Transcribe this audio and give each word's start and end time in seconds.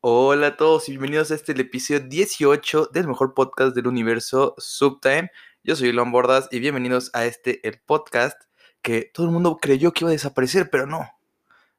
Hola 0.00 0.48
a 0.48 0.56
todos 0.56 0.88
y 0.88 0.92
bienvenidos 0.92 1.30
a 1.30 1.34
este 1.34 1.52
episodio 1.52 2.00
18 2.00 2.90
del 2.92 3.08
mejor 3.08 3.32
podcast 3.32 3.74
del 3.74 3.86
universo 3.86 4.54
Subtime. 4.58 5.30
Yo 5.64 5.74
soy 5.74 5.88
Elon 5.88 6.12
Bordas 6.12 6.48
y 6.52 6.60
bienvenidos 6.60 7.10
a 7.14 7.24
este 7.24 7.66
el 7.66 7.80
podcast 7.80 8.40
que 8.82 9.10
todo 9.12 9.26
el 9.26 9.32
mundo 9.32 9.56
creyó 9.56 9.92
que 9.92 10.04
iba 10.04 10.10
a 10.10 10.12
desaparecer, 10.12 10.68
pero 10.70 10.86
no. 10.86 11.08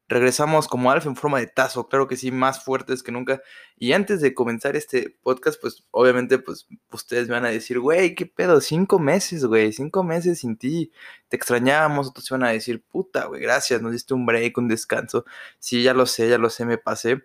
Regresamos 0.09 0.67
como 0.67 0.89
Alf 0.89 1.05
en 1.05 1.15
forma 1.15 1.39
de 1.39 1.47
tazo, 1.47 1.88
claro 1.88 2.07
que 2.07 2.17
sí, 2.17 2.31
más 2.31 2.63
fuertes 2.63 3.03
que 3.03 3.11
nunca. 3.11 3.41
Y 3.77 3.93
antes 3.93 4.20
de 4.20 4.34
comenzar 4.34 4.75
este 4.75 5.15
podcast, 5.21 5.61
pues 5.61 5.86
obviamente, 5.91 6.39
pues 6.39 6.68
ustedes 6.91 7.27
me 7.27 7.36
van 7.36 7.45
a 7.45 7.49
decir, 7.49 7.79
güey, 7.79 8.15
¿qué 8.15 8.25
pedo? 8.25 8.61
Cinco 8.61 8.99
meses, 8.99 9.45
güey, 9.45 9.71
cinco 9.73 10.04
meses 10.04 10.39
sin 10.39 10.57
ti. 10.57 10.91
Te 11.29 11.38
extrañábamos, 11.38 12.07
otros 12.07 12.25
se 12.25 12.34
van 12.34 12.43
a 12.45 12.49
decir, 12.49 12.84
puta, 12.84 13.25
güey, 13.25 13.41
gracias, 13.41 13.81
nos 13.81 13.91
diste 13.91 14.13
un 14.15 14.25
break, 14.25 14.57
un 14.57 14.68
descanso. 14.68 15.23
Sí, 15.59 15.84
ya 15.84 15.93
lo 15.93 16.07
sé, 16.07 16.29
ya 16.29 16.39
lo 16.39 16.49
sé, 16.49 16.65
me 16.65 16.77
pasé. 16.79 17.21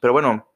Pero 0.00 0.14
bueno, 0.14 0.48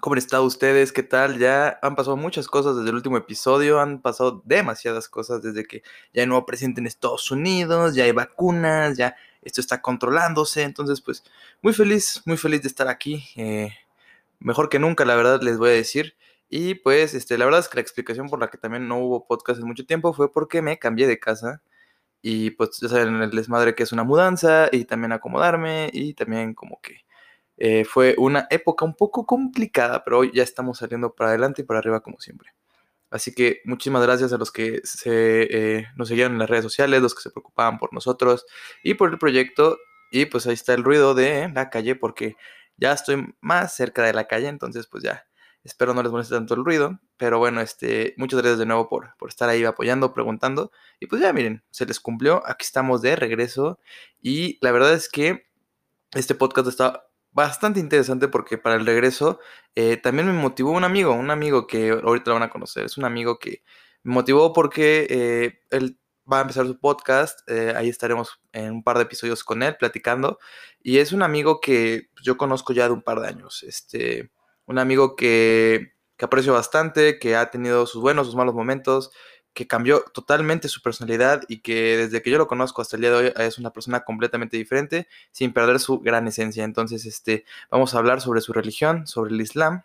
¿cómo 0.00 0.14
han 0.14 0.18
estado 0.18 0.44
ustedes? 0.44 0.92
¿Qué 0.92 1.02
tal? 1.02 1.38
Ya 1.38 1.78
han 1.82 1.96
pasado 1.96 2.16
muchas 2.18 2.48
cosas 2.48 2.76
desde 2.76 2.90
el 2.90 2.96
último 2.96 3.16
episodio, 3.16 3.80
han 3.80 4.02
pasado 4.02 4.42
demasiadas 4.44 5.08
cosas 5.08 5.42
desde 5.42 5.64
que 5.64 5.82
ya 6.12 6.22
hay 6.22 6.28
nuevo 6.28 6.44
presidente 6.44 6.80
en 6.82 6.86
Estados 6.86 7.30
Unidos, 7.30 7.94
ya 7.94 8.04
hay 8.04 8.12
vacunas, 8.12 8.98
ya 8.98 9.16
esto 9.42 9.62
está 9.62 9.80
controlándose. 9.80 10.62
Entonces, 10.64 11.00
pues, 11.00 11.24
muy 11.62 11.72
feliz, 11.72 12.22
muy 12.26 12.36
feliz 12.36 12.60
de 12.62 12.68
estar 12.68 12.88
aquí. 12.88 13.24
Eh, 13.36 13.72
mejor 14.40 14.68
que 14.68 14.78
nunca, 14.78 15.04
la 15.06 15.16
verdad, 15.16 15.42
les 15.42 15.58
voy 15.58 15.70
a 15.70 15.72
decir. 15.72 16.16
Y 16.50 16.74
pues, 16.76 17.14
este, 17.14 17.38
la 17.38 17.46
verdad 17.46 17.60
es 17.60 17.68
que 17.68 17.76
la 17.76 17.82
explicación 17.82 18.28
por 18.28 18.40
la 18.40 18.48
que 18.50 18.58
también 18.58 18.88
no 18.88 18.98
hubo 18.98 19.26
podcast 19.26 19.60
en 19.60 19.66
mucho 19.66 19.86
tiempo 19.86 20.12
fue 20.12 20.32
porque 20.32 20.62
me 20.62 20.78
cambié 20.78 21.06
de 21.06 21.18
casa. 21.20 21.62
Y 22.22 22.50
pues, 22.52 22.78
ya 22.80 22.88
saben, 22.88 23.22
el 23.22 23.30
desmadre 23.30 23.74
que 23.74 23.84
es 23.84 23.92
una 23.92 24.04
mudanza 24.04 24.68
y 24.72 24.84
también 24.84 25.12
acomodarme 25.12 25.90
y 25.92 26.14
también 26.14 26.54
como 26.54 26.80
que 26.82 27.04
eh, 27.60 27.84
fue 27.84 28.14
una 28.16 28.46
época 28.50 28.86
un 28.86 28.94
poco 28.94 29.26
complicada, 29.26 30.02
pero 30.02 30.20
hoy 30.20 30.32
ya 30.34 30.42
estamos 30.42 30.78
saliendo 30.78 31.14
para 31.14 31.30
adelante 31.30 31.60
y 31.60 31.64
para 31.66 31.78
arriba 31.78 32.00
como 32.00 32.18
siempre. 32.18 32.54
Así 33.10 33.34
que 33.34 33.60
muchísimas 33.64 34.02
gracias 34.02 34.32
a 34.32 34.38
los 34.38 34.50
que 34.50 34.80
se, 34.84 35.78
eh, 35.78 35.86
nos 35.96 36.08
seguían 36.08 36.32
en 36.32 36.38
las 36.38 36.48
redes 36.48 36.64
sociales, 36.64 37.02
los 37.02 37.14
que 37.14 37.20
se 37.22 37.30
preocupaban 37.30 37.78
por 37.78 37.92
nosotros 37.92 38.46
y 38.82 38.94
por 38.94 39.10
el 39.10 39.18
proyecto. 39.18 39.78
Y 40.10 40.26
pues 40.26 40.46
ahí 40.46 40.54
está 40.54 40.74
el 40.74 40.84
ruido 40.84 41.14
de 41.14 41.50
la 41.54 41.68
calle 41.68 41.96
porque 41.96 42.36
ya 42.78 42.92
estoy 42.92 43.34
más 43.40 43.74
cerca 43.74 44.04
de 44.04 44.14
la 44.14 44.26
calle, 44.26 44.48
entonces 44.48 44.86
pues 44.86 45.02
ya 45.04 45.26
espero 45.62 45.92
no 45.92 46.02
les 46.02 46.10
moleste 46.10 46.34
tanto 46.34 46.54
el 46.54 46.64
ruido. 46.64 46.98
Pero 47.18 47.38
bueno, 47.38 47.60
este, 47.60 48.14
muchas 48.16 48.40
gracias 48.40 48.58
de 48.58 48.66
nuevo 48.66 48.88
por, 48.88 49.16
por 49.18 49.28
estar 49.28 49.50
ahí 49.50 49.64
apoyando, 49.64 50.14
preguntando. 50.14 50.72
Y 50.98 51.06
pues 51.06 51.20
ya 51.20 51.32
miren, 51.34 51.62
se 51.70 51.84
les 51.84 52.00
cumplió, 52.00 52.42
aquí 52.46 52.64
estamos 52.64 53.02
de 53.02 53.16
regreso. 53.16 53.78
Y 54.22 54.58
la 54.62 54.72
verdad 54.72 54.94
es 54.94 55.10
que 55.10 55.46
este 56.12 56.34
podcast 56.34 56.68
está 56.68 57.09
bastante 57.32 57.80
interesante 57.80 58.28
porque 58.28 58.58
para 58.58 58.76
el 58.76 58.86
regreso 58.86 59.38
eh, 59.74 59.96
también 59.96 60.26
me 60.26 60.32
motivó 60.32 60.72
un 60.72 60.84
amigo, 60.84 61.12
un 61.12 61.30
amigo 61.30 61.66
que 61.66 61.90
ahorita 61.90 62.30
lo 62.30 62.34
van 62.34 62.42
a 62.44 62.50
conocer, 62.50 62.84
es 62.84 62.98
un 62.98 63.04
amigo 63.04 63.38
que 63.38 63.62
me 64.02 64.14
motivó 64.14 64.52
porque 64.52 65.06
eh, 65.10 65.60
él 65.70 65.98
va 66.30 66.38
a 66.38 66.42
empezar 66.42 66.66
su 66.66 66.78
podcast, 66.78 67.40
eh, 67.48 67.72
ahí 67.76 67.88
estaremos 67.88 68.40
en 68.52 68.72
un 68.72 68.82
par 68.82 68.96
de 68.96 69.04
episodios 69.04 69.44
con 69.44 69.62
él 69.62 69.76
platicando 69.78 70.38
y 70.82 70.98
es 70.98 71.12
un 71.12 71.22
amigo 71.22 71.60
que 71.60 72.08
yo 72.22 72.36
conozco 72.36 72.72
ya 72.72 72.86
de 72.86 72.94
un 72.94 73.02
par 73.02 73.20
de 73.20 73.28
años, 73.28 73.62
este, 73.62 74.30
un 74.66 74.78
amigo 74.78 75.16
que, 75.16 75.92
que 76.16 76.24
aprecio 76.24 76.52
bastante, 76.52 77.18
que 77.18 77.36
ha 77.36 77.50
tenido 77.50 77.86
sus 77.86 78.02
buenos, 78.02 78.26
sus 78.26 78.36
malos 78.36 78.54
momentos, 78.54 79.10
que 79.52 79.66
cambió 79.66 80.04
totalmente 80.12 80.68
su 80.68 80.80
personalidad 80.82 81.42
y 81.48 81.58
que 81.60 81.96
desde 81.96 82.22
que 82.22 82.30
yo 82.30 82.38
lo 82.38 82.46
conozco 82.46 82.82
hasta 82.82 82.96
el 82.96 83.02
día 83.02 83.10
de 83.10 83.16
hoy 83.16 83.32
es 83.36 83.58
una 83.58 83.72
persona 83.72 84.00
completamente 84.00 84.56
diferente 84.56 85.08
sin 85.32 85.52
perder 85.52 85.80
su 85.80 85.98
gran 86.00 86.28
esencia. 86.28 86.64
Entonces, 86.64 87.04
este, 87.06 87.44
vamos 87.70 87.94
a 87.94 87.98
hablar 87.98 88.20
sobre 88.20 88.40
su 88.40 88.52
religión, 88.52 89.06
sobre 89.06 89.34
el 89.34 89.40
Islam, 89.40 89.82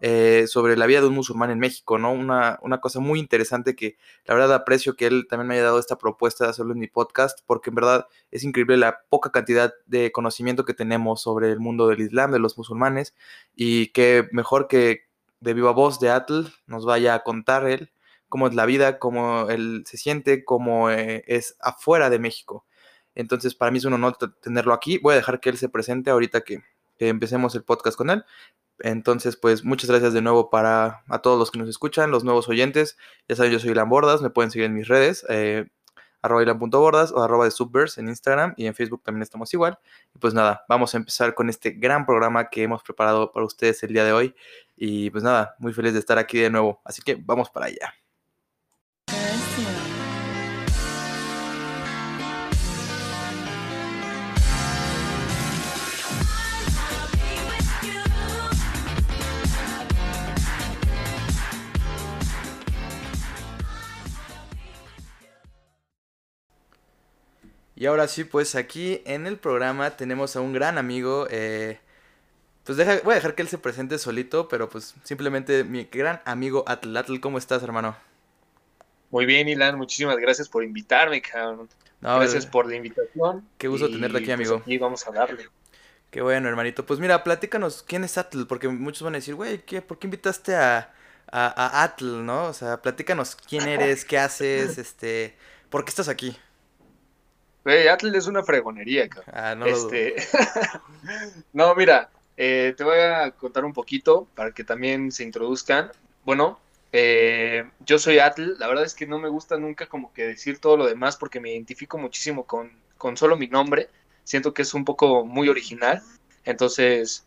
eh, 0.00 0.46
sobre 0.46 0.76
la 0.76 0.86
vida 0.86 1.00
de 1.00 1.08
un 1.08 1.14
musulmán 1.14 1.50
en 1.50 1.58
México, 1.58 1.98
¿no? 1.98 2.12
Una, 2.12 2.58
una, 2.62 2.80
cosa 2.80 3.00
muy 3.00 3.18
interesante 3.18 3.74
que 3.74 3.96
la 4.26 4.34
verdad 4.34 4.54
aprecio 4.54 4.94
que 4.94 5.06
él 5.06 5.26
también 5.28 5.48
me 5.48 5.54
haya 5.54 5.64
dado 5.64 5.80
esta 5.80 5.98
propuesta 5.98 6.44
de 6.44 6.50
hacerlo 6.50 6.72
en 6.72 6.78
mi 6.78 6.86
podcast, 6.86 7.40
porque 7.46 7.70
en 7.70 7.76
verdad 7.76 8.06
es 8.30 8.44
increíble 8.44 8.76
la 8.76 9.00
poca 9.08 9.32
cantidad 9.32 9.74
de 9.86 10.12
conocimiento 10.12 10.64
que 10.64 10.74
tenemos 10.74 11.20
sobre 11.20 11.50
el 11.50 11.58
mundo 11.58 11.88
del 11.88 12.00
Islam, 12.00 12.30
de 12.30 12.38
los 12.38 12.56
musulmanes, 12.56 13.14
y 13.56 13.88
que 13.88 14.28
mejor 14.30 14.68
que 14.68 15.08
de 15.40 15.54
viva 15.54 15.72
voz 15.72 15.98
de 15.98 16.10
Atl 16.10 16.46
nos 16.66 16.84
vaya 16.84 17.14
a 17.14 17.24
contar 17.24 17.68
él 17.68 17.90
cómo 18.28 18.48
es 18.48 18.54
la 18.54 18.66
vida, 18.66 18.98
cómo 18.98 19.48
él 19.48 19.84
se 19.86 19.96
siente, 19.96 20.44
cómo 20.44 20.90
eh, 20.90 21.24
es 21.26 21.56
afuera 21.60 22.10
de 22.10 22.18
México. 22.18 22.66
Entonces, 23.14 23.54
para 23.54 23.70
mí 23.72 23.78
es 23.78 23.84
un 23.84 23.94
honor 23.94 24.16
tenerlo 24.40 24.72
aquí. 24.72 24.98
Voy 24.98 25.14
a 25.14 25.16
dejar 25.16 25.40
que 25.40 25.50
él 25.50 25.58
se 25.58 25.68
presente 25.68 26.10
ahorita 26.10 26.42
que, 26.42 26.62
empecemos 27.00 27.54
el 27.54 27.62
podcast 27.62 27.96
con 27.96 28.10
él. 28.10 28.24
Entonces, 28.80 29.36
pues 29.36 29.64
muchas 29.64 29.90
gracias 29.90 30.12
de 30.14 30.22
nuevo 30.22 30.50
para 30.50 31.02
a 31.08 31.20
todos 31.20 31.38
los 31.38 31.50
que 31.50 31.58
nos 31.58 31.68
escuchan, 31.68 32.10
los 32.10 32.24
nuevos 32.24 32.48
oyentes. 32.48 32.96
Ya 33.28 33.36
saben, 33.36 33.52
yo 33.52 33.60
soy 33.60 33.70
Ilan 33.70 33.88
Bordas, 33.88 34.20
me 34.22 34.30
pueden 34.30 34.50
seguir 34.50 34.66
en 34.66 34.74
mis 34.74 34.88
redes, 34.88 35.24
eh, 35.28 35.68
arroba 36.22 36.42
ilan.bordas 36.42 37.12
o 37.12 37.22
arroba 37.22 37.44
de 37.44 37.50
subverse 37.52 38.00
en 38.00 38.08
Instagram 38.08 38.54
y 38.56 38.66
en 38.66 38.74
Facebook 38.74 39.02
también 39.04 39.22
estamos 39.22 39.52
igual. 39.54 39.78
Y 40.14 40.18
pues 40.18 40.34
nada, 40.34 40.64
vamos 40.68 40.94
a 40.94 40.98
empezar 40.98 41.34
con 41.34 41.48
este 41.48 41.70
gran 41.70 42.06
programa 42.06 42.50
que 42.50 42.64
hemos 42.64 42.82
preparado 42.82 43.32
para 43.32 43.46
ustedes 43.46 43.82
el 43.84 43.92
día 43.92 44.04
de 44.04 44.12
hoy. 44.12 44.34
Y 44.76 45.10
pues 45.10 45.24
nada, 45.24 45.54
muy 45.58 45.72
feliz 45.72 45.92
de 45.92 46.00
estar 46.00 46.18
aquí 46.18 46.38
de 46.38 46.50
nuevo. 46.50 46.80
Así 46.84 47.02
que 47.02 47.16
vamos 47.16 47.50
para 47.50 47.66
allá. 47.66 47.94
Y 67.78 67.86
ahora 67.86 68.08
sí, 68.08 68.24
pues 68.24 68.56
aquí 68.56 69.02
en 69.04 69.28
el 69.28 69.36
programa 69.36 69.96
tenemos 69.96 70.34
a 70.34 70.40
un 70.40 70.52
gran 70.52 70.78
amigo. 70.78 71.28
Eh, 71.30 71.78
pues 72.64 72.76
deja, 72.76 72.98
voy 73.04 73.12
a 73.12 73.14
dejar 73.14 73.36
que 73.36 73.42
él 73.42 73.46
se 73.46 73.56
presente 73.56 73.98
solito, 73.98 74.48
pero 74.48 74.68
pues 74.68 74.96
simplemente 75.04 75.62
mi 75.62 75.84
gran 75.84 76.20
amigo 76.24 76.64
Atl. 76.66 76.96
Atl, 76.96 77.20
¿cómo 77.20 77.38
estás, 77.38 77.62
hermano? 77.62 77.96
Muy 79.10 79.26
bien, 79.26 79.48
Ilan, 79.48 79.78
muchísimas 79.78 80.16
gracias 80.16 80.48
por 80.48 80.64
invitarme, 80.64 81.22
cabrón. 81.22 81.68
gracias 82.00 82.46
por 82.46 82.66
la 82.66 82.74
invitación. 82.74 83.48
Qué 83.58 83.68
gusto 83.68 83.88
tenerte 83.88 84.18
aquí, 84.18 84.26
pues, 84.26 84.34
amigo. 84.34 84.62
Y 84.66 84.76
vamos 84.78 85.06
a 85.06 85.12
darle. 85.12 85.48
Qué 86.10 86.20
bueno, 86.20 86.48
hermanito. 86.48 86.84
Pues 86.84 86.98
mira, 86.98 87.22
platícanos, 87.22 87.84
¿quién 87.84 88.02
es 88.02 88.18
Atl? 88.18 88.46
Porque 88.46 88.66
muchos 88.66 89.02
van 89.02 89.14
a 89.14 89.18
decir, 89.18 89.36
güey, 89.36 89.58
¿por 89.82 90.00
qué 90.00 90.08
invitaste 90.08 90.56
a, 90.56 90.92
a, 91.30 91.84
Atl, 91.84 92.26
no? 92.26 92.46
O 92.46 92.52
sea, 92.52 92.82
platícanos 92.82 93.36
quién 93.36 93.68
eres, 93.68 94.04
qué 94.04 94.18
haces, 94.18 94.78
este, 94.78 95.36
¿por 95.70 95.84
qué 95.84 95.90
estás 95.90 96.08
aquí? 96.08 96.36
Güey, 97.68 97.86
Atl 97.86 98.14
es 98.14 98.26
una 98.26 98.42
fregonería, 98.42 99.10
cabrón. 99.10 99.34
Ah, 99.36 99.54
no 99.54 99.66
este... 99.66 100.16
no, 101.52 101.74
mira, 101.74 102.08
eh, 102.34 102.72
te 102.74 102.82
voy 102.82 102.98
a 102.98 103.30
contar 103.32 103.66
un 103.66 103.74
poquito 103.74 104.26
para 104.34 104.52
que 104.52 104.64
también 104.64 105.12
se 105.12 105.22
introduzcan. 105.22 105.90
Bueno, 106.24 106.58
eh, 106.92 107.68
yo 107.84 107.98
soy 107.98 108.20
Atl, 108.20 108.58
la 108.58 108.68
verdad 108.68 108.86
es 108.86 108.94
que 108.94 109.06
no 109.06 109.18
me 109.18 109.28
gusta 109.28 109.58
nunca 109.58 109.84
como 109.84 110.14
que 110.14 110.28
decir 110.28 110.60
todo 110.60 110.78
lo 110.78 110.86
demás 110.86 111.18
porque 111.18 111.40
me 111.40 111.52
identifico 111.52 111.98
muchísimo 111.98 112.46
con, 112.46 112.72
con 112.96 113.18
solo 113.18 113.36
mi 113.36 113.48
nombre. 113.48 113.90
Siento 114.24 114.54
que 114.54 114.62
es 114.62 114.72
un 114.72 114.86
poco 114.86 115.26
muy 115.26 115.50
original. 115.50 116.02
Entonces, 116.46 117.26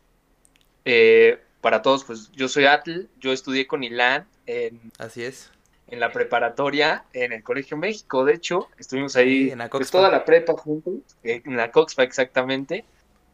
eh, 0.85 1.39
para 1.61 1.83
todos, 1.83 2.03
pues 2.03 2.31
yo 2.31 2.47
soy 2.47 2.65
Atl, 2.65 3.09
yo 3.19 3.31
estudié 3.31 3.67
con 3.67 3.83
Ilan 3.83 4.27
en... 4.47 4.91
Así 4.97 5.23
es 5.23 5.51
en 5.91 5.99
la 5.99 6.11
preparatoria 6.11 7.03
en 7.13 7.33
el 7.33 7.43
Colegio 7.43 7.77
México. 7.77 8.25
De 8.25 8.33
hecho, 8.33 8.69
estuvimos 8.77 9.15
ahí 9.15 9.51
en 9.51 9.59
la 9.59 9.69
pues, 9.69 9.91
toda 9.91 10.09
la 10.09 10.25
prepa 10.25 10.53
juntos, 10.53 10.93
eh, 11.23 11.41
en 11.45 11.57
la 11.57 11.69
Coxpa 11.69 12.03
exactamente. 12.03 12.85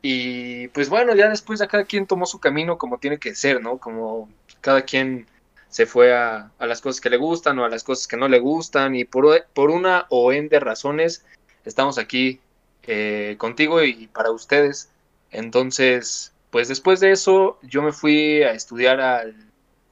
Y 0.01 0.67
pues 0.69 0.89
bueno, 0.89 1.15
ya 1.15 1.29
después 1.29 1.59
ya 1.59 1.67
cada 1.67 1.85
quien 1.85 2.07
tomó 2.07 2.25
su 2.25 2.39
camino 2.39 2.77
como 2.77 2.97
tiene 2.97 3.19
que 3.19 3.35
ser, 3.35 3.61
¿no? 3.61 3.77
Como 3.77 4.29
cada 4.59 4.81
quien 4.81 5.27
se 5.69 5.85
fue 5.85 6.15
a, 6.15 6.51
las 6.59 6.81
cosas 6.81 6.99
que 6.99 7.09
le 7.09 7.17
gustan 7.17 7.59
o 7.59 7.65
a 7.65 7.69
las 7.69 7.83
cosas 7.83 8.07
que 8.07 8.17
no 8.17 8.27
le 8.27 8.39
gustan. 8.39 8.95
Y 8.95 9.05
por, 9.05 9.45
por 9.53 9.69
una 9.69 10.07
o 10.09 10.33
en 10.33 10.49
de 10.49 10.59
razones 10.59 11.23
estamos 11.63 11.99
aquí 11.99 12.39
eh, 12.83 13.35
contigo 13.37 13.83
y 13.83 14.07
para 14.07 14.31
ustedes. 14.31 14.89
Entonces, 15.29 16.33
pues 16.49 16.69
después 16.69 16.99
de 17.01 17.11
eso, 17.11 17.59
yo 17.61 17.83
me 17.83 17.91
fui 17.91 18.41
a 18.41 18.53
estudiar 18.53 18.99
al 18.99 19.46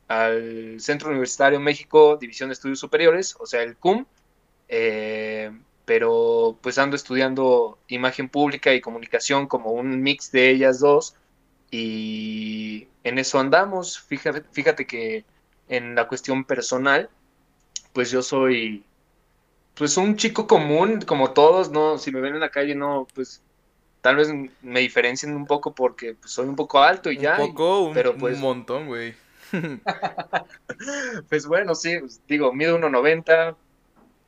al 0.08 0.80
Centro 0.80 1.10
Universitario 1.10 1.60
México, 1.60 2.18
División 2.18 2.50
de 2.50 2.54
Estudios 2.54 2.80
Superiores, 2.80 3.36
o 3.40 3.46
sea, 3.46 3.64
el 3.64 3.76
CUM, 3.76 4.06
eh, 4.68 5.52
pero 5.86 6.58
pues 6.62 6.78
ando 6.78 6.96
estudiando 6.96 7.78
imagen 7.88 8.30
pública 8.30 8.74
y 8.74 8.82
comunicación 8.82 9.48
como 9.48 9.72
un 9.72 10.02
mix 10.02 10.32
de 10.32 10.50
ellas 10.50 10.80
dos 10.80 11.16
y 11.72 12.88
en 13.04 13.20
eso 13.20 13.40
andamos. 13.40 14.00
Fíjate, 14.00 14.44
fíjate 14.52 14.86
que 14.86 15.26
en 15.70 15.96
la 15.96 16.08
cuestión 16.08 16.44
personal, 16.44 17.10
pues 17.94 18.12
yo 18.12 18.22
soy 18.22 18.84
pues 19.76 19.98
un 19.98 20.16
chico 20.16 20.48
común 20.48 21.02
como 21.02 21.32
todos, 21.32 21.70
no, 21.70 21.98
si 21.98 22.12
me 22.12 22.22
ven 22.22 22.36
en 22.36 22.40
la 22.40 22.50
calle 22.50 22.76
no, 22.76 23.08
pues 23.14 23.42
tal 24.02 24.16
vez 24.16 24.30
me 24.62 24.80
diferencien 24.80 25.36
un 25.36 25.46
poco 25.46 25.74
porque 25.74 26.14
pues, 26.14 26.32
soy 26.32 26.48
un 26.48 26.56
poco 26.56 26.80
alto 26.80 27.12
y 27.12 27.18
ya. 27.18 27.40
Un 27.40 27.48
poco, 27.48 27.80
un, 27.82 27.94
pero 27.94 28.16
pues, 28.16 28.36
un 28.36 28.42
montón, 28.42 28.88
güey. 28.88 29.16
pues 31.30 31.46
bueno, 31.46 31.76
sí, 31.76 31.98
pues, 32.00 32.22
digo, 32.28 32.54
mido 32.54 32.78
1.90, 32.78 33.56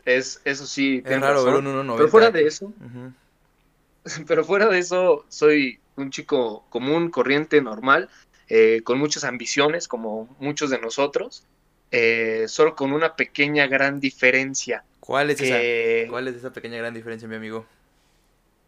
es, 0.06 0.42
eso 0.46 0.66
sí. 0.66 1.02
Es 1.06 1.22
raro 1.22 1.44
ver 1.44 1.56
un 1.56 1.66
1.90. 1.66 1.98
Pero 1.98 2.10
fuera 2.10 2.31
de 2.31 2.48
eso, 2.48 2.74
pero 4.28 4.44
fuera 4.44 4.68
de 4.68 4.80
eso, 4.80 5.25
soy 5.30 5.80
un 5.96 6.12
chico 6.12 6.66
común, 6.69 7.10
corriente, 7.10 7.62
normal, 7.62 8.10
eh, 8.50 8.81
con 8.84 9.00
muchas 9.00 9.24
ambiciones, 9.24 9.88
como 9.88 10.36
muchos 10.40 10.69
de 10.69 10.80
nosotros, 10.80 11.44
eh, 11.92 12.46
solo 12.48 12.75
con 12.75 12.94
una 12.94 13.16
pequeña 13.16 13.68
gran 13.68 14.00
diferencia. 14.00 14.84
¿Cuál 15.00 15.30
es, 15.30 15.42
esa, 15.42 16.10
¿Cuál 16.10 16.28
es 16.28 16.36
esa 16.36 16.52
pequeña 16.52 16.78
gran 16.78 16.94
diferencia, 16.94 17.28
mi 17.28 17.36
amigo? 17.36 17.66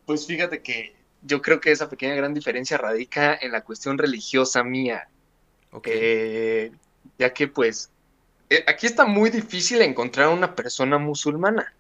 Pues 0.06 0.26
fíjate 0.26 0.62
que 0.62 0.96
yo 1.22 1.42
creo 1.42 1.60
que 1.60 1.72
esa 1.72 1.90
pequeña 1.90 2.16
gran 2.16 2.34
diferencia 2.34 2.78
radica 2.78 3.38
en 3.40 3.52
la 3.52 3.62
cuestión 3.62 3.98
religiosa 3.98 4.64
mía. 4.64 5.08
Eh, 5.86 6.72
ya 7.18 7.34
que 7.34 7.48
pues 7.48 7.90
aquí 8.68 8.88
está 8.88 9.06
muy 9.06 9.30
difícil 9.30 9.82
encontrar 9.82 10.30
una 10.30 10.56
persona 10.56 10.98
musulmana. 10.98 11.74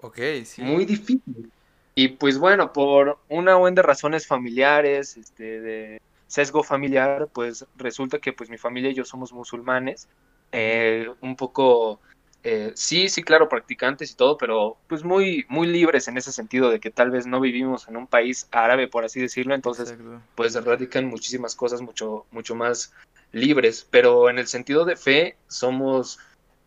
Ok, 0.00 0.18
sí. 0.44 0.62
Muy 0.62 0.84
difícil. 0.84 1.50
Y 1.94 2.08
pues 2.08 2.38
bueno, 2.38 2.72
por 2.72 3.18
una 3.28 3.58
o 3.58 3.70
de 3.70 3.82
razones 3.82 4.26
familiares, 4.26 5.16
este, 5.16 5.60
de 5.60 6.00
sesgo 6.26 6.62
familiar, 6.62 7.28
pues 7.32 7.66
resulta 7.76 8.18
que 8.18 8.32
pues 8.32 8.48
mi 8.48 8.56
familia 8.56 8.90
y 8.90 8.94
yo 8.94 9.04
somos 9.04 9.32
musulmanes, 9.32 10.08
eh, 10.50 11.06
un 11.20 11.36
poco, 11.36 12.00
eh, 12.42 12.72
sí, 12.74 13.10
sí, 13.10 13.22
claro, 13.22 13.50
practicantes 13.50 14.10
y 14.10 14.14
todo, 14.14 14.38
pero 14.38 14.78
pues 14.86 15.04
muy, 15.04 15.44
muy 15.50 15.66
libres 15.66 16.08
en 16.08 16.16
ese 16.16 16.32
sentido 16.32 16.70
de 16.70 16.80
que 16.80 16.90
tal 16.90 17.10
vez 17.10 17.26
no 17.26 17.38
vivimos 17.38 17.86
en 17.86 17.98
un 17.98 18.06
país 18.06 18.48
árabe, 18.50 18.88
por 18.88 19.04
así 19.04 19.20
decirlo, 19.20 19.54
entonces 19.54 19.94
pues 20.34 20.54
radican 20.64 21.04
muchísimas 21.04 21.54
cosas 21.54 21.82
mucho, 21.82 22.24
mucho 22.30 22.54
más 22.54 22.94
libres, 23.32 23.86
pero 23.90 24.30
en 24.30 24.38
el 24.38 24.46
sentido 24.46 24.84
de 24.84 24.96
fe 24.96 25.36
somos 25.48 26.18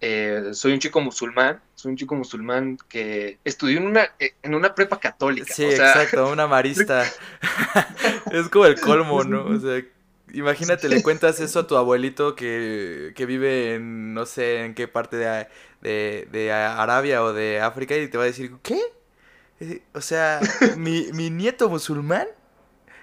eh, 0.01 0.49
soy 0.51 0.73
un 0.73 0.79
chico 0.79 0.99
musulmán, 1.01 1.61
soy 1.73 1.91
un 1.91 1.97
chico 1.97 2.15
musulmán 2.15 2.77
que 2.89 3.39
estudió 3.45 3.77
en 3.79 3.87
una, 3.87 4.09
eh, 4.19 4.33
en 4.43 4.53
una 4.53 4.75
prepa 4.75 4.99
católica. 4.99 5.53
Sí, 5.53 5.63
exacto, 5.63 6.29
una 6.31 6.47
marista. 6.47 7.03
es 8.31 8.49
como 8.49 8.65
el 8.65 8.79
colmo, 8.79 9.23
¿no? 9.23 9.45
O 9.45 9.59
sea, 9.59 9.81
imagínate, 10.33 10.89
le 10.89 11.01
cuentas 11.01 11.39
eso 11.39 11.61
a 11.61 11.67
tu 11.67 11.77
abuelito 11.77 12.35
que, 12.35 13.13
que 13.15 13.25
vive 13.25 13.75
en, 13.75 14.13
no 14.13 14.25
sé, 14.25 14.65
en 14.65 14.75
qué 14.75 14.87
parte 14.87 15.15
de, 15.17 15.47
de, 15.81 16.27
de, 16.31 16.51
Arabia 16.51 17.23
o 17.23 17.31
de 17.31 17.61
África 17.61 17.95
y 17.95 18.07
te 18.07 18.17
va 18.17 18.25
a 18.25 18.27
decir, 18.27 18.51
¿qué? 18.61 18.79
Eh, 19.61 19.81
o 19.93 20.01
sea, 20.01 20.41
mi, 20.77 21.07
mi 21.13 21.29
nieto 21.29 21.69
musulmán 21.69 22.27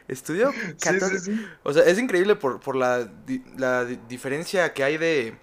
estudió 0.08 0.52
católico. 0.80 1.30
O 1.62 1.72
sea, 1.72 1.84
es 1.84 1.98
increíble 1.98 2.36
por, 2.36 2.60
por 2.60 2.76
la, 2.76 3.10
la 3.56 3.84
diferencia 3.84 4.72
que 4.72 4.84
hay 4.84 4.98
de 4.98 5.34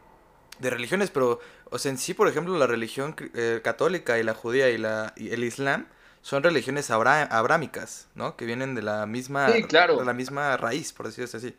de 0.60 0.70
religiones, 0.70 1.10
pero, 1.10 1.40
o 1.70 1.80
sea, 1.80 1.92
en 1.92 1.98
sí, 1.98 2.14
por 2.14 2.28
ejemplo, 2.28 2.58
la 2.58 2.68
religión 2.68 3.16
eh, 3.34 3.62
católica 3.64 4.20
y 4.20 4.24
la 4.24 4.34
judía 4.34 4.70
y, 4.70 4.78
la, 4.78 5.14
y 5.16 5.30
el 5.30 5.44
islam 5.44 5.88
son 6.22 6.44
religiones 6.44 6.92
abrámicas, 6.92 8.10
¿no? 8.14 8.36
Que 8.36 8.46
vienen 8.46 8.76
de 8.76 8.82
la 8.82 9.06
misma, 9.06 9.48
claro. 9.68 9.98
de 9.98 10.06
la 10.06 10.14
misma 10.14 10.58
raíz, 10.58 10.94
por 10.94 11.08
decirlo 11.08 11.30
así. 11.34 11.56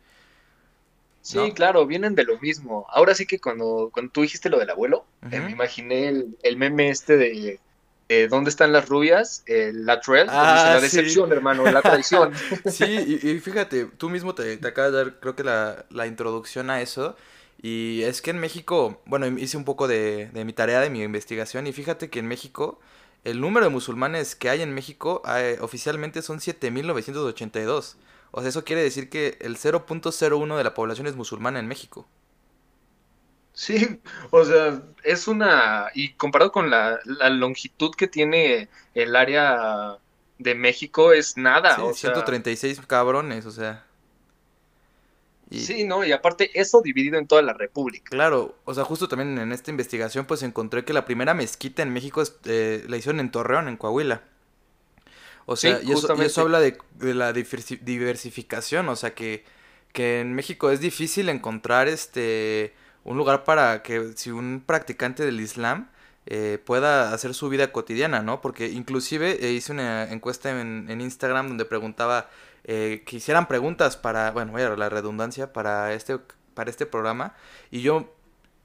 Sí, 1.23 1.51
claro, 1.51 1.85
vienen 1.85 2.15
de 2.15 2.23
lo 2.23 2.39
mismo. 2.39 2.85
Ahora 2.89 3.13
sí 3.13 3.25
que 3.25 3.39
cuando, 3.39 3.89
cuando 3.93 4.11
tú 4.11 4.21
dijiste 4.21 4.49
lo 4.49 4.57
del 4.57 4.69
abuelo, 4.69 5.05
eh, 5.31 5.39
me 5.39 5.51
imaginé 5.51 6.07
el, 6.07 6.37
el, 6.41 6.57
meme 6.57 6.89
este 6.89 7.15
de 7.15 7.59
eh, 8.11 8.27
¿Dónde 8.27 8.49
están 8.49 8.73
las 8.73 8.89
rubias? 8.89 9.43
la 9.47 10.01
trail, 10.01 10.27
ah, 10.29 10.73
la 10.75 10.81
decepción, 10.81 11.31
hermano, 11.31 11.63
la 11.71 11.81
traición. 11.81 12.33
sí, 12.65 13.19
y, 13.23 13.39
fíjate, 13.39 13.85
tú 13.85 14.09
mismo 14.09 14.35
te, 14.35 14.57
te 14.57 14.67
acabas 14.67 14.91
de 14.91 14.97
dar, 14.97 15.19
creo 15.19 15.35
que 15.35 15.43
la, 15.43 15.85
la 15.89 16.07
introducción 16.07 16.69
a 16.69 16.81
eso. 16.81 17.15
Y 17.61 18.01
es 18.03 18.21
que 18.21 18.31
en 18.31 18.39
México, 18.39 19.01
bueno, 19.05 19.27
hice 19.27 19.55
un 19.55 19.65
poco 19.65 19.87
de, 19.87 20.29
de 20.33 20.45
mi 20.45 20.51
tarea, 20.51 20.79
de 20.81 20.89
mi 20.89 21.03
investigación, 21.03 21.67
y 21.67 21.73
fíjate 21.73 22.09
que 22.09 22.19
en 22.19 22.27
México, 22.27 22.79
el 23.23 23.39
número 23.39 23.67
de 23.67 23.71
musulmanes 23.71 24.35
que 24.35 24.49
hay 24.49 24.61
en 24.61 24.73
México 24.73 25.21
eh, 25.37 25.57
oficialmente 25.61 26.21
son 26.21 26.39
7.982. 26.39 27.95
O 28.31 28.41
sea, 28.41 28.49
eso 28.49 28.63
quiere 28.65 28.81
decir 28.81 29.09
que 29.09 29.37
el 29.41 29.57
0.01 29.57 30.57
de 30.57 30.63
la 30.63 30.73
población 30.73 31.07
es 31.07 31.15
musulmana 31.15 31.59
en 31.59 31.67
México. 31.67 32.07
Sí, 33.61 33.99
o 34.31 34.43
sea, 34.43 34.81
es 35.03 35.27
una... 35.27 35.91
Y 35.93 36.13
comparado 36.13 36.51
con 36.51 36.71
la, 36.71 36.99
la 37.05 37.29
longitud 37.29 37.91
que 37.95 38.07
tiene 38.07 38.69
el 38.95 39.15
área 39.15 39.99
de 40.39 40.55
México, 40.55 41.13
es 41.13 41.37
nada. 41.37 41.75
Sí, 41.75 42.07
136 42.07 42.81
cabrones, 42.87 43.45
o 43.45 43.51
sea. 43.51 43.85
Sí, 45.51 45.83
no, 45.83 46.03
y 46.03 46.11
aparte 46.11 46.49
eso 46.59 46.81
dividido 46.81 47.19
en 47.19 47.27
toda 47.27 47.43
la 47.43 47.53
República. 47.53 48.09
Claro, 48.09 48.55
o 48.65 48.73
sea, 48.73 48.83
justo 48.83 49.07
también 49.07 49.37
en 49.37 49.51
esta 49.51 49.69
investigación 49.69 50.25
pues 50.25 50.41
encontré 50.41 50.83
que 50.83 50.93
la 50.93 51.05
primera 51.05 51.35
mezquita 51.35 51.83
en 51.83 51.93
México 51.93 52.23
eh, 52.45 52.83
la 52.87 52.97
hicieron 52.97 53.19
en 53.19 53.29
Torreón, 53.29 53.67
en 53.67 53.77
Coahuila. 53.77 54.23
O 55.45 55.55
sea, 55.55 55.79
y, 55.83 55.91
eso, 55.91 56.41
habla 56.41 56.59
de, 56.61 56.79
la 56.99 57.31
diversificación, 57.31 58.89
o 58.89 58.95
sea, 58.95 59.13
que, 59.13 59.45
que 59.93 60.21
en 60.21 60.33
México 60.33 60.71
es 60.71 60.79
difícil 60.79 61.29
encontrar 61.29 61.87
este 61.87 62.73
un 63.03 63.17
lugar 63.17 63.43
para 63.43 63.81
que 63.83 64.13
si 64.15 64.31
un 64.31 64.63
practicante 64.65 65.25
del 65.25 65.39
Islam 65.39 65.89
eh, 66.27 66.59
pueda 66.63 67.13
hacer 67.13 67.33
su 67.33 67.49
vida 67.49 67.71
cotidiana, 67.71 68.21
¿no? 68.21 68.41
Porque 68.41 68.69
inclusive 68.69 69.45
eh, 69.45 69.51
hice 69.53 69.71
una 69.71 70.11
encuesta 70.11 70.51
en, 70.51 70.85
en 70.89 71.01
Instagram 71.01 71.47
donde 71.47 71.65
preguntaba 71.65 72.29
eh, 72.63 73.03
que 73.05 73.17
hicieran 73.17 73.47
preguntas 73.47 73.97
para, 73.97 74.31
bueno, 74.31 74.51
voy 74.51 74.61
a 74.61 74.69
la 74.75 74.89
redundancia, 74.89 75.51
para 75.51 75.93
este, 75.93 76.19
para 76.53 76.69
este 76.69 76.85
programa. 76.85 77.33
Y 77.71 77.81
yo, 77.81 78.13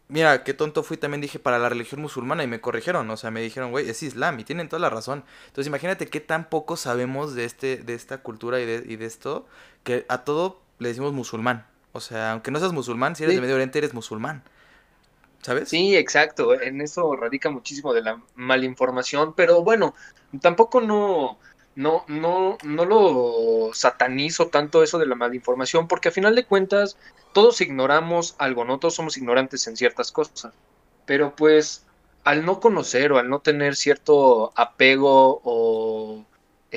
mira, 0.08 0.44
qué 0.44 0.52
tonto 0.54 0.82
fui, 0.82 0.96
también 0.98 1.20
dije 1.22 1.38
para 1.38 1.58
la 1.58 1.68
religión 1.68 2.02
musulmana 2.02 2.44
y 2.44 2.46
me 2.46 2.60
corrigieron, 2.60 3.08
o 3.10 3.16
sea, 3.16 3.30
me 3.30 3.40
dijeron, 3.40 3.70
güey, 3.70 3.88
es 3.88 4.02
Islam 4.02 4.38
y 4.40 4.44
tienen 4.44 4.68
toda 4.68 4.80
la 4.80 4.90
razón. 4.90 5.24
Entonces 5.46 5.66
imagínate 5.68 6.08
qué 6.08 6.20
tan 6.20 6.48
poco 6.50 6.76
sabemos 6.76 7.34
de, 7.34 7.44
este, 7.44 7.78
de 7.78 7.94
esta 7.94 8.18
cultura 8.18 8.60
y 8.60 8.66
de, 8.66 8.84
y 8.86 8.96
de 8.96 9.06
esto, 9.06 9.46
que 9.82 10.04
a 10.08 10.24
todo 10.24 10.62
le 10.78 10.88
decimos 10.88 11.12
musulmán. 11.14 11.66
O 11.96 12.00
sea, 12.00 12.32
aunque 12.32 12.50
no 12.50 12.58
seas 12.58 12.72
musulmán, 12.72 13.16
si 13.16 13.24
eres 13.24 13.36
de 13.36 13.40
Medio 13.40 13.54
Oriente 13.54 13.78
eres 13.78 13.94
musulmán. 13.94 14.42
¿Sabes? 15.42 15.68
Sí, 15.68 15.96
exacto. 15.96 16.60
En 16.60 16.80
eso 16.80 17.16
radica 17.16 17.50
muchísimo 17.50 17.94
de 17.94 18.02
la 18.02 18.20
malinformación, 18.34 19.34
pero 19.34 19.62
bueno, 19.62 19.94
tampoco 20.40 20.80
no, 20.80 21.38
no, 21.74 22.04
no, 22.08 22.58
no 22.64 22.84
lo 22.84 23.70
satanizo 23.72 24.48
tanto 24.48 24.82
eso 24.82 24.98
de 24.98 25.06
la 25.06 25.14
malinformación, 25.14 25.88
porque 25.88 26.08
a 26.08 26.12
final 26.12 26.34
de 26.34 26.44
cuentas 26.44 26.96
todos 27.32 27.60
ignoramos 27.60 28.34
algo, 28.38 28.64
no 28.64 28.78
todos 28.78 28.94
somos 28.94 29.16
ignorantes 29.16 29.66
en 29.66 29.76
ciertas 29.76 30.10
cosas, 30.10 30.52
pero 31.04 31.36
pues 31.36 31.84
al 32.24 32.44
no 32.44 32.60
conocer 32.60 33.12
o 33.12 33.18
al 33.18 33.28
no 33.28 33.40
tener 33.40 33.76
cierto 33.76 34.52
apego 34.56 35.40
o 35.44 36.24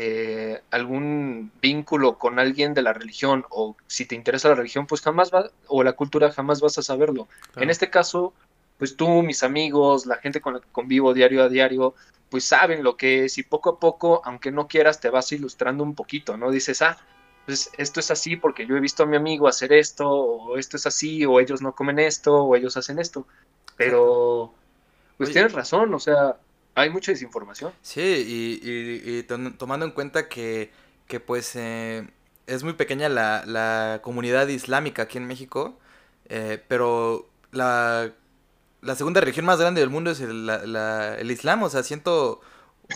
eh, 0.02 0.62
algún 0.72 1.52
vínculo 1.62 2.18
con 2.18 2.40
alguien 2.40 2.74
de 2.74 2.82
la 2.82 2.94
religión 2.94 3.46
o 3.50 3.76
si 3.88 4.06
te 4.06 4.16
interesa 4.16 4.48
la 4.48 4.56
religión, 4.56 4.88
pues 4.88 5.02
jamás 5.02 5.30
va, 5.30 5.52
o 5.68 5.84
la 5.84 5.92
cultura 5.92 6.32
jamás 6.32 6.62
vas 6.62 6.78
a 6.78 6.82
saberlo. 6.82 7.28
En 7.58 7.70
este 7.70 7.90
caso, 7.90 8.34
pues 8.78 8.96
tú, 8.96 9.24
mis 9.24 9.44
amigos, 9.44 10.06
la 10.06 10.16
gente 10.16 10.40
con 10.40 10.54
la 10.54 10.62
que 10.62 10.70
convivo 10.72 11.14
diario 11.14 11.44
a 11.44 11.50
diario, 11.50 11.96
pues 12.30 12.46
saben 12.46 12.82
lo 12.82 12.96
que 12.96 13.26
es 13.26 13.38
y 13.40 13.44
poco 13.44 13.72
a 13.72 13.80
poco, 13.82 14.22
aunque 14.24 14.52
no 14.52 14.70
quieras, 14.70 15.02
te 15.02 15.10
vas 15.10 15.34
ilustrando 15.34 15.84
un 15.84 15.96
poquito, 15.96 16.38
¿no? 16.38 16.50
Dices, 16.50 16.82
ah, 16.82 16.98
pues 17.46 17.70
esto 17.78 18.00
es 18.00 18.10
así 18.10 18.38
porque 18.38 18.66
yo 18.66 18.78
he 18.78 18.80
visto 18.80 19.04
a 19.04 19.06
mi 19.06 19.18
amigo 19.18 19.50
hacer 19.50 19.74
esto, 19.74 20.10
o 20.10 20.58
esto 20.58 20.78
es 20.78 20.86
así, 20.86 21.26
o 21.26 21.42
ellos 21.42 21.62
no 21.62 21.76
comen 21.76 22.00
esto, 22.00 22.38
o 22.38 22.56
ellos 22.56 22.78
hacen 22.78 23.00
esto. 23.00 23.28
Pero, 23.76 24.54
pues 25.18 25.32
tienes 25.32 25.52
razón, 25.52 25.94
o 25.94 26.00
sea, 26.00 26.38
hay 26.80 26.90
mucha 26.90 27.12
desinformación. 27.12 27.74
Sí, 27.82 28.02
y, 29.06 29.24
tomando 29.24 29.86
en 29.86 29.92
cuenta 29.92 30.28
que, 30.28 30.72
pues 31.26 31.56
eh, 31.56 32.08
es 32.48 32.64
muy 32.64 32.74
pequeña 32.74 33.10
la, 33.10 33.44
la, 33.46 34.00
comunidad 34.04 34.48
islámica 34.48 35.04
aquí 35.04 35.18
en 35.18 35.28
México, 35.28 35.80
eh, 36.26 36.64
pero 36.68 37.30
la 37.52 38.14
segunda 38.96 39.22
religión 39.22 39.46
más 39.46 39.60
grande 39.60 39.82
del 39.82 39.90
mundo 39.90 40.12
es 40.12 40.20
el 40.20 41.32
Islam, 41.32 41.64
o 41.64 41.70
sea, 41.70 41.84
ciento... 41.84 42.42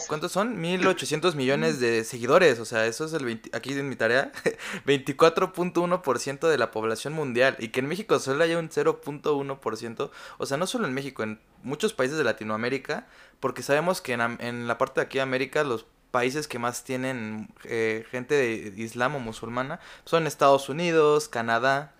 ¿Cuántos 0.07 0.31
son? 0.31 0.59
1800 0.59 1.35
millones 1.35 1.79
de 1.79 2.03
seguidores, 2.03 2.59
o 2.59 2.65
sea, 2.65 2.87
eso 2.87 3.05
es 3.05 3.13
el 3.13 3.25
20, 3.25 3.51
aquí 3.55 3.73
en 3.73 3.87
mi 3.87 3.95
tarea, 3.95 4.31
24.1% 4.87 6.47
de 6.47 6.57
la 6.57 6.71
población 6.71 7.13
mundial 7.13 7.55
y 7.59 7.67
que 7.67 7.79
en 7.79 7.87
México 7.87 8.17
solo 8.17 8.43
haya 8.43 8.57
un 8.57 8.69
0.1%, 8.69 10.09
o 10.39 10.45
sea, 10.47 10.57
no 10.57 10.65
solo 10.65 10.87
en 10.87 10.95
México, 10.95 11.21
en 11.21 11.39
muchos 11.61 11.93
países 11.93 12.17
de 12.17 12.23
Latinoamérica, 12.23 13.07
porque 13.43 13.62
sabemos 13.62 14.00
que 14.00 14.13
en, 14.13 14.21
en 14.39 14.67
la 14.69 14.77
parte 14.77 15.01
de 15.01 15.05
aquí 15.05 15.17
de 15.17 15.23
América 15.23 15.65
los 15.65 15.85
países 16.12 16.47
que 16.47 16.59
más 16.59 16.85
tienen 16.85 17.50
eh, 17.65 18.05
gente 18.09 18.35
de 18.35 18.81
islam 18.81 19.17
o 19.17 19.19
musulmana 19.19 19.81
son 20.05 20.27
Estados 20.27 20.69
Unidos, 20.69 21.27
Canadá, 21.27 21.93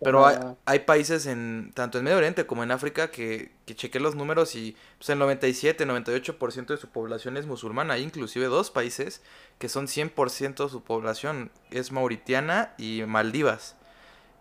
Pero 0.00 0.26
hay, 0.26 0.36
hay, 0.64 0.80
países 0.80 1.26
en 1.26 1.70
tanto 1.74 1.98
en 1.98 2.02
Medio 2.02 2.16
Oriente 2.16 2.44
como 2.44 2.64
en 2.64 2.72
África 2.72 3.12
que, 3.12 3.52
que 3.66 3.76
chequé 3.76 4.00
los 4.00 4.16
números 4.16 4.56
y 4.56 4.76
pues, 4.98 5.10
el 5.10 5.20
97, 5.20 5.86
98% 5.86 6.66
de 6.66 6.76
su 6.76 6.88
población 6.88 7.36
es 7.36 7.46
musulmana. 7.46 7.94
Hay 7.94 8.02
inclusive 8.02 8.46
dos 8.46 8.72
países 8.72 9.22
que 9.60 9.68
son 9.68 9.86
100% 9.86 10.68
su 10.68 10.82
población. 10.82 11.52
Es 11.70 11.92
mauritiana 11.92 12.74
y 12.78 13.04
Maldivas. 13.06 13.76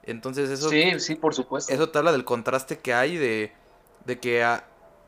Entonces 0.01 0.49
eso... 0.49 0.71
Sí, 0.71 0.99
sí, 0.99 1.13
por 1.13 1.35
supuesto. 1.35 1.71
Eso 1.71 1.89
te 1.89 1.99
habla 1.99 2.11
del 2.11 2.25
contraste 2.25 2.79
que 2.79 2.95
hay 2.95 3.17
de, 3.17 3.53
de 4.07 4.19
que 4.19 4.43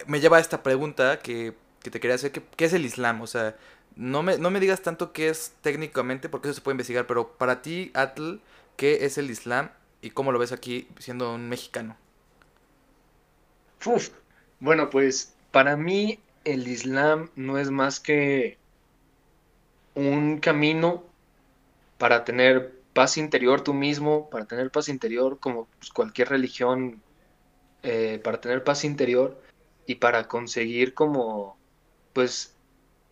me 0.07 0.19
lleva 0.19 0.37
a 0.37 0.41
esta 0.41 0.63
pregunta 0.63 1.19
que, 1.19 1.53
que 1.81 1.91
te 1.91 1.99
quería 1.99 2.15
hacer. 2.15 2.31
Que, 2.31 2.41
¿Qué 2.55 2.65
es 2.65 2.73
el 2.73 2.85
Islam? 2.85 3.21
O 3.21 3.27
sea, 3.27 3.55
no 3.95 4.23
me, 4.23 4.37
no 4.37 4.51
me 4.51 4.59
digas 4.59 4.81
tanto 4.81 5.13
qué 5.13 5.29
es 5.29 5.53
técnicamente, 5.61 6.29
porque 6.29 6.49
eso 6.49 6.55
se 6.55 6.61
puede 6.61 6.73
investigar, 6.73 7.07
pero 7.07 7.29
para 7.37 7.61
ti, 7.61 7.91
Atl, 7.93 8.37
¿qué 8.75 9.05
es 9.05 9.17
el 9.17 9.29
Islam 9.29 9.69
y 10.01 10.11
cómo 10.11 10.31
lo 10.31 10.39
ves 10.39 10.51
aquí 10.51 10.87
siendo 10.99 11.33
un 11.33 11.47
mexicano? 11.49 11.95
Uf, 13.85 14.09
bueno, 14.59 14.89
pues 14.89 15.33
para 15.51 15.77
mí 15.77 16.19
el 16.43 16.67
Islam 16.67 17.29
no 17.35 17.57
es 17.57 17.71
más 17.71 17.99
que 17.99 18.57
un 19.95 20.39
camino 20.39 21.03
para 21.97 22.25
tener 22.25 22.73
paz 22.93 23.17
interior 23.17 23.61
tú 23.61 23.73
mismo, 23.73 24.29
para 24.29 24.45
tener 24.45 24.71
paz 24.71 24.89
interior 24.89 25.39
como 25.39 25.67
pues, 25.79 25.91
cualquier 25.91 26.29
religión, 26.29 27.01
eh, 27.83 28.19
para 28.23 28.41
tener 28.41 28.63
paz 28.63 28.83
interior 28.83 29.39
y 29.85 29.95
para 29.95 30.27
conseguir 30.27 30.93
como 30.93 31.57
pues 32.13 32.55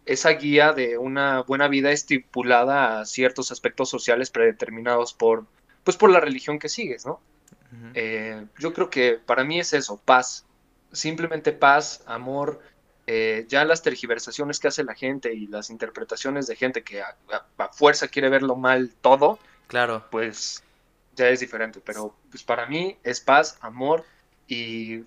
esa 0.05 0.31
guía 0.31 0.73
de 0.73 0.97
una 0.97 1.41
buena 1.41 1.67
vida 1.67 1.91
estipulada 1.91 2.99
a 2.99 3.05
ciertos 3.05 3.51
aspectos 3.51 3.89
sociales 3.89 4.29
predeterminados 4.31 5.13
por, 5.13 5.45
pues 5.83 5.97
por 5.97 6.09
la 6.09 6.19
religión 6.19 6.59
que 6.59 6.69
sigues, 6.69 7.05
¿no? 7.05 7.21
Eh, 7.95 8.45
yo 8.59 8.71
creo 8.71 8.89
que 8.89 9.13
para 9.13 9.43
mí 9.43 9.59
es 9.59 9.73
eso, 9.73 9.97
paz, 9.97 10.45
simplemente 10.91 11.51
paz, 11.51 12.03
amor, 12.05 12.61
eh, 13.07 13.45
ya 13.49 13.65
las 13.65 13.81
tergiversaciones 13.81 14.59
que 14.59 14.67
hace 14.67 14.83
la 14.83 14.93
gente 14.93 15.33
y 15.33 15.47
las 15.47 15.69
interpretaciones 15.69 16.47
de 16.47 16.55
gente 16.55 16.83
que 16.83 17.01
a, 17.01 17.17
fuerza 17.71 18.07
quiere 18.07 18.29
verlo 18.29 18.55
mal 18.55 18.93
todo, 19.01 19.39
claro, 19.67 20.05
pues 20.11 20.63
ya 21.15 21.29
es 21.29 21.39
diferente, 21.39 21.81
pero 21.83 22.15
pues 22.29 22.43
para 22.43 22.67
mí 22.67 22.97
es 23.03 23.19
paz, 23.19 23.57
amor 23.61 24.05
y 24.47 24.99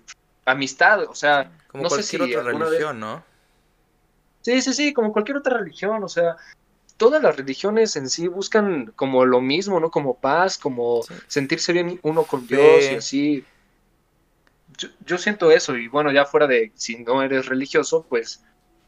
amistad, 0.47 1.03
o 1.03 1.13
sea, 1.13 1.51
como 1.67 1.83
no 1.83 1.89
cualquier 1.89 2.21
sé 2.21 2.25
si 2.25 2.35
otra 2.35 2.51
religión, 2.51 2.99
¿no? 2.99 3.23
Sí, 4.41 4.61
sí, 4.61 4.73
sí, 4.73 4.93
como 4.93 5.11
cualquier 5.11 5.37
otra 5.37 5.57
religión, 5.57 6.01
o 6.03 6.07
sea, 6.07 6.37
todas 6.95 7.21
las 7.21 7.35
religiones 7.35 7.95
en 7.97 8.09
sí 8.09 8.27
buscan 8.29 8.93
como 8.95 9.25
lo 9.25 9.41
mismo, 9.41 9.79
¿no? 9.79 9.91
Como 9.91 10.15
paz, 10.15 10.57
como 10.57 11.01
sentirse 11.27 11.73
bien 11.73 11.99
uno 12.01 12.23
con 12.23 12.47
Dios 12.47 12.85
y 12.89 12.95
así. 12.95 13.45
Yo, 15.05 15.17
siento 15.17 15.51
eso 15.51 15.75
y 15.75 15.87
bueno, 15.87 16.11
ya 16.11 16.25
fuera 16.25 16.47
de 16.47 16.71
si 16.75 16.97
no 16.97 17.21
eres 17.21 17.47
religioso, 17.47 18.05
pues 18.07 18.43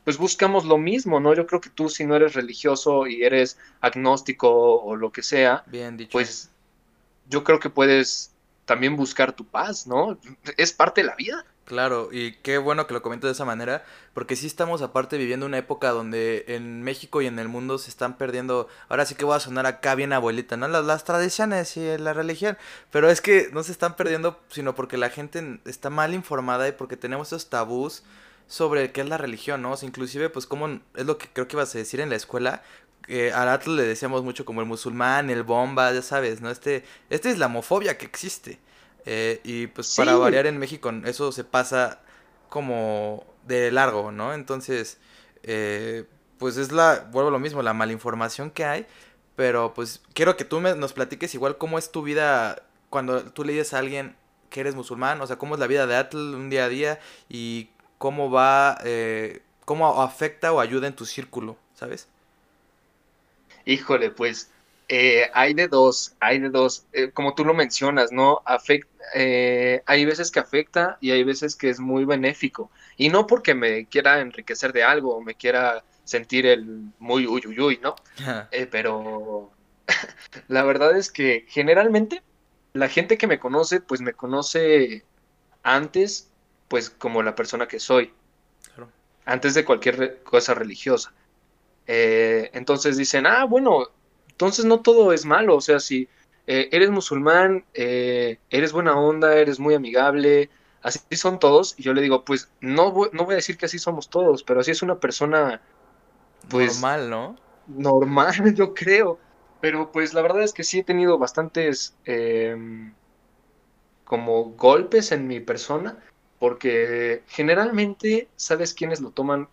pues 0.05 0.17
buscamos 0.17 0.65
lo 0.65 0.77
mismo, 0.77 1.19
¿no? 1.19 1.35
Yo 1.35 1.45
creo 1.45 1.59
que 1.59 1.69
tú 1.69 1.89
si 1.89 2.05
no 2.05 2.15
eres 2.15 2.33
religioso 2.33 3.05
y 3.05 3.23
eres 3.23 3.57
agnóstico 3.81 4.81
o 4.81 4.95
lo 4.95 5.11
que 5.11 5.23
sea, 5.23 5.63
bien 5.67 5.97
dicho. 5.97 6.11
pues 6.11 6.49
yo 7.27 7.43
creo 7.43 7.59
que 7.59 7.69
puedes 7.69 8.31
también 8.69 8.95
buscar 8.95 9.33
tu 9.33 9.45
paz, 9.45 9.87
¿no? 9.87 10.19
Es 10.55 10.73
parte 10.73 11.01
de 11.01 11.07
la 11.07 11.15
vida. 11.15 11.43
Claro, 11.65 12.09
y 12.11 12.33
qué 12.43 12.59
bueno 12.59 12.85
que 12.85 12.93
lo 12.93 13.01
comento 13.01 13.25
de 13.25 13.33
esa 13.33 13.43
manera, 13.43 13.83
porque 14.13 14.35
sí 14.35 14.45
estamos 14.45 14.83
aparte 14.83 15.17
viviendo 15.17 15.47
una 15.47 15.57
época 15.57 15.89
donde 15.89 16.45
en 16.47 16.83
México 16.83 17.19
y 17.23 17.25
en 17.25 17.39
el 17.39 17.47
mundo 17.47 17.79
se 17.79 17.89
están 17.89 18.15
perdiendo, 18.15 18.67
ahora 18.87 19.07
sí 19.07 19.15
que 19.15 19.25
voy 19.25 19.35
a 19.35 19.39
sonar 19.39 19.65
acá 19.65 19.95
bien 19.95 20.13
abuelita, 20.13 20.55
¿no? 20.55 20.67
Las, 20.67 20.85
las 20.85 21.03
tradiciones 21.03 21.77
y 21.77 21.97
la 21.97 22.13
religión, 22.13 22.59
pero 22.91 23.09
es 23.09 23.21
que 23.21 23.49
no 23.53 23.63
se 23.63 23.71
están 23.71 23.95
perdiendo, 23.95 24.39
sino 24.49 24.75
porque 24.75 24.97
la 24.97 25.09
gente 25.09 25.59
está 25.65 25.89
mal 25.89 26.13
informada 26.13 26.67
y 26.67 26.73
porque 26.73 26.95
tenemos 26.95 27.29
esos 27.29 27.49
tabús 27.49 28.03
sobre 28.47 28.91
qué 28.91 29.01
es 29.01 29.09
la 29.09 29.17
religión, 29.17 29.63
¿no? 29.63 29.71
O 29.71 29.77
sea, 29.77 29.87
inclusive, 29.87 30.29
pues 30.29 30.45
como 30.45 30.79
es 30.95 31.05
lo 31.05 31.17
que 31.17 31.27
creo 31.33 31.47
que 31.47 31.55
ibas 31.55 31.73
a 31.73 31.79
decir 31.79 32.01
en 32.01 32.09
la 32.09 32.15
escuela, 32.15 32.61
que 33.09 33.33
al 33.33 33.49
Atlas 33.49 33.75
le 33.75 33.83
decíamos 33.83 34.23
mucho 34.23 34.45
como 34.45 34.61
el 34.61 34.67
musulmán, 34.67 35.31
el 35.31 35.41
bomba, 35.41 35.91
ya 35.91 36.03
sabes, 36.03 36.41
¿no? 36.41 36.51
Este, 36.51 36.83
esta 37.09 37.31
islamofobia 37.31 37.97
que 37.97 38.05
existe. 38.05 38.59
Eh, 39.07 39.41
y 39.43 39.65
pues 39.65 39.95
para 39.95 40.15
variar 40.15 40.45
en 40.45 40.59
México 40.59 40.91
eso 41.05 41.31
se 41.31 41.43
pasa 41.43 42.01
como 42.49 43.25
de 43.47 43.71
largo, 43.71 44.11
¿no? 44.11 44.35
Entonces, 44.35 44.99
eh, 45.41 46.05
pues 46.37 46.57
es 46.57 46.71
la, 46.71 47.07
vuelvo 47.11 47.29
a 47.29 47.31
lo 47.31 47.39
mismo, 47.39 47.63
la 47.63 47.73
malinformación 47.73 48.51
que 48.51 48.63
hay. 48.63 48.85
Pero 49.35 49.73
pues 49.73 50.03
quiero 50.13 50.37
que 50.37 50.45
tú 50.45 50.59
me, 50.59 50.75
nos 50.75 50.93
platiques 50.93 51.33
igual 51.33 51.57
cómo 51.57 51.79
es 51.79 51.91
tu 51.91 52.03
vida 52.03 52.61
cuando 52.91 53.23
tú 53.23 53.43
le 53.43 53.53
dices 53.53 53.73
a 53.73 53.79
alguien 53.79 54.15
que 54.51 54.59
eres 54.59 54.75
musulmán, 54.75 55.19
o 55.19 55.25
sea, 55.25 55.37
cómo 55.37 55.55
es 55.55 55.59
la 55.59 55.65
vida 55.65 55.87
de 55.87 55.95
Atl 55.95 56.17
un 56.17 56.51
día 56.51 56.65
a 56.65 56.69
día 56.69 56.99
y 57.27 57.69
cómo 57.97 58.29
va, 58.29 58.77
eh, 58.83 59.41
cómo 59.65 60.03
afecta 60.03 60.53
o 60.53 60.59
ayuda 60.59 60.85
en 60.87 60.95
tu 60.95 61.07
círculo, 61.07 61.57
¿sabes? 61.73 62.07
Híjole, 63.65 64.11
pues 64.11 64.51
eh, 64.91 65.29
hay 65.35 65.53
de 65.53 65.67
dos, 65.67 66.15
hay 66.19 66.39
de 66.39 66.49
dos, 66.49 66.87
eh, 66.93 67.11
como 67.11 67.35
tú 67.35 67.45
lo 67.45 67.53
mencionas, 67.53 68.11
¿no? 68.11 68.41
Eh, 69.13 69.83
hay 69.85 70.05
veces 70.05 70.31
que 70.31 70.39
afecta 70.39 70.97
y 70.99 71.11
hay 71.11 71.23
veces 71.23 71.55
que 71.55 71.69
es 71.69 71.79
muy 71.79 72.05
benéfico. 72.05 72.71
Y 72.97 73.09
no 73.09 73.27
porque 73.27 73.53
me 73.53 73.85
quiera 73.85 74.19
enriquecer 74.19 74.73
de 74.73 74.83
algo 74.83 75.15
o 75.15 75.21
me 75.21 75.35
quiera 75.35 75.83
sentir 76.03 76.47
el 76.47 76.91
muy 76.97 77.27
uy, 77.27 77.43
uy, 77.45 77.59
uy, 77.59 77.79
¿no? 77.83 77.95
pero 78.71 79.51
la 80.47 80.63
verdad 80.63 80.97
es 80.97 81.11
que 81.11 81.45
generalmente 81.47 82.23
la 82.73 82.89
gente 82.89 83.19
que 83.19 83.27
me 83.27 83.39
conoce, 83.39 83.81
pues 83.81 84.01
me 84.01 84.13
conoce 84.13 85.05
antes, 85.61 86.31
pues 86.67 86.89
como 86.89 87.21
la 87.21 87.35
persona 87.35 87.67
que 87.67 87.79
soy. 87.79 88.11
Antes 89.25 89.53
de 89.53 89.65
cualquier 89.65 90.23
cosa 90.23 90.55
religiosa. 90.55 91.13
Entonces 91.91 92.97
dicen, 92.97 93.25
ah, 93.25 93.45
bueno, 93.45 93.87
entonces 94.29 94.65
no 94.65 94.81
todo 94.81 95.11
es 95.11 95.25
malo, 95.25 95.55
o 95.55 95.61
sea, 95.61 95.79
si 95.79 96.07
eh, 96.47 96.69
eres 96.71 96.89
musulmán, 96.89 97.65
eh, 97.73 98.39
eres 98.49 98.71
buena 98.71 98.97
onda, 98.97 99.35
eres 99.35 99.59
muy 99.59 99.73
amigable, 99.73 100.49
así 100.81 100.99
son 101.15 101.39
todos, 101.39 101.75
y 101.77 101.83
yo 101.83 101.93
le 101.93 102.01
digo, 102.01 102.23
pues 102.23 102.49
no 102.61 102.91
voy, 102.91 103.09
no 103.11 103.25
voy 103.25 103.33
a 103.33 103.35
decir 103.35 103.57
que 103.57 103.65
así 103.65 103.79
somos 103.79 104.09
todos, 104.09 104.43
pero 104.43 104.61
así 104.61 104.71
es 104.71 104.81
una 104.81 104.99
persona, 104.99 105.61
pues... 106.49 106.81
Normal, 106.81 107.09
¿no? 107.09 107.35
Normal, 107.67 108.33
yo 108.55 108.73
creo. 108.73 109.19
Pero 109.61 109.91
pues 109.91 110.13
la 110.13 110.21
verdad 110.21 110.41
es 110.41 110.53
que 110.53 110.63
sí 110.63 110.79
he 110.79 110.83
tenido 110.83 111.17
bastantes 111.17 111.97
em, 112.05 112.93
como 114.05 114.45
golpes 114.51 115.11
en 115.11 115.27
mi 115.27 115.41
persona, 115.41 115.99
porque 116.39 117.23
generalmente, 117.27 118.29
¿sabes 118.37 118.73
quiénes 118.73 119.01
lo 119.01 119.11
toman 119.11 119.49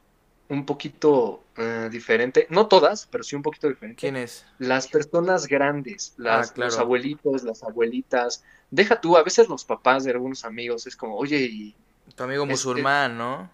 un 0.49 0.65
poquito 0.65 1.43
eh, 1.57 1.89
diferente, 1.91 2.47
no 2.51 2.67
todas, 2.67 3.07
pero 3.11 3.25
sí 3.25 3.35
un 3.35 3.43
poquito 3.43 3.69
diferente. 3.69 4.01
¿Quiénes? 4.01 4.47
Las 4.59 4.87
personas 4.89 5.47
grandes, 5.47 6.15
las, 6.17 6.51
ah, 6.51 6.55
los 6.57 6.79
abuelitos, 6.79 7.43
las 7.43 7.63
abuelitas. 7.63 8.45
Deja 8.71 9.01
tú, 9.01 9.17
a 9.17 9.23
veces 9.23 9.49
los 9.49 9.65
papás 9.65 10.05
de 10.05 10.13
algunos 10.13 10.45
amigos 10.45 10.87
es 10.87 10.97
como, 10.97 11.17
oye, 11.17 11.39
y... 11.39 11.75
Tu 12.15 12.23
amigo 12.23 12.47
musulmán, 12.47 13.19
¿no? 13.19 13.51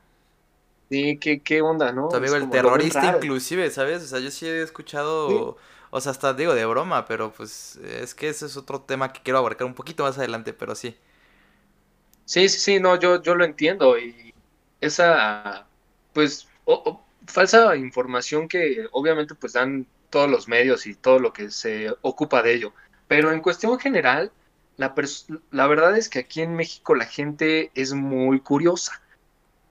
Sí, 0.91 1.17
¿qué, 1.19 1.41
qué 1.41 1.63
onda, 1.63 1.91
¿no? 1.93 2.09
Tu 2.09 2.17
amigo 2.17 2.37
el 2.37 2.51
terrorista 2.51 3.17
inclusive, 3.17 3.71
¿sabes? 3.71 4.03
O 4.03 4.07
sea, 4.07 4.19
yo 4.21 4.31
sí 4.31 4.47
he 4.47 4.63
escuchado, 4.63 5.57
o 5.91 6.01
sea, 6.01 6.13
hasta 6.13 6.35
digo 6.35 6.55
de 6.55 6.67
broma, 6.67 7.07
pero 7.07 7.33
pues 7.33 7.77
es 7.77 8.15
que 8.15 8.29
ese 8.29 8.45
es 8.45 8.59
otro 8.59 8.83
tema 8.83 9.13
que 9.13 9.23
quiero 9.23 9.39
abarcar 9.39 9.67
un 9.67 9.75
poquito 9.75 10.03
más 10.03 10.19
adelante, 10.19 10.53
pero 10.53 10.75
sí. 10.75 10.95
Sí, 12.27 12.49
sí, 12.51 12.59
sí, 12.59 12.81
no, 12.81 12.97
yo, 12.97 13.23
yo 13.23 13.35
lo 13.35 13.45
entiendo 13.45 13.99
y 13.99 14.35
esa, 14.83 15.67
pues 16.13 16.47
o, 16.65 17.01
falsa 17.27 17.77
información 17.77 18.49
que 18.49 18.87
obviamente 18.93 19.35
pues 19.35 19.53
dan 19.53 19.87
todos 20.11 20.31
los 20.31 20.49
medios 20.49 20.87
y 20.87 20.95
todo 20.95 21.19
lo 21.19 21.33
que 21.33 21.51
se 21.51 21.95
ocupa 22.03 22.43
de 22.43 22.55
ello. 22.55 22.73
Pero 23.09 23.33
en 23.33 23.41
cuestión 23.41 23.79
general, 23.79 24.33
la, 24.77 24.95
la 25.51 25.67
verdad 25.67 25.97
es 25.97 26.09
que 26.09 26.21
aquí 26.21 26.43
en 26.43 26.55
México 26.55 26.95
la 26.95 27.07
gente 27.07 27.71
es 27.75 27.93
muy 27.93 28.41
curiosa. 28.41 29.01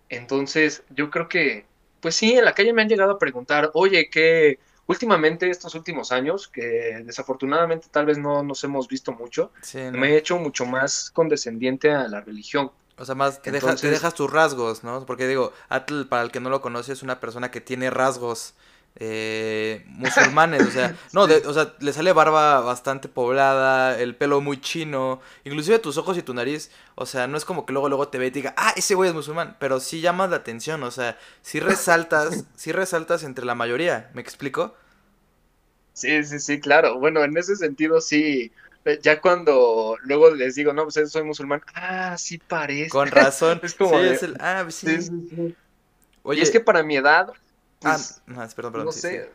Entonces, 0.10 0.84
yo 0.90 1.10
creo 1.10 1.30
que, 1.30 1.66
pues 2.02 2.16
sí, 2.16 2.34
en 2.34 2.46
la 2.46 2.54
calle 2.54 2.74
me 2.74 2.82
han 2.82 2.90
llegado 2.90 3.12
a 3.12 3.20
preguntar, 3.20 3.72
oye, 3.74 4.10
¿qué, 4.10 4.60
últimamente 4.92 5.50
estos 5.50 5.74
últimos 5.76 6.12
años, 6.12 6.48
que 6.48 7.02
desafortunadamente 7.06 7.88
tal 7.90 8.06
vez 8.06 8.18
no 8.18 8.44
nos 8.44 8.64
hemos 8.64 8.88
visto 8.88 9.14
mucho, 9.14 9.52
me 9.94 10.10
he 10.10 10.18
hecho 10.18 10.38
mucho 10.38 10.66
más 10.66 11.12
condescendiente 11.12 11.92
a 11.92 12.08
la 12.08 12.22
religión. 12.22 12.72
O 12.98 13.06
sea, 13.06 13.16
más 13.16 13.40
que 13.40 13.52
te 13.52 13.90
dejas 13.90 14.14
tus 14.14 14.32
rasgos, 14.32 14.84
¿no? 14.84 15.06
Porque 15.06 15.28
digo, 15.28 15.54
Atl, 15.70 16.04
para 16.04 16.24
el 16.24 16.32
que 16.32 16.40
no 16.40 16.50
lo 16.50 16.62
conoce, 16.62 16.94
es 16.94 17.04
una 17.04 17.20
persona 17.20 17.50
que 17.52 17.62
tiene 17.62 17.90
rasgos 17.90 18.54
eh, 18.96 19.86
musulmanes, 19.88 20.68
o 20.68 20.72
sea, 20.72 20.98
no, 21.14 21.22
o 21.24 21.54
sea, 21.54 21.74
le 21.80 21.94
sale 21.94 22.12
barba 22.12 22.60
bastante 22.60 23.08
poblada, 23.08 23.98
el 24.00 24.16
pelo 24.16 24.42
muy 24.42 24.60
chino, 24.60 25.22
inclusive 25.46 25.80
tus 25.80 25.98
ojos 25.98 26.18
y 26.18 26.24
tu 26.24 26.34
nariz, 26.34 26.72
o 26.96 27.06
sea, 27.06 27.28
no 27.28 27.38
es 27.38 27.46
como 27.46 27.66
que 27.66 27.74
luego 27.74 27.88
luego 27.88 28.10
te 28.10 28.18
ve 28.18 28.28
y 28.28 28.32
diga, 28.32 28.54
ah, 28.58 28.74
ese 28.76 28.96
güey 28.96 29.10
es 29.10 29.16
musulmán, 29.16 29.56
pero 29.60 29.80
sí 29.80 30.02
llamas 30.02 30.30
la 30.30 30.38
atención, 30.38 30.84
o 30.84 30.92
sea, 30.92 31.18
sí 31.42 31.60
resaltas, 31.60 32.46
sí 32.56 32.72
resaltas 32.72 33.24
entre 33.24 33.46
la 33.46 33.56
mayoría, 33.56 34.12
¿me 34.14 34.22
explico? 34.22 34.76
Sí, 35.94 36.24
sí, 36.24 36.40
sí, 36.40 36.60
claro, 36.60 37.00
bueno, 37.00 37.24
en 37.24 37.38
ese 37.38 37.56
sentido 37.56 38.02
sí, 38.02 38.52
ya 39.02 39.22
cuando 39.22 39.98
luego 40.04 40.32
les 40.32 40.56
digo, 40.56 40.74
no, 40.74 40.84
pues 40.88 41.12
soy 41.12 41.24
musulmán, 41.24 41.62
ah, 41.76 42.18
sí 42.18 42.38
parece. 42.38 42.90
Con 42.90 43.08
razón. 43.12 43.60
es 43.64 43.74
como. 43.76 44.00
Sí, 44.00 44.06
es 44.08 44.24
el, 44.24 44.38
ah, 44.40 44.66
sí. 44.70 45.56
Oye. 46.24 46.40
Y 46.40 46.44
es 46.44 46.52
que 46.52 46.60
para 46.60 46.84
mi 46.84 46.96
edad. 46.98 47.32
ah, 47.84 47.98
pues, 47.98 48.22
no, 48.26 48.36
perdón, 48.36 48.72
perdón. 48.72 48.86
No 48.86 48.92
sé. 48.92 49.30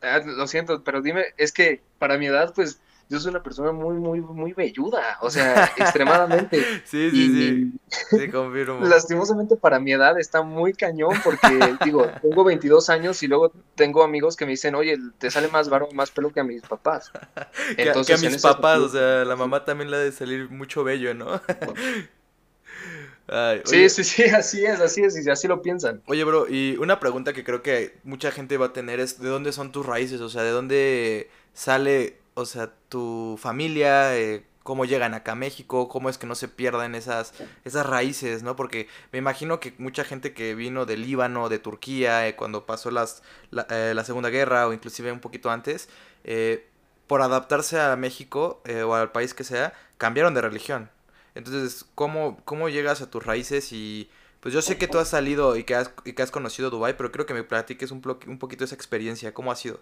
Ah, 0.00 0.20
lo 0.24 0.46
siento, 0.48 0.82
pero 0.82 1.00
dime, 1.00 1.26
es 1.36 1.52
que 1.52 1.80
para 1.98 2.18
mi 2.18 2.26
edad, 2.26 2.52
pues 2.54 2.80
yo 3.12 3.20
soy 3.20 3.28
una 3.28 3.42
persona 3.42 3.72
muy, 3.72 3.96
muy, 3.96 4.22
muy 4.22 4.54
velluda, 4.54 5.18
o 5.20 5.30
sea, 5.30 5.70
extremadamente. 5.76 6.62
Sí, 6.86 7.10
sí, 7.10 7.28
sí, 7.28 7.72
sí, 8.10 8.30
confirmo. 8.30 8.80
Lastimosamente 8.86 9.56
para 9.56 9.78
mi 9.78 9.92
edad 9.92 10.18
está 10.18 10.42
muy 10.42 10.72
cañón 10.72 11.14
porque, 11.22 11.76
digo, 11.84 12.10
tengo 12.22 12.44
22 12.44 12.88
años 12.88 13.22
y 13.22 13.28
luego 13.28 13.52
tengo 13.74 14.02
amigos 14.02 14.34
que 14.34 14.46
me 14.46 14.52
dicen, 14.52 14.74
oye, 14.74 14.98
te 15.18 15.30
sale 15.30 15.48
más 15.48 15.68
barro, 15.68 15.88
más 15.92 16.10
pelo 16.10 16.32
que 16.32 16.40
a 16.40 16.44
mis 16.44 16.62
papás. 16.62 17.12
Entonces, 17.76 18.20
que, 18.20 18.26
a 18.26 18.30
mis 18.30 18.40
papás, 18.40 18.78
o 18.78 18.88
sea, 18.88 19.26
la 19.26 19.36
mamá 19.36 19.64
también 19.64 19.90
le 19.90 19.98
ha 19.98 20.00
de 20.00 20.12
salir 20.12 20.48
mucho 20.48 20.82
bello, 20.82 21.12
¿no? 21.12 21.40
sí, 23.64 23.88
sí, 23.90 24.04
sí, 24.04 24.22
así 24.24 24.64
es, 24.64 24.80
así 24.80 25.02
es, 25.02 25.26
y 25.26 25.28
así 25.28 25.48
lo 25.48 25.60
piensan. 25.60 26.02
Oye, 26.06 26.24
bro, 26.24 26.46
y 26.48 26.76
una 26.78 26.98
pregunta 26.98 27.34
que 27.34 27.44
creo 27.44 27.62
que 27.62 27.98
mucha 28.04 28.30
gente 28.30 28.56
va 28.56 28.66
a 28.66 28.72
tener 28.72 29.00
es, 29.00 29.20
¿de 29.20 29.28
dónde 29.28 29.52
son 29.52 29.70
tus 29.70 29.84
raíces? 29.84 30.22
O 30.22 30.30
sea, 30.30 30.42
¿de 30.42 30.50
dónde 30.50 31.28
sale, 31.52 32.21
o 32.34 32.46
sea, 32.46 32.72
tu 32.88 33.38
familia? 33.40 34.16
Eh, 34.16 34.44
¿Cómo 34.62 34.84
llegan 34.84 35.14
acá 35.14 35.32
a 35.32 35.34
México? 35.34 35.88
¿Cómo 35.88 36.08
es 36.08 36.18
que 36.18 36.26
no 36.26 36.36
se 36.36 36.46
pierdan 36.46 36.94
esas, 36.94 37.34
esas 37.64 37.84
raíces, 37.84 38.44
no? 38.44 38.54
Porque 38.54 38.86
me 39.10 39.18
imagino 39.18 39.58
que 39.58 39.74
mucha 39.78 40.04
gente 40.04 40.34
que 40.34 40.54
vino 40.54 40.86
de 40.86 40.96
Líbano, 40.96 41.48
de 41.48 41.58
Turquía, 41.58 42.28
eh, 42.28 42.36
cuando 42.36 42.64
pasó 42.64 42.92
las, 42.92 43.24
eh, 43.70 43.92
la, 43.94 44.04
Segunda 44.04 44.30
Guerra 44.30 44.68
o 44.68 44.72
inclusive 44.72 45.10
un 45.10 45.18
poquito 45.18 45.50
antes, 45.50 45.88
por 47.08 47.22
adaptarse 47.22 47.80
a 47.80 47.96
México 47.96 48.62
o 48.86 48.94
al 48.94 49.10
país 49.10 49.34
que 49.34 49.44
sea, 49.44 49.74
cambiaron 49.98 50.34
de 50.34 50.42
religión. 50.42 50.90
Entonces, 51.34 51.84
¿cómo, 51.94 52.40
¿cómo 52.44 52.68
llegas 52.68 53.02
a 53.02 53.10
tus 53.10 53.24
raíces? 53.24 53.72
Y 53.72 54.10
pues 54.40 54.54
yo 54.54 54.62
sé 54.62 54.78
que 54.78 54.88
tú 54.88 54.98
has 54.98 55.08
salido 55.08 55.56
y 55.56 55.64
que 55.64 55.74
has, 55.74 55.92
y 56.04 56.12
que 56.12 56.22
has 56.22 56.30
conocido 56.30 56.70
Dubai 56.70 56.96
pero 56.96 57.12
creo 57.12 57.26
que 57.26 57.34
me 57.34 57.44
platiques 57.44 57.90
un, 57.90 58.02
un 58.26 58.38
poquito 58.38 58.64
esa 58.64 58.74
experiencia. 58.74 59.34
¿Cómo 59.34 59.50
ha 59.50 59.56
sido? 59.56 59.80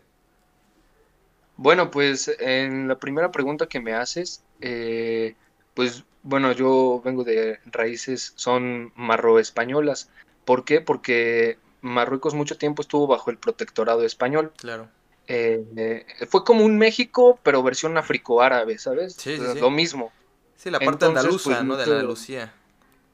Bueno, 1.60 1.90
pues 1.90 2.34
en 2.38 2.88
la 2.88 2.98
primera 2.98 3.30
pregunta 3.30 3.66
que 3.66 3.80
me 3.80 3.92
haces, 3.92 4.42
eh, 4.62 5.34
pues 5.74 6.04
bueno, 6.22 6.52
yo 6.52 7.02
vengo 7.04 7.22
de 7.22 7.58
raíces, 7.66 8.32
son 8.36 8.94
marro-españolas. 8.96 10.08
¿Por 10.46 10.64
qué? 10.64 10.80
Porque 10.80 11.58
Marruecos 11.82 12.32
mucho 12.32 12.56
tiempo 12.56 12.80
estuvo 12.80 13.06
bajo 13.06 13.30
el 13.30 13.36
protectorado 13.36 14.06
español. 14.06 14.54
Claro. 14.56 14.88
Eh, 15.26 16.06
fue 16.30 16.44
como 16.44 16.64
un 16.64 16.78
México, 16.78 17.38
pero 17.42 17.62
versión 17.62 17.98
africo-árabe, 17.98 18.78
¿sabes? 18.78 19.12
Sí, 19.16 19.36
Lo 19.36 19.68
mismo. 19.68 20.12
Sí, 20.56 20.70
la 20.70 20.80
parte 20.80 21.04
andaluza, 21.04 21.50
pues, 21.50 21.62
¿no? 21.62 21.76
De 21.76 21.86
la 21.86 21.92
Andalucía. 21.92 22.54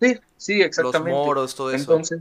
Sí, 0.01 0.21
sí, 0.37 0.63
exactamente. 0.63 1.11
Los 1.11 1.27
moros, 1.27 1.57
todo 1.57 1.73
eso. 1.73 1.81
Entonces, 1.81 2.21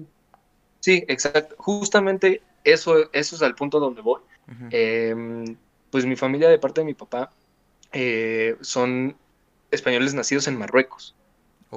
sí, 0.79 1.05
exacto. 1.07 1.53
Justamente 1.59 2.41
eso, 2.63 3.11
eso 3.13 3.35
es 3.35 3.41
al 3.43 3.53
punto 3.53 3.79
donde 3.79 4.01
voy. 4.01 4.21
Em, 4.71 5.55
pues 5.95 6.05
mi 6.05 6.17
familia 6.17 6.49
de 6.49 6.59
parte 6.59 6.81
de 6.81 6.85
mi 6.85 6.93
papá 6.93 7.31
eh, 7.93 8.57
son 8.59 9.15
españoles 9.71 10.13
nacidos 10.13 10.45
en 10.49 10.57
Marruecos. 10.57 11.15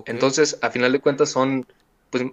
Entonces, 0.06 0.58
a 0.60 0.70
final 0.70 0.90
de 0.90 0.98
cuentas 0.98 1.30
son, 1.30 1.64
pues, 2.10 2.25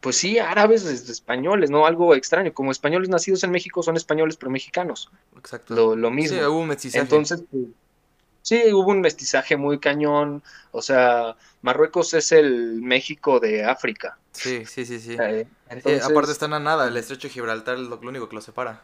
pues 0.00 0.16
sí, 0.16 0.40
árabes 0.40 0.84
españoles, 0.84 1.70
¿no? 1.70 1.86
Algo 1.86 2.16
extraño. 2.16 2.52
Como 2.52 2.72
españoles 2.72 3.08
nacidos 3.08 3.44
en 3.44 3.52
México 3.52 3.84
son 3.84 3.96
españoles, 3.96 4.36
pero 4.36 4.50
mexicanos. 4.50 5.12
Exacto. 5.36 5.94
Lo, 5.94 6.10
mismo. 6.10 6.36
Sí, 6.36 6.44
hubo 6.44 6.58
un 6.58 6.66
mestizaje. 6.66 7.02
Entonces, 7.02 7.44
pues, 7.48 7.66
Sí, 8.42 8.72
hubo 8.72 8.90
un 8.90 9.00
mestizaje 9.00 9.56
muy 9.56 9.78
cañón. 9.78 10.42
O 10.72 10.82
sea, 10.82 11.36
Marruecos 11.62 12.14
es 12.14 12.32
el 12.32 12.82
México 12.82 13.38
de 13.38 13.64
África. 13.64 14.18
Sí, 14.32 14.66
sí, 14.66 14.84
sí, 14.84 14.98
sí. 14.98 15.16
Eh, 15.20 16.00
aparte 16.02 16.32
están 16.32 16.52
a 16.52 16.58
nada, 16.58 16.88
el 16.88 16.96
estrecho 16.96 17.28
de 17.28 17.34
Gibraltar 17.34 17.76
es 17.76 17.82
lo, 17.82 18.00
único 18.00 18.28
que 18.28 18.34
lo 18.34 18.40
separa. 18.40 18.82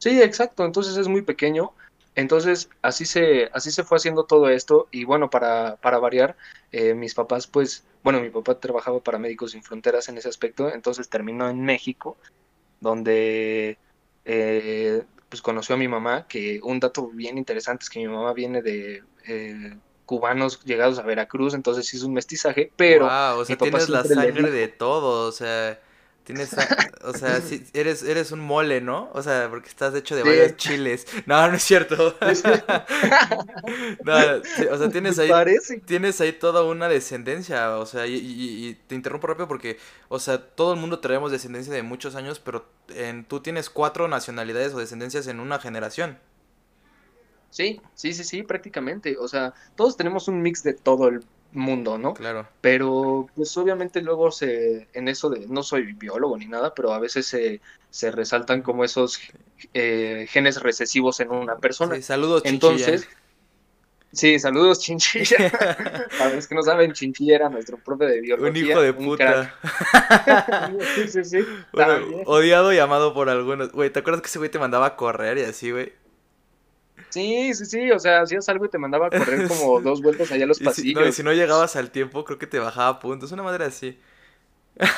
Sí, 0.00 0.20
exacto. 0.20 0.64
Entonces 0.64 0.96
es 0.96 1.06
muy 1.06 1.22
pequeño. 1.22 1.72
Entonces, 2.16 2.68
así 2.82 3.06
se, 3.06 3.50
así 3.52 3.70
se 3.70 3.84
fue 3.84 3.98
haciendo 3.98 4.24
todo 4.24 4.48
esto. 4.48 4.88
Y 4.90 5.04
bueno, 5.04 5.30
para, 5.30 5.76
para 5.76 5.98
variar, 5.98 6.36
eh, 6.72 6.94
mis 6.94 7.14
papás, 7.14 7.46
pues, 7.46 7.84
bueno, 8.02 8.20
mi 8.20 8.30
papá 8.30 8.58
trabajaba 8.58 8.98
para 9.00 9.18
Médicos 9.18 9.52
Sin 9.52 9.62
Fronteras 9.62 10.08
en 10.08 10.18
ese 10.18 10.28
aspecto. 10.28 10.72
Entonces 10.72 11.08
terminó 11.08 11.48
en 11.48 11.62
México, 11.62 12.16
donde 12.80 13.78
eh, 14.24 15.02
pues 15.28 15.42
conoció 15.42 15.76
a 15.76 15.78
mi 15.78 15.86
mamá, 15.86 16.26
que 16.26 16.60
un 16.62 16.80
dato 16.80 17.08
bien 17.08 17.38
interesante 17.38 17.84
es 17.84 17.90
que 17.90 18.00
mi 18.00 18.08
mamá 18.08 18.32
viene 18.32 18.62
de 18.62 19.04
eh, 19.26 19.76
cubanos 20.06 20.64
llegados 20.64 20.98
a 20.98 21.02
Veracruz, 21.02 21.54
entonces 21.54 21.92
hizo 21.94 22.06
un 22.06 22.14
mestizaje, 22.14 22.72
pero... 22.74 23.04
Wow, 23.06 23.40
o 23.40 23.44
sea, 23.44 23.56
tienes 23.56 23.88
la 23.88 24.02
sangre 24.02 24.50
de 24.50 24.68
todo, 24.68 25.28
o 25.28 25.32
sea... 25.32 25.78
Tienes, 26.30 26.54
o 27.02 27.12
sea, 27.12 27.40
si 27.40 27.64
eres, 27.72 28.04
eres 28.04 28.30
un 28.30 28.38
mole, 28.38 28.80
¿no? 28.80 29.10
O 29.14 29.22
sea, 29.22 29.48
porque 29.50 29.68
estás 29.68 29.92
hecho 29.96 30.14
de 30.14 30.22
varios 30.22 30.56
chiles. 30.56 31.06
No, 31.26 31.48
no 31.48 31.56
es 31.56 31.62
cierto. 31.64 32.16
no, 34.04 34.14
o 34.70 34.78
sea, 34.78 34.90
tienes 34.90 35.18
ahí, 35.18 35.30
tienes 35.86 36.20
ahí 36.20 36.32
toda 36.32 36.62
una 36.62 36.88
descendencia, 36.88 37.76
o 37.78 37.86
sea, 37.86 38.06
y, 38.06 38.78
te 38.86 38.94
interrumpo 38.94 39.26
rápido 39.26 39.48
porque, 39.48 39.78
o 40.08 40.20
sea, 40.20 40.38
todo 40.38 40.74
el 40.74 40.78
mundo 40.78 41.00
traemos 41.00 41.32
descendencia 41.32 41.72
de 41.72 41.82
muchos 41.82 42.14
años, 42.14 42.38
pero 42.38 42.66
en, 42.90 43.24
tú 43.24 43.40
tienes 43.40 43.68
cuatro 43.70 44.06
nacionalidades 44.06 44.72
o 44.72 44.78
descendencias 44.78 45.26
en 45.26 45.40
una 45.40 45.58
generación. 45.58 46.16
Sí, 47.50 47.80
sí, 47.94 48.14
sí, 48.14 48.22
sí, 48.22 48.44
prácticamente. 48.44 49.16
O 49.18 49.26
sea, 49.26 49.52
todos 49.74 49.96
tenemos 49.96 50.28
un 50.28 50.40
mix 50.42 50.62
de 50.62 50.74
todo 50.74 51.08
el 51.08 51.24
mundo, 51.52 51.98
¿no? 51.98 52.14
Claro. 52.14 52.46
Pero 52.60 53.28
pues 53.34 53.56
obviamente 53.56 54.00
luego 54.00 54.30
se, 54.30 54.88
en 54.92 55.08
eso 55.08 55.30
de, 55.30 55.46
no 55.48 55.62
soy 55.62 55.92
biólogo 55.92 56.36
ni 56.36 56.46
nada, 56.46 56.74
pero 56.74 56.92
a 56.92 56.98
veces 56.98 57.26
se, 57.26 57.60
se 57.90 58.10
resaltan 58.10 58.62
como 58.62 58.84
esos 58.84 59.20
eh, 59.74 60.26
genes 60.30 60.62
recesivos 60.62 61.20
en 61.20 61.30
una 61.30 61.56
persona. 61.56 61.96
Sí, 61.96 62.02
saludos, 62.02 62.42
Entonces, 62.44 63.08
sí, 64.12 64.38
saludos, 64.38 64.80
Chinchilla. 64.80 65.50
Para 66.18 66.34
los 66.34 66.46
que 66.46 66.54
no 66.54 66.62
saben, 66.62 66.92
Chinchilla 66.92 67.36
era 67.36 67.48
nuestro 67.48 67.78
profe 67.78 68.06
de 68.06 68.20
biología. 68.20 68.50
Un 68.50 68.56
hijo 68.56 68.80
de 68.80 68.92
puta. 68.92 69.54
sí, 70.94 71.08
sí, 71.08 71.24
sí. 71.24 71.38
odiado 72.26 72.72
y 72.72 72.78
amado 72.78 73.12
por 73.12 73.28
algunos. 73.28 73.72
Güey, 73.72 73.90
¿te 73.90 74.00
acuerdas 74.00 74.22
que 74.22 74.28
ese 74.28 74.38
güey 74.38 74.50
te 74.50 74.58
mandaba 74.58 74.86
a 74.86 74.96
correr 74.96 75.38
y 75.38 75.42
así, 75.42 75.70
güey? 75.70 75.92
Sí, 77.10 77.52
sí, 77.54 77.66
sí, 77.66 77.90
o 77.90 77.98
sea, 77.98 78.22
hacías 78.22 78.48
algo 78.48 78.64
y 78.64 78.68
te 78.68 78.78
mandaba 78.78 79.08
a 79.08 79.10
correr 79.10 79.48
como 79.48 79.80
dos 79.82 80.00
vueltas 80.00 80.30
allá 80.32 80.44
a 80.44 80.46
los 80.48 80.60
pasillos. 80.60 80.98
Si, 80.98 81.04
no, 81.04 81.06
y 81.06 81.12
si 81.12 81.22
no 81.22 81.32
llegabas 81.32 81.76
al 81.76 81.90
tiempo, 81.90 82.24
creo 82.24 82.38
que 82.38 82.46
te 82.46 82.58
bajaba 82.58 83.00
puntos, 83.00 83.32
una 83.32 83.42
madre 83.42 83.64
así. 83.64 83.98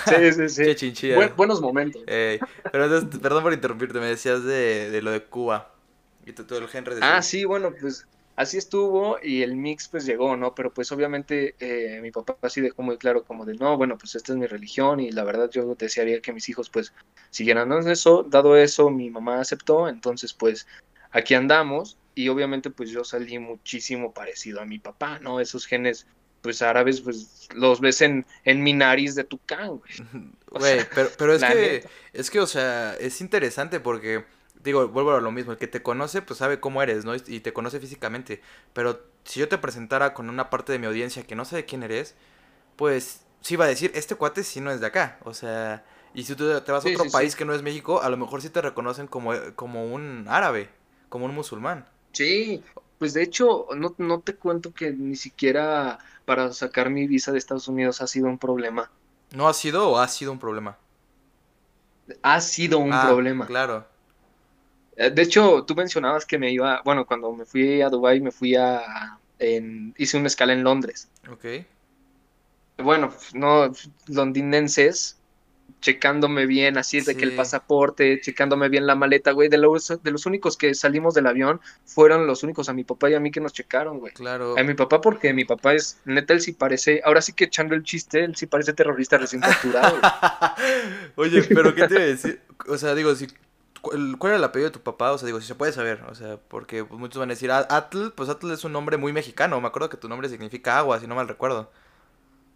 Sí, 0.06 0.32
sí, 0.32 0.48
sí. 0.48 0.62
Qué 0.64 0.76
chinchilla. 0.76 1.32
buenos 1.36 1.60
momentos. 1.60 2.02
pero 2.06 2.84
entonces, 2.84 3.18
perdón 3.22 3.42
por 3.42 3.52
interrumpirte, 3.52 3.98
me 3.98 4.06
decías 4.06 4.44
de, 4.44 4.90
de 4.90 5.02
lo 5.02 5.10
de 5.10 5.24
Cuba 5.24 5.72
y 6.26 6.32
todo 6.32 6.58
el 6.58 6.68
género 6.68 6.94
de 6.94 7.00
Ah, 7.02 7.22
sí, 7.22 7.44
bueno, 7.44 7.72
pues 7.80 8.06
así 8.36 8.58
estuvo 8.58 9.18
y 9.22 9.42
el 9.42 9.56
mix 9.56 9.88
pues 9.88 10.04
llegó, 10.06 10.36
¿no? 10.36 10.54
Pero 10.54 10.72
pues 10.72 10.90
obviamente 10.92 11.54
eh, 11.58 12.00
mi 12.00 12.10
papá 12.10 12.36
así 12.42 12.60
dejó 12.60 12.82
muy 12.82 12.96
claro 12.96 13.24
como 13.24 13.44
de, 13.44 13.54
no, 13.54 13.76
bueno, 13.76 13.98
pues 13.98 14.14
esta 14.14 14.32
es 14.32 14.38
mi 14.38 14.46
religión 14.46 15.00
y 15.00 15.10
la 15.10 15.24
verdad 15.24 15.50
yo 15.50 15.74
desearía 15.74 16.20
que 16.20 16.32
mis 16.32 16.48
hijos 16.48 16.70
pues 16.70 16.92
siguieran 17.30 17.72
en 17.72 17.88
eso. 17.88 18.22
Dado 18.22 18.56
eso, 18.56 18.90
mi 18.90 19.10
mamá 19.10 19.40
aceptó, 19.40 19.88
entonces 19.88 20.32
pues 20.32 20.66
aquí 21.10 21.34
andamos 21.34 21.98
y 22.14 22.28
obviamente 22.28 22.70
pues 22.70 22.90
yo 22.90 23.04
salí 23.04 23.38
muchísimo 23.38 24.12
parecido 24.12 24.60
a 24.60 24.66
mi 24.66 24.78
papá, 24.78 25.18
¿no? 25.18 25.40
Esos 25.40 25.66
genes 25.66 26.06
pues 26.42 26.60
árabes 26.60 27.00
pues 27.00 27.48
los 27.54 27.80
ves 27.80 28.02
en, 28.02 28.26
en 28.44 28.62
mi 28.62 28.72
nariz 28.72 29.14
de 29.14 29.24
Tucán, 29.24 29.78
güey. 29.78 29.92
Güey, 30.52 30.86
pero, 30.94 31.08
pero 31.16 31.32
es 31.32 31.42
que, 31.42 31.88
es 32.12 32.30
que, 32.30 32.38
o 32.38 32.46
sea, 32.46 32.94
es 32.96 33.22
interesante 33.22 33.80
porque, 33.80 34.26
digo, 34.62 34.86
vuelvo 34.88 35.12
a 35.12 35.20
lo 35.22 35.30
mismo, 35.30 35.52
el 35.52 35.56
que 35.56 35.66
te 35.66 35.82
conoce 35.82 36.20
pues 36.20 36.40
sabe 36.40 36.60
cómo 36.60 36.82
eres, 36.82 37.06
¿no? 37.06 37.14
Y 37.14 37.40
te 37.40 37.54
conoce 37.54 37.80
físicamente, 37.80 38.42
pero 38.74 39.00
si 39.24 39.40
yo 39.40 39.48
te 39.48 39.56
presentara 39.56 40.12
con 40.12 40.28
una 40.28 40.50
parte 40.50 40.72
de 40.72 40.78
mi 40.78 40.84
audiencia 40.84 41.22
que 41.22 41.34
no 41.36 41.46
sabe 41.46 41.64
quién 41.64 41.82
eres, 41.82 42.14
pues 42.76 43.22
sí 43.40 43.56
va 43.56 43.64
a 43.64 43.68
decir, 43.68 43.92
este 43.94 44.14
cuate 44.14 44.44
sí 44.44 44.60
no 44.60 44.70
es 44.70 44.80
de 44.80 44.88
acá, 44.88 45.18
o 45.24 45.32
sea, 45.32 45.86
y 46.12 46.24
si 46.24 46.34
tú 46.34 46.60
te 46.60 46.72
vas 46.72 46.84
a 46.84 46.88
otro 46.88 47.10
país 47.10 47.34
que 47.34 47.46
no 47.46 47.54
es 47.54 47.62
México, 47.62 48.02
a 48.02 48.10
lo 48.10 48.18
mejor 48.18 48.42
sí 48.42 48.50
te 48.50 48.60
reconocen 48.60 49.06
como, 49.06 49.32
como 49.54 49.86
un 49.86 50.26
árabe, 50.28 50.68
como 51.08 51.24
un 51.24 51.34
musulmán. 51.34 51.86
Sí, 52.12 52.62
pues 52.98 53.14
de 53.14 53.22
hecho, 53.22 53.66
no, 53.76 53.94
no 53.98 54.20
te 54.20 54.34
cuento 54.34 54.72
que 54.72 54.92
ni 54.92 55.16
siquiera 55.16 55.98
para 56.24 56.52
sacar 56.52 56.90
mi 56.90 57.06
visa 57.06 57.32
de 57.32 57.38
Estados 57.38 57.68
Unidos 57.68 58.00
ha 58.00 58.06
sido 58.06 58.26
un 58.26 58.38
problema. 58.38 58.90
¿No 59.34 59.48
ha 59.48 59.54
sido 59.54 59.90
o 59.90 59.98
ha 59.98 60.08
sido 60.08 60.32
un 60.32 60.38
problema? 60.38 60.78
Ha 62.22 62.40
sido 62.40 62.78
un 62.78 62.92
ah, 62.92 63.06
problema. 63.06 63.46
Claro. 63.46 63.86
Eh, 64.96 65.10
de 65.10 65.22
hecho, 65.22 65.64
tú 65.64 65.74
mencionabas 65.74 66.26
que 66.26 66.38
me 66.38 66.52
iba, 66.52 66.82
bueno, 66.84 67.06
cuando 67.06 67.32
me 67.32 67.44
fui 67.44 67.80
a 67.80 67.88
Dubai 67.88 68.20
me 68.20 68.30
fui 68.30 68.54
a, 68.54 69.18
en, 69.38 69.94
hice 69.96 70.18
una 70.18 70.26
escala 70.26 70.52
en 70.52 70.62
Londres. 70.62 71.08
Ok. 71.30 71.44
Bueno, 72.78 73.12
no, 73.34 73.72
londinenses 74.06 75.18
checándome 75.82 76.46
bien, 76.46 76.78
así 76.78 76.96
es 76.96 77.04
de 77.04 77.16
que 77.16 77.24
el 77.24 77.34
pasaporte, 77.36 78.20
checándome 78.20 78.70
bien 78.70 78.86
la 78.86 78.94
maleta, 78.94 79.32
güey. 79.32 79.50
De 79.50 79.58
los, 79.58 79.88
de 80.02 80.10
los 80.10 80.24
únicos 80.24 80.56
que 80.56 80.74
salimos 80.74 81.12
del 81.12 81.26
avión 81.26 81.60
fueron 81.84 82.26
los 82.26 82.42
únicos 82.42 82.70
a 82.70 82.72
mi 82.72 82.84
papá 82.84 83.10
y 83.10 83.14
a 83.14 83.20
mí 83.20 83.30
que 83.30 83.40
nos 83.40 83.52
checaron, 83.52 83.98
güey. 83.98 84.14
Claro. 84.14 84.56
A 84.56 84.62
mi 84.62 84.74
papá 84.74 85.00
porque 85.00 85.34
mi 85.34 85.44
papá 85.44 85.74
es, 85.74 86.00
neta, 86.04 86.32
él 86.32 86.40
sí 86.40 86.52
parece, 86.52 87.02
ahora 87.04 87.20
sí 87.20 87.34
que 87.34 87.44
echando 87.44 87.74
el 87.74 87.82
chiste, 87.82 88.24
él 88.24 88.36
sí 88.36 88.46
parece 88.46 88.72
terrorista 88.72 89.18
recién 89.18 89.42
capturado. 89.42 89.98
Oye, 91.16 91.42
pero 91.42 91.74
¿qué 91.74 91.86
te 91.88 91.94
iba 91.94 92.02
a 92.02 92.06
decir? 92.06 92.40
O 92.68 92.78
sea, 92.78 92.94
digo, 92.94 93.14
si 93.14 93.26
¿Cuál 93.82 94.16
era 94.22 94.36
el 94.36 94.44
apellido 94.44 94.70
de 94.70 94.74
tu 94.74 94.80
papá? 94.80 95.10
O 95.10 95.18
sea, 95.18 95.26
digo, 95.26 95.40
si 95.40 95.48
se 95.48 95.56
puede 95.56 95.72
saber. 95.72 96.04
O 96.08 96.14
sea, 96.14 96.36
porque 96.36 96.84
muchos 96.84 97.18
van 97.18 97.30
a 97.30 97.34
decir, 97.34 97.50
Atl, 97.50 98.10
pues 98.14 98.28
Atl 98.28 98.52
es 98.52 98.62
un 98.62 98.72
nombre 98.72 98.96
muy 98.96 99.12
mexicano. 99.12 99.60
Me 99.60 99.66
acuerdo 99.66 99.90
que 99.90 99.96
tu 99.96 100.08
nombre 100.08 100.28
significa 100.28 100.78
agua, 100.78 101.00
si 101.00 101.08
no 101.08 101.16
mal 101.16 101.26
recuerdo. 101.26 101.72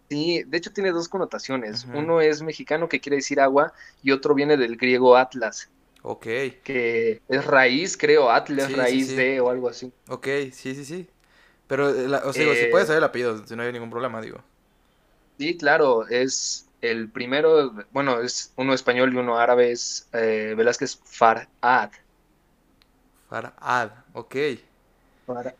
Sí, 0.09 0.43
de 0.43 0.57
hecho 0.57 0.71
tiene 0.71 0.91
dos 0.91 1.09
connotaciones. 1.09 1.85
Uno 1.93 2.21
es 2.21 2.41
mexicano, 2.41 2.87
que 2.87 2.99
quiere 3.01 3.17
decir 3.17 3.39
agua, 3.39 3.73
y 4.01 4.11
otro 4.11 4.33
viene 4.33 4.55
del 4.55 4.77
griego 4.77 5.17
Atlas. 5.17 5.69
Ok. 6.01 6.25
Que 6.63 7.21
es 7.27 7.45
raíz, 7.45 7.97
creo, 7.97 8.31
Atlas, 8.31 8.71
raíz 8.71 9.15
de 9.15 9.41
o 9.41 9.49
algo 9.49 9.67
así. 9.67 9.91
Ok, 10.07 10.27
sí, 10.53 10.73
sí, 10.75 10.85
sí. 10.85 11.09
Pero, 11.67 11.89
eh, 11.89 12.07
o 12.23 12.31
sea, 12.31 12.55
si 12.55 12.67
puedes 12.67 12.85
eh, 12.85 12.87
saber 12.87 12.99
el 12.99 13.03
apellido, 13.03 13.45
si 13.45 13.55
no 13.55 13.63
hay 13.63 13.73
ningún 13.73 13.89
problema, 13.89 14.21
digo. 14.21 14.41
Sí, 15.37 15.57
claro, 15.57 16.07
es 16.07 16.67
el 16.81 17.09
primero, 17.09 17.73
bueno, 17.91 18.21
es 18.21 18.53
uno 18.55 18.73
español 18.73 19.13
y 19.13 19.17
uno 19.17 19.37
árabe, 19.37 19.71
es 19.71 20.07
eh, 20.13 20.53
Velázquez 20.55 20.99
Farad. 21.03 21.91
Farad, 23.29 23.91
ok. 24.13 24.35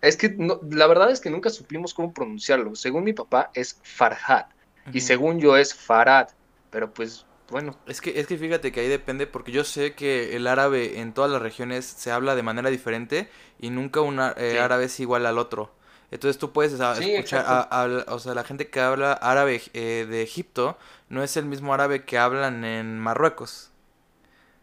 Es 0.01 0.15
que 0.15 0.35
la 0.69 0.87
verdad 0.87 1.11
es 1.11 1.19
que 1.19 1.29
nunca 1.29 1.49
supimos 1.49 1.93
cómo 1.93 2.13
pronunciarlo. 2.13 2.75
Según 2.75 3.03
mi 3.03 3.13
papá 3.13 3.51
es 3.53 3.79
Farhad 3.83 4.45
y 4.93 5.01
según 5.01 5.39
yo 5.39 5.57
es 5.57 5.73
Farad, 5.73 6.29
pero 6.69 6.93
pues 6.93 7.25
bueno. 7.49 7.77
Es 7.85 8.01
que, 8.01 8.19
es 8.19 8.27
que 8.27 8.37
fíjate 8.37 8.71
que 8.71 8.81
ahí 8.81 8.87
depende 8.87 9.27
porque 9.27 9.51
yo 9.51 9.63
sé 9.63 9.93
que 9.93 10.35
el 10.35 10.47
árabe 10.47 10.99
en 10.99 11.13
todas 11.13 11.31
las 11.31 11.41
regiones 11.41 11.85
se 11.85 12.11
habla 12.11 12.35
de 12.35 12.43
manera 12.43 12.69
diferente 12.69 13.29
y 13.59 13.69
nunca 13.69 14.01
un 14.01 14.19
eh, 14.19 14.59
árabe 14.59 14.85
es 14.85 14.99
igual 14.99 15.25
al 15.25 15.37
otro. 15.37 15.71
Entonces 16.11 16.37
tú 16.37 16.53
puedes 16.53 16.73
escuchar, 16.73 17.45
a, 17.47 18.05
o 18.07 18.19
sea, 18.19 18.33
la 18.33 18.45
gente 18.45 18.69
que 18.69 18.79
habla 18.79 19.11
árabe 19.13 19.61
eh, 19.73 20.05
de 20.09 20.21
Egipto 20.21 20.77
no 21.09 21.21
es 21.21 21.35
el 21.35 21.45
mismo 21.45 21.73
árabe 21.73 22.05
que 22.05 22.17
hablan 22.17 22.63
en 22.63 22.99
Marruecos. 22.99 23.71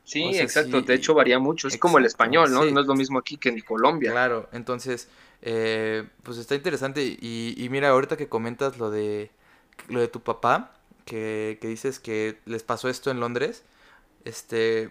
Sí, 0.04 0.38
exacto. 0.38 0.82
de 0.82 0.94
hecho, 0.94 1.14
varía 1.14 1.38
mucho. 1.38 1.66
Es 1.68 1.78
como 1.78 1.98
el 1.98 2.04
español, 2.04 2.52
¿no? 2.52 2.64
No 2.64 2.80
es 2.80 2.86
lo 2.86 2.94
mismo 2.94 3.18
aquí 3.18 3.38
que 3.38 3.48
en 3.48 3.60
Colombia. 3.60 4.12
Claro, 4.12 4.48
entonces, 4.52 5.08
eh, 5.42 6.04
pues 6.22 6.36
está 6.38 6.54
interesante. 6.54 7.02
Y, 7.02 7.54
y, 7.56 7.68
mira, 7.70 7.88
ahorita 7.88 8.16
que 8.16 8.28
comentas 8.28 8.78
lo 8.78 8.90
de, 8.90 9.30
lo 9.88 10.00
de 10.00 10.08
tu 10.08 10.20
papá, 10.20 10.76
que, 11.06 11.58
que 11.60 11.68
dices 11.68 11.98
que 12.00 12.38
les 12.44 12.62
pasó 12.62 12.88
esto 12.88 13.10
en 13.10 13.18
Londres, 13.18 13.64
este, 14.24 14.90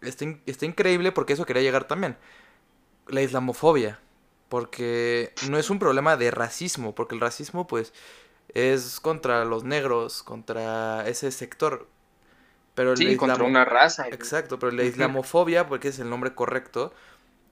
está, 0.00 0.24
está 0.46 0.66
increíble 0.66 1.12
porque 1.12 1.34
eso 1.34 1.44
quería 1.44 1.62
llegar 1.62 1.86
también. 1.86 2.16
La 3.08 3.22
islamofobia. 3.22 4.00
Porque 4.48 5.32
no 5.50 5.58
es 5.58 5.70
un 5.70 5.80
problema 5.80 6.16
de 6.16 6.30
racismo, 6.30 6.94
porque 6.94 7.16
el 7.16 7.20
racismo, 7.20 7.66
pues, 7.66 7.92
es 8.54 9.00
contra 9.00 9.44
los 9.44 9.64
negros, 9.64 10.22
contra 10.22 11.06
ese 11.08 11.32
sector. 11.32 11.88
Pero 12.76 12.94
sí, 12.94 13.16
contra 13.16 13.42
una 13.42 13.64
raza. 13.64 14.06
Exacto, 14.08 14.58
pero 14.58 14.70
la 14.70 14.84
islamofobia, 14.84 15.66
porque 15.66 15.88
es 15.88 15.98
el 15.98 16.10
nombre 16.10 16.34
correcto, 16.34 16.92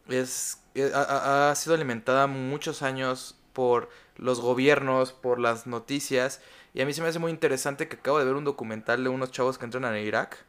es, 0.06 0.58
eh, 0.74 0.92
ha, 0.94 1.52
sido 1.56 1.74
alimentada 1.74 2.26
muchos 2.26 2.82
años 2.82 3.34
por 3.54 3.88
los 4.16 4.40
gobiernos, 4.40 5.14
por 5.14 5.40
las 5.40 5.66
noticias. 5.66 6.42
Y 6.74 6.82
a 6.82 6.86
mí 6.86 6.92
se 6.92 7.00
me 7.00 7.08
hace 7.08 7.18
muy 7.18 7.30
interesante 7.30 7.88
que 7.88 7.96
acabo 7.96 8.18
de 8.18 8.26
ver 8.26 8.34
un 8.34 8.44
documental 8.44 9.02
de 9.02 9.08
unos 9.08 9.30
chavos 9.30 9.56
que 9.56 9.64
entran 9.64 9.86
a 9.86 9.98
Irak 9.98 10.44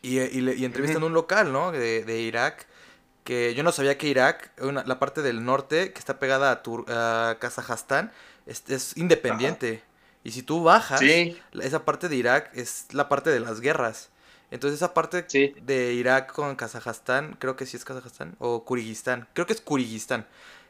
y, 0.00 0.20
y, 0.20 0.64
entrevistan 0.64 1.02
un 1.02 1.12
local, 1.12 1.52
¿no? 1.52 1.72
De, 1.72 2.04
de, 2.04 2.20
Irak. 2.20 2.68
Que 3.24 3.52
yo 3.56 3.64
no 3.64 3.72
sabía 3.72 3.98
que 3.98 4.06
Irak, 4.06 4.52
la 4.62 4.98
parte 5.00 5.22
del 5.22 5.44
norte 5.44 5.92
que 5.92 5.98
está 5.98 6.20
pegada 6.20 6.52
a, 6.52 7.30
a 7.30 7.38
Kazajstán, 7.40 8.12
es, 8.46 8.62
es 8.70 8.96
independiente. 8.96 9.82
Y 10.24 10.32
si 10.32 10.42
tú 10.42 10.62
bajas, 10.62 11.00
esa 11.02 11.84
parte 11.84 12.08
de 12.08 12.16
Irak 12.16 12.50
es 12.54 12.86
la 12.92 13.08
parte 13.08 13.30
de 13.30 13.40
las 13.40 13.60
guerras. 13.60 14.10
Entonces 14.50 14.78
esa 14.78 14.94
parte 14.94 15.26
de 15.60 15.92
Irak 15.92 16.32
con 16.32 16.56
Kazajstán, 16.56 17.36
creo 17.38 17.56
que 17.56 17.66
sí 17.66 17.76
es 17.76 17.84
Kazajstán, 17.84 18.34
o 18.38 18.64
Kurigistán, 18.64 19.28
creo 19.34 19.46
que 19.46 19.52
es 19.52 19.60
Kurigistán, 19.60 20.26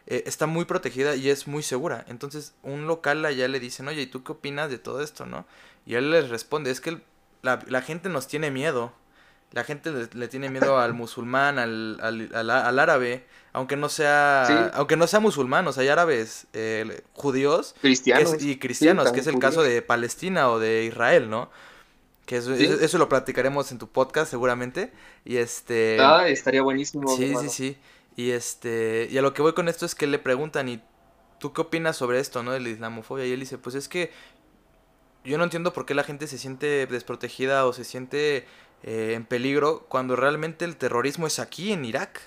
eh, 0.07 0.25
está 0.27 0.47
muy 0.47 0.65
protegida 0.65 1.15
y 1.15 1.31
es 1.31 1.47
muy 1.47 1.63
segura. 1.63 2.05
Entonces 2.09 2.55
un 2.63 2.87
local 2.87 3.25
allá 3.25 3.47
le 3.47 3.61
dicen, 3.61 3.87
oye, 3.89 4.03
¿y 4.03 4.07
tú 4.07 4.25
qué 4.25 4.33
opinas 4.33 4.71
de 4.71 4.79
todo 4.79 5.01
esto, 5.01 5.27
no? 5.27 5.47
Y 5.87 5.95
él 5.95 6.11
les 6.11 6.29
responde, 6.29 6.71
es 6.71 6.81
que 6.81 7.01
la, 7.43 7.61
la 7.69 7.83
gente 7.83 8.09
nos 8.09 8.27
tiene 8.27 8.51
miedo. 8.51 8.93
La 9.53 9.65
gente 9.65 9.91
le, 10.13 10.29
tiene 10.29 10.51
miedo 10.51 10.79
al 10.79 10.93
musulmán, 10.93 11.59
al, 11.59 11.99
al, 12.03 12.51
al, 12.51 12.79
árabe, 12.79 13.25
aunque 13.53 13.77
no 13.77 13.89
sea, 13.89 14.71
aunque 14.75 14.97
no 14.97 15.07
sea 15.07 15.21
sea, 15.21 15.83
hay 15.83 15.89
árabes 15.89 16.47
eh, 16.53 17.03
judíos 17.13 17.75
cristianos. 17.81 18.43
y 18.43 18.59
cristianos, 18.59 19.13
que 19.13 19.21
es 19.21 19.27
el 19.27 19.39
caso 19.39 19.63
de 19.63 19.83
Palestina 19.83 20.51
o 20.51 20.59
de 20.59 20.85
Israel, 20.85 21.31
¿no? 21.31 21.51
Que 22.27 22.37
eso, 22.37 22.53
eso, 22.53 22.99
lo 22.99 23.09
platicaremos 23.09 23.73
en 23.73 23.79
tu 23.79 23.89
podcast 23.89 24.31
seguramente. 24.31 24.93
Y 25.25 25.37
este. 25.37 25.99
Ah, 25.99 26.29
estaría 26.29 26.61
buenísimo. 26.61 27.17
Sí, 27.17 27.35
sí, 27.41 27.49
sí. 27.49 27.79
Y 28.17 28.33
este. 28.33 29.09
Y 29.11 29.17
a 29.17 29.23
lo 29.23 29.33
que 29.33 29.41
voy 29.41 29.55
con 29.55 29.67
esto 29.67 29.87
es 29.87 29.95
que 29.95 30.07
le 30.07 30.19
preguntan, 30.19 30.69
¿y 30.69 30.83
tú 31.41 31.55
qué 31.55 31.63
opinas 31.63 31.97
sobre 31.97 32.21
esto, 32.21 32.43
no? 32.43 32.53
De 32.53 32.61
la 32.61 32.69
islamofobia. 32.69 33.25
Y 33.25 33.33
él 33.33 33.41
dice, 33.41 33.57
pues 33.57 33.75
es 33.75 33.89
que 33.89 34.11
yo 35.25 35.39
no 35.39 35.45
entiendo 35.45 35.73
por 35.73 35.87
qué 35.87 35.95
la 35.95 36.05
gente 36.05 36.27
se 36.27 36.39
siente 36.39 36.87
desprotegida 36.87 37.67
o 37.67 37.73
se 37.73 37.85
siente 37.85 38.47
eh, 38.83 39.13
en 39.15 39.25
peligro 39.25 39.87
cuando 39.89 40.17
realmente 40.17 40.65
el 40.65 40.77
terrorismo 40.77 41.27
es 41.27 41.39
aquí 41.39 41.73
en 41.73 41.85
Irak, 41.85 42.21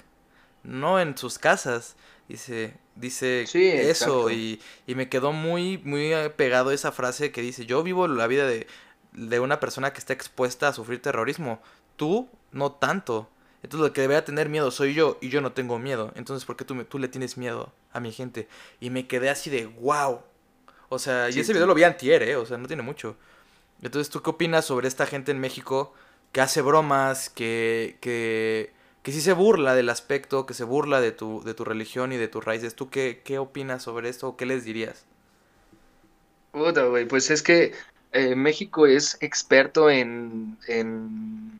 no 0.63 0.99
en 0.99 1.17
sus 1.17 1.39
casas. 1.39 1.95
Dice, 2.27 2.73
dice 2.95 3.43
eso 3.89 4.31
y, 4.31 4.61
y, 4.87 4.95
me 4.95 5.09
quedó 5.09 5.33
muy, 5.33 5.79
muy 5.79 6.13
pegado 6.37 6.71
esa 6.71 6.93
frase 6.93 7.31
que 7.31 7.41
dice, 7.41 7.65
yo 7.65 7.83
vivo 7.83 8.07
la 8.07 8.25
vida 8.27 8.45
de, 8.45 8.67
de 9.11 9.39
una 9.39 9.59
persona 9.59 9.91
que 9.91 9.99
está 9.99 10.13
expuesta 10.13 10.69
a 10.69 10.73
sufrir 10.73 11.01
terrorismo, 11.01 11.61
tú 11.97 12.29
no 12.51 12.71
tanto. 12.71 13.29
Entonces 13.63 13.87
lo 13.87 13.93
que 13.93 14.01
debería 14.01 14.25
tener 14.25 14.49
miedo 14.49 14.71
soy 14.71 14.93
yo 14.93 15.17
y 15.21 15.29
yo 15.29 15.41
no 15.41 15.51
tengo 15.51 15.77
miedo. 15.77 16.11
Entonces, 16.15 16.45
¿por 16.45 16.55
qué 16.55 16.65
tú, 16.65 16.83
tú 16.85 16.99
le 16.99 17.07
tienes 17.07 17.37
miedo 17.37 17.71
a 17.91 17.99
mi 17.99 18.11
gente? 18.11 18.47
Y 18.79 18.89
me 18.89 19.07
quedé 19.07 19.29
así 19.29 19.49
de 19.49 19.65
wow. 19.67 20.21
O 20.89 20.99
sea, 20.99 21.29
y 21.29 21.39
ese 21.39 21.53
video 21.53 21.67
lo 21.67 21.75
vi 21.75 21.83
antier, 21.83 22.23
¿eh? 22.23 22.35
O 22.35 22.45
sea, 22.45 22.57
no 22.57 22.67
tiene 22.67 22.81
mucho. 22.81 23.15
Entonces, 23.81 24.11
¿tú 24.11 24.21
qué 24.21 24.31
opinas 24.31 24.65
sobre 24.65 24.87
esta 24.87 25.05
gente 25.05 25.31
en 25.31 25.39
México 25.39 25.93
que 26.31 26.41
hace 26.41 26.61
bromas, 26.61 27.29
que, 27.29 27.97
que, 28.01 28.73
que 29.03 29.11
sí 29.11 29.21
se 29.21 29.33
burla 29.33 29.73
del 29.73 29.89
aspecto, 29.89 30.45
que 30.45 30.53
se 30.53 30.63
burla 30.63 31.01
de 31.01 31.11
tu, 31.11 31.43
de 31.43 31.53
tu 31.53 31.65
religión 31.65 32.11
y 32.11 32.17
de 32.17 32.27
tus 32.27 32.43
raíces. 32.43 32.75
¿Tú 32.75 32.89
qué, 32.89 33.21
qué 33.23 33.39
opinas 33.39 33.83
sobre 33.83 34.09
esto 34.09 34.29
o 34.29 34.37
qué 34.37 34.45
les 34.45 34.63
dirías? 34.63 35.05
Puta, 36.51 36.83
güey, 36.85 37.07
pues 37.07 37.31
es 37.31 37.41
que 37.41 37.73
eh, 38.11 38.35
México 38.35 38.85
es 38.85 39.17
experto 39.21 39.89
en, 39.89 40.57
en, 40.67 41.59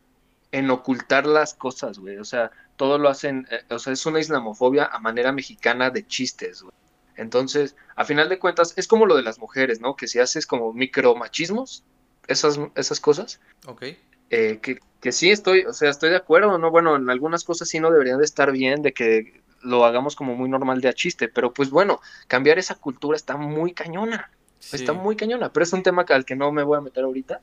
en, 0.52 0.70
ocultar 0.70 1.26
las 1.26 1.54
cosas, 1.54 1.98
güey. 1.98 2.18
O 2.18 2.26
sea, 2.26 2.52
todo 2.76 2.98
lo 2.98 3.10
hacen, 3.10 3.48
eh, 3.50 3.64
o 3.70 3.80
sea, 3.80 3.94
es 3.94 4.06
una 4.06 4.20
islamofobia 4.20 4.86
a 4.86 5.00
manera 5.00 5.32
mexicana 5.32 5.90
de 5.90 6.06
chistes, 6.06 6.62
güey. 6.62 6.76
Entonces, 7.16 7.76
a 7.96 8.06
final 8.06 8.30
de 8.30 8.40
cuentas, 8.40 8.74
es 8.78 8.88
como 8.88 9.06
lo 9.06 9.16
de 9.16 9.24
las 9.24 9.40
mujeres, 9.40 9.80
¿no? 9.82 9.96
Que 9.96 10.08
si 10.08 10.20
haces 10.20 10.46
como 10.46 10.74
micromachismos, 10.74 11.84
esas, 12.28 12.60
esas 12.76 13.00
cosas, 13.00 13.40
ok 13.66 13.84
eh, 14.32 14.60
que, 14.62 14.80
que, 15.02 15.12
sí 15.12 15.30
estoy, 15.30 15.66
o 15.66 15.74
sea, 15.74 15.90
estoy 15.90 16.10
de 16.10 16.16
acuerdo, 16.16 16.58
¿no? 16.58 16.72
Bueno, 16.72 16.96
en 16.96 17.10
algunas 17.10 17.44
cosas 17.44 17.68
sí 17.68 17.80
no 17.80 17.92
deberían 17.92 18.18
de 18.18 18.26
estar 18.26 18.52
bien, 18.52 18.82
de 18.82 18.94
que 18.94 19.42
lo 19.62 19.86
hagamos 19.86 20.16
como 20.16 20.36
muy 20.36 20.50
normal 20.50 20.82
de 20.82 20.90
a 20.90 20.94
chiste, 20.94 21.28
pero 21.28 21.54
pues 21.54 21.70
bueno, 21.70 22.02
cambiar 22.28 22.58
esa 22.58 22.76
cultura 22.76 23.16
está 23.16 23.38
muy 23.38 23.74
cañona, 23.74 24.32
está 24.72 24.94
muy 24.94 25.16
cañona, 25.16 25.52
pero 25.52 25.64
es 25.64 25.74
un 25.74 25.84
tema 25.84 26.06
al 26.08 26.26
que 26.26 26.36
no 26.36 26.52
me 26.52 26.64
voy 26.64 26.78
a 26.78 26.82
meter 26.82 27.04
ahorita, 27.04 27.42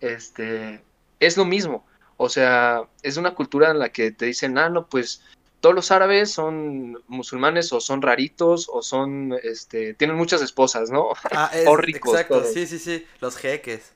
este, 0.00 0.82
es 1.20 1.36
lo 1.36 1.44
mismo, 1.44 1.86
o 2.16 2.28
sea, 2.28 2.88
es 3.02 3.16
una 3.16 3.34
cultura 3.34 3.70
en 3.70 3.78
la 3.78 3.90
que 3.90 4.10
te 4.10 4.26
dicen, 4.26 4.58
ah, 4.58 4.68
no, 4.68 4.86
pues 4.86 5.22
todos 5.60 5.74
los 5.74 5.92
árabes 5.92 6.32
son 6.32 6.98
musulmanes 7.06 7.72
o 7.72 7.80
son 7.80 8.02
raritos 8.02 8.68
o 8.72 8.82
son, 8.82 9.34
este, 9.44 9.94
tienen 9.94 10.16
muchas 10.16 10.42
esposas, 10.42 10.90
¿no? 10.90 11.10
Ah, 11.30 11.50
o 11.68 11.76
ricos. 11.76 12.12
Exacto, 12.12 12.44
sí, 12.44 12.66
sí, 12.66 12.78
sí, 12.80 13.06
los 13.20 13.36
jeques. 13.36 13.92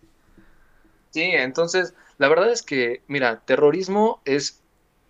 Sí, 1.17 1.23
entonces 1.23 1.95
la 2.19 2.29
verdad 2.29 2.53
es 2.53 2.63
que, 2.63 3.01
mira, 3.07 3.41
terrorismo 3.47 4.21
es 4.27 4.63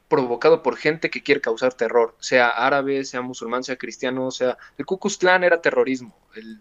provocado 0.06 0.62
por 0.62 0.76
gente 0.76 1.10
que 1.10 1.20
quiere 1.20 1.40
causar 1.40 1.74
terror, 1.74 2.14
sea 2.20 2.46
árabe, 2.46 3.04
sea 3.04 3.22
musulmán, 3.22 3.64
sea 3.64 3.74
cristiano, 3.74 4.30
sea... 4.30 4.56
El 4.78 4.86
Ku 4.86 5.00
Klux 5.00 5.16
Klan 5.16 5.42
era 5.42 5.60
terrorismo. 5.60 6.16
El, 6.36 6.60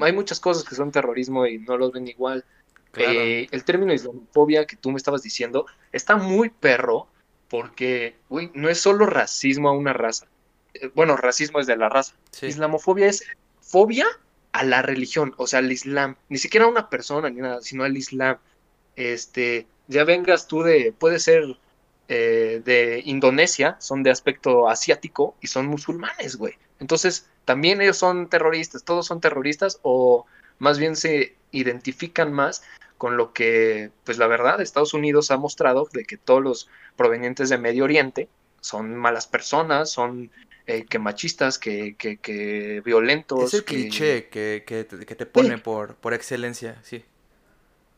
Hay 0.00 0.12
muchas 0.12 0.38
cosas 0.38 0.62
que 0.62 0.76
son 0.76 0.92
terrorismo 0.92 1.48
y 1.48 1.58
no 1.58 1.76
los 1.76 1.90
ven 1.90 2.06
igual. 2.06 2.44
Eh, 2.94 3.48
el 3.50 3.64
término 3.64 3.92
islamofobia 3.92 4.68
que 4.68 4.76
tú 4.76 4.92
me 4.92 4.98
estabas 4.98 5.24
diciendo 5.24 5.66
está 5.90 6.14
muy 6.14 6.48
perro 6.48 7.08
porque, 7.48 8.14
uy, 8.28 8.52
no 8.54 8.68
es 8.68 8.78
solo 8.78 9.04
racismo 9.04 9.68
a 9.68 9.72
una 9.72 9.94
raza. 9.94 10.28
Eh, 10.74 10.92
bueno, 10.94 11.16
racismo 11.16 11.58
es 11.58 11.66
de 11.66 11.76
la 11.76 11.88
raza. 11.88 12.14
Islamofobia 12.40 13.08
es 13.08 13.24
fobia 13.60 14.06
a 14.52 14.64
la 14.64 14.82
religión, 14.82 15.34
o 15.38 15.46
sea, 15.46 15.60
al 15.60 15.72
Islam. 15.72 16.16
Ni 16.28 16.38
siquiera 16.38 16.66
a 16.66 16.68
una 16.68 16.88
persona 16.90 17.30
ni 17.30 17.40
nada, 17.40 17.60
sino 17.62 17.84
al 17.84 17.96
Islam. 17.96 18.38
este, 18.96 19.66
ya 19.88 20.04
vengas 20.04 20.46
tú 20.46 20.62
de, 20.62 20.92
puede 20.96 21.18
ser 21.18 21.56
eh, 22.08 22.62
de 22.64 23.02
Indonesia, 23.04 23.76
son 23.80 24.02
de 24.02 24.10
aspecto 24.10 24.68
asiático 24.68 25.34
y 25.40 25.46
son 25.48 25.66
musulmanes, 25.66 26.36
güey. 26.36 26.54
Entonces, 26.78 27.28
también 27.44 27.80
ellos 27.80 27.96
son 27.96 28.28
terroristas, 28.28 28.84
todos 28.84 29.06
son 29.06 29.20
terroristas 29.20 29.78
o 29.82 30.26
más 30.58 30.78
bien 30.78 30.96
se 30.96 31.36
identifican 31.50 32.32
más 32.32 32.62
con 32.98 33.16
lo 33.16 33.32
que, 33.32 33.90
pues 34.04 34.18
la 34.18 34.26
verdad, 34.26 34.60
Estados 34.60 34.94
Unidos 34.94 35.30
ha 35.30 35.36
mostrado 35.36 35.88
de 35.92 36.04
que 36.04 36.16
todos 36.16 36.42
los 36.42 36.68
provenientes 36.96 37.48
de 37.48 37.58
Medio 37.58 37.84
Oriente 37.84 38.28
son 38.60 38.94
malas 38.96 39.26
personas, 39.26 39.90
son 39.90 40.30
eh, 40.66 40.84
que 40.84 40.98
machistas, 40.98 41.58
que, 41.58 41.96
que, 41.96 42.18
que, 42.18 42.82
violentos. 42.84 43.52
Es 43.52 43.54
el 43.54 43.64
cliché 43.64 44.28
que, 44.28 44.64
que, 44.66 44.84
te 44.84 45.26
pone 45.26 45.58
por, 45.58 45.96
por 45.96 46.14
excelencia, 46.14 46.78
sí. 46.82 47.04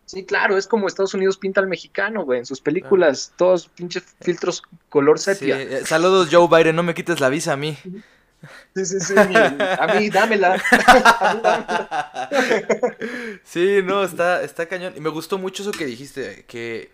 Sí, 0.06 0.24
claro, 0.24 0.58
es 0.58 0.66
como 0.66 0.86
Estados 0.86 1.14
Unidos 1.14 1.38
pinta 1.38 1.60
al 1.60 1.66
mexicano, 1.66 2.24
güey, 2.24 2.40
en 2.40 2.46
sus 2.46 2.60
películas, 2.60 3.32
todos 3.36 3.68
pinches 3.68 4.04
filtros 4.20 4.62
color 4.90 5.18
sepia. 5.18 5.60
Eh, 5.60 5.86
saludos, 5.86 6.28
Joe 6.30 6.48
Biden, 6.48 6.76
no 6.76 6.82
me 6.82 6.94
quites 6.94 7.20
la 7.20 7.30
visa 7.30 7.54
a 7.54 7.56
mí. 7.56 7.76
Sí, 8.74 8.84
sí, 8.84 9.00
sí, 9.00 9.14
a 9.16 9.94
mí 9.98 10.10
dámela. 10.10 10.60
sí, 13.44 13.80
no, 13.82 14.04
está, 14.04 14.42
está 14.42 14.66
cañón. 14.66 14.92
Y 14.96 15.00
me 15.00 15.08
gustó 15.08 15.38
mucho 15.38 15.62
eso 15.62 15.72
que 15.72 15.86
dijiste, 15.86 16.44
que, 16.46 16.90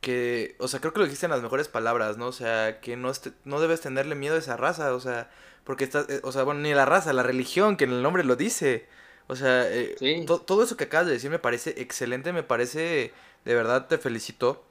que, 0.00 0.56
o 0.58 0.68
sea, 0.68 0.80
creo 0.80 0.92
que 0.92 1.00
lo 1.00 1.04
dijiste 1.04 1.26
en 1.26 1.32
las 1.32 1.42
mejores 1.42 1.68
palabras, 1.68 2.16
¿no? 2.16 2.26
O 2.28 2.32
sea, 2.32 2.80
que 2.80 2.96
no, 2.96 3.12
no 3.44 3.60
debes 3.60 3.80
tenerle 3.80 4.14
miedo 4.14 4.34
a 4.36 4.38
esa 4.38 4.56
raza, 4.56 4.94
o 4.94 5.00
sea, 5.00 5.30
porque 5.64 5.84
estás, 5.84 6.08
eh, 6.08 6.20
o 6.24 6.32
sea, 6.32 6.42
bueno, 6.44 6.60
ni 6.60 6.72
la 6.74 6.86
raza, 6.86 7.12
la 7.12 7.22
religión, 7.22 7.76
que 7.76 7.84
en 7.84 7.92
el 7.92 8.02
nombre 8.02 8.24
lo 8.24 8.36
dice. 8.36 8.88
O 9.28 9.36
sea, 9.36 9.64
eh, 9.70 10.26
todo 10.26 10.62
eso 10.64 10.76
que 10.76 10.84
acabas 10.84 11.06
de 11.06 11.12
decir 11.12 11.30
me 11.30 11.38
parece 11.38 11.74
excelente, 11.80 12.32
me 12.32 12.42
parece, 12.42 13.12
de 13.44 13.54
verdad 13.54 13.86
te 13.86 13.98
felicito, 13.98 14.64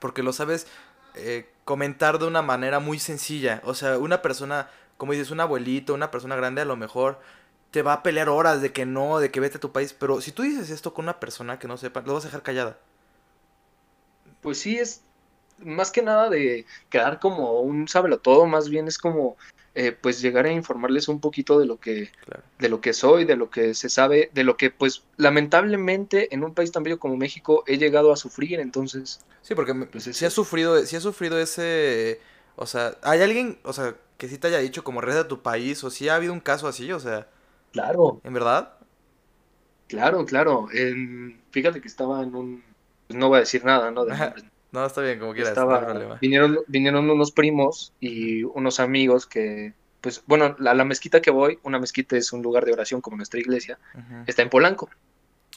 porque 0.00 0.22
lo 0.22 0.32
sabes 0.32 0.66
eh, 1.14 1.48
comentar 1.64 2.18
de 2.18 2.26
una 2.26 2.42
manera 2.42 2.78
muy 2.80 2.98
sencilla. 2.98 3.60
O 3.64 3.74
sea, 3.74 3.98
una 3.98 4.22
persona, 4.22 4.70
como 4.96 5.12
dices, 5.12 5.30
un 5.30 5.40
abuelito, 5.40 5.94
una 5.94 6.10
persona 6.10 6.36
grande 6.36 6.62
a 6.62 6.64
lo 6.64 6.76
mejor 6.76 7.20
te 7.70 7.82
va 7.82 7.94
a 7.94 8.02
pelear 8.02 8.28
horas 8.28 8.62
de 8.62 8.72
que 8.72 8.86
no, 8.86 9.18
de 9.20 9.30
que 9.30 9.40
vete 9.40 9.58
a 9.58 9.60
tu 9.60 9.72
país, 9.72 9.92
pero 9.92 10.20
si 10.20 10.32
tú 10.32 10.42
dices 10.42 10.70
esto 10.70 10.94
con 10.94 11.04
una 11.04 11.20
persona 11.20 11.58
que 11.58 11.68
no 11.68 11.76
sepa, 11.76 12.02
lo 12.02 12.14
vas 12.14 12.24
a 12.24 12.28
dejar 12.28 12.42
callada. 12.42 12.78
Pues 14.40 14.58
sí, 14.58 14.78
es 14.78 15.02
más 15.58 15.90
que 15.90 16.02
nada 16.02 16.30
de 16.30 16.66
quedar 16.88 17.20
como 17.20 17.60
un 17.60 17.88
sábelo 17.88 18.18
todo, 18.18 18.46
más 18.46 18.68
bien 18.68 18.88
es 18.88 18.98
como 18.98 19.36
eh, 19.74 19.92
pues 19.92 20.20
llegar 20.20 20.46
a 20.46 20.52
informarles 20.52 21.08
un 21.08 21.20
poquito 21.20 21.58
de 21.58 21.66
lo 21.66 21.78
que 21.78 22.10
de 22.58 22.68
lo 22.68 22.80
que 22.80 22.92
soy, 22.92 23.24
de 23.24 23.36
lo 23.36 23.50
que 23.50 23.74
se 23.74 23.88
sabe, 23.88 24.30
de 24.34 24.44
lo 24.44 24.56
que 24.56 24.70
pues 24.70 25.04
lamentablemente 25.16 26.34
en 26.34 26.44
un 26.44 26.54
país 26.54 26.72
tan 26.72 26.82
bello 26.82 26.98
como 26.98 27.16
México 27.16 27.62
he 27.66 27.78
llegado 27.78 28.12
a 28.12 28.16
sufrir, 28.16 28.60
entonces 28.60 29.20
sí, 29.42 29.54
porque 29.54 29.74
pues, 29.74 30.04
si 30.04 30.24
has 30.24 30.32
sufrido, 30.32 30.84
si 30.84 31.00
sufrido 31.00 31.38
ese, 31.38 32.20
o 32.56 32.66
sea, 32.66 32.96
hay 33.02 33.22
alguien, 33.22 33.58
o 33.62 33.72
sea, 33.72 33.94
que 34.18 34.28
sí 34.28 34.38
te 34.38 34.48
haya 34.48 34.58
dicho 34.58 34.82
como 34.82 35.00
red 35.00 35.14
de 35.14 35.24
tu 35.24 35.40
país 35.40 35.82
o 35.84 35.90
si 35.90 36.08
ha 36.08 36.16
habido 36.16 36.32
un 36.32 36.40
caso 36.40 36.66
así, 36.66 36.90
o 36.92 36.98
sea, 36.98 37.28
claro, 37.72 38.20
en 38.24 38.34
verdad, 38.34 38.74
claro, 39.86 40.24
claro, 40.24 40.68
fíjate 41.52 41.80
que 41.80 41.88
estaba 41.88 42.22
en 42.22 42.34
un, 42.34 42.69
pues, 43.10 43.18
no 43.18 43.28
voy 43.28 43.38
a 43.38 43.40
decir 43.40 43.64
nada, 43.64 43.90
no, 43.90 44.04
no, 44.70 44.86
está 44.86 45.00
bien, 45.00 45.18
como 45.18 45.34
quieras, 45.34 45.58
Vinieron, 46.20 46.60
vinieron 46.68 47.10
unos 47.10 47.32
primos 47.32 47.92
y 47.98 48.44
unos 48.44 48.78
amigos 48.78 49.26
que, 49.26 49.72
pues, 50.00 50.22
bueno, 50.26 50.54
la, 50.60 50.74
la, 50.74 50.84
mezquita 50.84 51.20
que 51.20 51.32
voy, 51.32 51.58
una 51.64 51.80
mezquita 51.80 52.16
es 52.16 52.32
un 52.32 52.40
lugar 52.40 52.64
de 52.64 52.72
oración 52.72 53.00
como 53.00 53.16
nuestra 53.16 53.40
iglesia, 53.40 53.80
está 54.28 54.42
en 54.42 54.48
Polanco. 54.48 54.88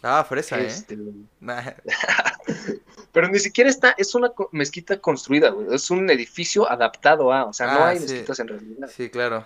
Ah, 0.01 0.25
fresa, 0.27 0.59
¿eh? 0.59 0.65
Este, 0.65 0.97
pero 3.11 3.27
ni 3.27 3.37
siquiera 3.37 3.69
está, 3.69 3.93
es 3.99 4.15
una 4.15 4.31
mezquita 4.51 4.99
construida, 4.99 5.51
güey, 5.51 5.67
es 5.75 5.91
un 5.91 6.09
edificio 6.09 6.67
adaptado 6.67 7.31
a, 7.31 7.45
o 7.45 7.53
sea, 7.53 7.67
no 7.67 7.83
ah, 7.83 7.89
hay 7.89 7.99
mezquitas 7.99 8.39
en 8.39 8.47
realidad. 8.47 8.89
Sí, 8.91 9.11
claro. 9.11 9.45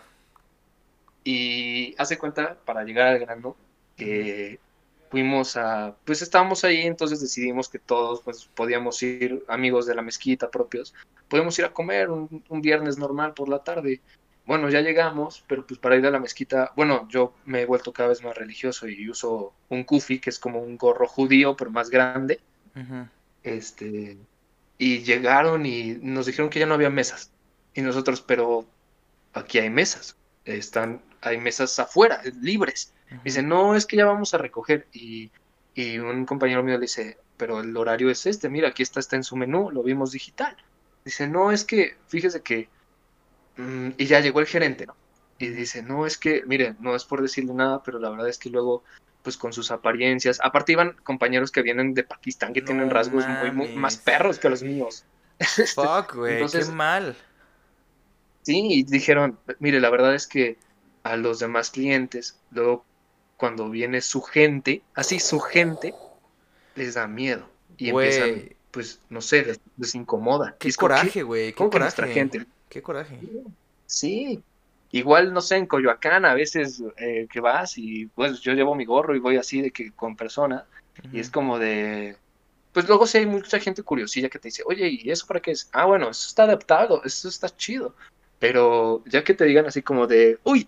Y 1.25 1.93
hace 1.97 2.17
cuenta, 2.17 2.55
para 2.63 2.85
llegar 2.85 3.07
al 3.07 3.19
grano, 3.19 3.57
que 3.97 4.61
fuimos 5.09 5.57
a, 5.57 5.95
pues 6.05 6.21
estábamos 6.21 6.63
ahí, 6.63 6.81
entonces 6.81 7.21
decidimos 7.21 7.69
que 7.69 7.79
todos 7.79 8.21
pues 8.21 8.49
podíamos 8.53 9.01
ir, 9.03 9.43
amigos 9.47 9.85
de 9.85 9.95
la 9.95 10.01
mezquita 10.01 10.49
propios, 10.51 10.93
podíamos 11.27 11.57
ir 11.59 11.65
a 11.65 11.73
comer 11.73 12.09
un, 12.09 12.43
viernes 12.61 12.97
normal 12.97 13.33
por 13.33 13.49
la 13.49 13.63
tarde. 13.63 14.01
Bueno, 14.45 14.69
ya 14.69 14.81
llegamos, 14.81 15.43
pero 15.47 15.67
pues 15.67 15.79
para 15.79 15.97
ir 15.97 16.05
a 16.05 16.11
la 16.11 16.19
mezquita, 16.19 16.71
bueno, 16.75 17.07
yo 17.09 17.33
me 17.45 17.61
he 17.61 17.65
vuelto 17.65 17.91
cada 17.91 18.09
vez 18.09 18.23
más 18.23 18.37
religioso 18.37 18.87
y 18.87 19.09
uso 19.09 19.53
un 19.69 19.83
kufi, 19.83 20.19
que 20.19 20.29
es 20.29 20.39
como 20.39 20.61
un 20.61 20.77
gorro 20.77 21.07
judío, 21.07 21.55
pero 21.57 21.69
más 21.69 21.89
grande. 21.89 22.39
Este, 23.43 24.17
y 24.77 24.99
llegaron 24.99 25.65
y 25.65 25.97
nos 26.01 26.27
dijeron 26.27 26.49
que 26.49 26.59
ya 26.59 26.65
no 26.65 26.75
había 26.75 26.89
mesas. 26.89 27.31
Y 27.73 27.81
nosotros, 27.81 28.21
pero 28.21 28.65
aquí 29.33 29.59
hay 29.59 29.69
mesas. 29.69 30.15
Están, 30.45 31.01
hay 31.21 31.37
mesas 31.37 31.77
afuera, 31.79 32.21
libres. 32.41 32.93
Dice, 33.23 33.41
no, 33.41 33.75
es 33.75 33.85
que 33.85 33.97
ya 33.97 34.05
vamos 34.05 34.33
a 34.33 34.37
recoger. 34.37 34.87
Y, 34.93 35.31
un 35.99 36.25
compañero 36.25 36.63
mío 36.63 36.75
le 36.75 36.81
dice, 36.81 37.17
pero 37.37 37.59
el 37.59 37.75
horario 37.77 38.09
es 38.09 38.25
este, 38.25 38.49
mira, 38.49 38.69
aquí 38.69 38.81
está, 38.81 38.99
está 38.99 39.15
en 39.15 39.23
su 39.23 39.35
menú, 39.35 39.69
lo 39.69 39.83
vimos 39.83 40.11
digital. 40.11 40.57
Dice, 41.05 41.27
no, 41.27 41.51
es 41.51 41.63
que, 41.63 41.97
fíjese 42.07 42.41
que... 42.41 42.67
Mm, 43.57 43.89
y 43.97 44.05
ya 44.05 44.19
llegó 44.19 44.39
el 44.39 44.47
gerente, 44.47 44.87
¿no? 44.87 44.95
Y 45.37 45.49
dice, 45.49 45.83
no, 45.83 46.07
es 46.07 46.17
que, 46.17 46.43
mire, 46.47 46.75
no 46.79 46.95
es 46.95 47.05
por 47.05 47.21
decirle 47.21 47.53
nada, 47.53 47.83
pero 47.83 47.99
la 47.99 48.09
verdad 48.09 48.27
es 48.27 48.39
que 48.39 48.49
luego, 48.49 48.83
pues 49.21 49.37
con 49.37 49.53
sus 49.53 49.69
apariencias, 49.69 50.39
aparte 50.43 50.71
iban 50.71 50.95
compañeros 51.03 51.51
que 51.51 51.61
vienen 51.61 51.93
de 51.93 52.03
Pakistán 52.03 52.53
que 52.53 52.63
tienen 52.63 52.89
rasgos 52.89 53.23
muy, 53.53 53.75
más 53.75 53.97
perros 53.97 54.39
que 54.39 54.49
los 54.49 54.63
míos. 54.63 55.05
Fuck, 55.75 56.15
güey, 56.15 56.47
qué 56.47 56.65
mal. 56.65 57.15
Sí, 58.41 58.67
y 58.71 58.83
dijeron, 58.83 59.37
mire, 59.59 59.79
la 59.79 59.91
verdad 59.91 60.15
es 60.15 60.25
que 60.25 60.57
a 61.11 61.17
los 61.17 61.39
demás 61.39 61.71
clientes, 61.71 62.37
luego 62.51 62.85
cuando 63.37 63.69
viene 63.69 64.01
su 64.01 64.21
gente, 64.21 64.81
así 64.93 65.19
su 65.19 65.39
gente, 65.39 65.93
les 66.75 66.95
da 66.95 67.07
miedo. 67.07 67.47
Y 67.77 67.89
empiezan, 67.89 68.49
pues, 68.71 68.99
no 69.09 69.21
sé, 69.21 69.59
les, 69.77 69.95
incomoda. 69.95 70.55
Qué 70.59 70.73
coraje, 70.73 71.23
güey. 71.23 71.53
Qué 71.53 71.69
coraje. 71.69 72.13
gente. 72.13 72.45
Qué 72.69 72.81
coraje. 72.81 73.19
Sí. 73.85 74.41
Igual, 74.91 75.33
no 75.33 75.41
sé, 75.41 75.57
en 75.57 75.65
Coyoacán 75.65 76.25
a 76.25 76.33
veces 76.33 76.81
eh, 76.97 77.27
que 77.29 77.39
vas 77.41 77.77
y 77.77 78.05
pues 78.07 78.39
yo 78.39 78.53
llevo 78.53 78.73
mi 78.73 78.85
gorro 78.85 79.15
y 79.15 79.19
voy 79.19 79.35
así 79.35 79.61
de 79.61 79.71
que 79.71 79.91
con 79.91 80.15
persona 80.15 80.65
y 81.11 81.19
es 81.19 81.29
como 81.29 81.59
de, 81.59 82.15
pues 82.73 82.87
luego 82.87 83.05
sí 83.05 83.19
hay 83.19 83.25
mucha 83.25 83.59
gente 83.59 83.83
curiosilla 83.83 84.29
que 84.29 84.39
te 84.39 84.47
dice, 84.49 84.63
oye, 84.65 84.87
¿y 84.87 85.11
eso 85.11 85.27
para 85.27 85.41
qué 85.41 85.51
es? 85.51 85.69
Ah, 85.73 85.85
bueno, 85.85 86.09
eso 86.09 86.27
está 86.27 86.43
adaptado, 86.43 87.03
eso 87.03 87.27
está 87.27 87.49
chido. 87.49 87.95
Pero 88.39 89.03
ya 89.05 89.23
que 89.23 89.33
te 89.33 89.45
digan 89.45 89.65
así 89.65 89.81
como 89.81 90.07
de, 90.07 90.39
uy, 90.43 90.67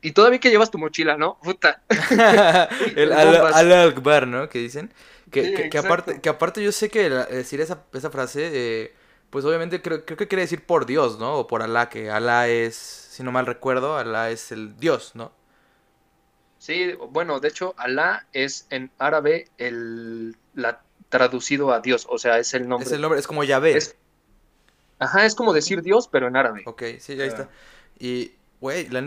y 0.00 0.12
todavía 0.12 0.40
que 0.40 0.50
llevas 0.50 0.70
tu 0.70 0.78
mochila, 0.78 1.16
¿no? 1.16 1.38
Puta. 1.42 1.82
el 2.96 3.12
al, 3.12 3.72
Akbar, 3.72 4.26
¿no? 4.26 4.48
Que 4.48 4.58
dicen. 4.58 4.92
Que, 5.30 5.70
que, 5.70 5.78
aparte, 5.78 6.20
que 6.20 6.28
aparte 6.28 6.62
yo 6.62 6.72
sé 6.72 6.90
que 6.90 7.08
decir 7.08 7.62
esa, 7.62 7.84
esa 7.94 8.10
frase, 8.10 8.50
eh, 8.52 8.94
pues 9.30 9.46
obviamente 9.46 9.80
creo, 9.80 10.04
creo 10.04 10.18
que 10.18 10.28
quiere 10.28 10.42
decir 10.42 10.66
por 10.66 10.84
Dios, 10.84 11.18
¿no? 11.18 11.38
O 11.38 11.46
por 11.46 11.62
Alá, 11.62 11.88
que 11.88 12.10
Alá 12.10 12.48
es, 12.48 12.76
si 12.76 13.22
no 13.22 13.32
mal 13.32 13.46
recuerdo, 13.46 13.96
Alá 13.96 14.30
es 14.30 14.52
el 14.52 14.76
Dios, 14.76 15.12
¿no? 15.14 15.32
Sí, 16.58 16.92
bueno, 17.10 17.40
de 17.40 17.48
hecho, 17.48 17.74
Alá 17.78 18.26
es 18.34 18.66
en 18.68 18.90
árabe 18.98 19.48
el 19.56 20.36
la, 20.54 20.82
traducido 21.08 21.72
a 21.72 21.80
Dios, 21.80 22.06
o 22.10 22.18
sea, 22.18 22.38
es 22.38 22.52
el 22.54 22.68
nombre. 22.68 22.86
Es 22.86 22.92
el 22.92 23.00
nombre, 23.00 23.18
es 23.18 23.26
como 23.26 23.42
Yahvé. 23.44 23.78
ajá, 24.98 25.24
es 25.24 25.34
como 25.34 25.52
decir 25.52 25.82
Dios, 25.82 26.08
pero 26.08 26.28
en 26.28 26.36
árabe. 26.36 26.62
Ok, 26.66 26.82
sí, 26.98 27.20
ahí 27.20 27.28
está. 27.28 27.48
Y 27.98 28.32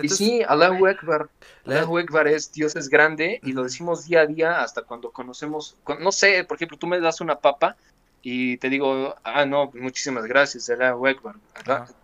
y 0.01 0.09
sí, 0.09 0.41
Allahu 0.47 0.87
Akbar. 0.87 1.29
Allahu 1.65 1.97
Akbar 1.99 2.27
es 2.27 2.51
Dios 2.51 2.75
es 2.75 2.89
grande 2.89 3.39
y 3.43 3.53
lo 3.53 3.63
decimos 3.63 4.05
día 4.05 4.21
a 4.21 4.25
día 4.25 4.61
hasta 4.61 4.81
cuando 4.81 5.11
conocemos, 5.11 5.77
no 5.99 6.11
sé, 6.11 6.43
por 6.43 6.57
ejemplo, 6.57 6.77
tú 6.77 6.87
me 6.87 6.99
das 6.99 7.21
una 7.21 7.35
papa 7.39 7.77
y 8.21 8.57
te 8.57 8.69
digo, 8.69 9.15
ah, 9.23 9.45
no, 9.45 9.71
muchísimas 9.75 10.25
gracias, 10.25 10.69
Allahu 10.69 11.07
Akbar. 11.07 11.35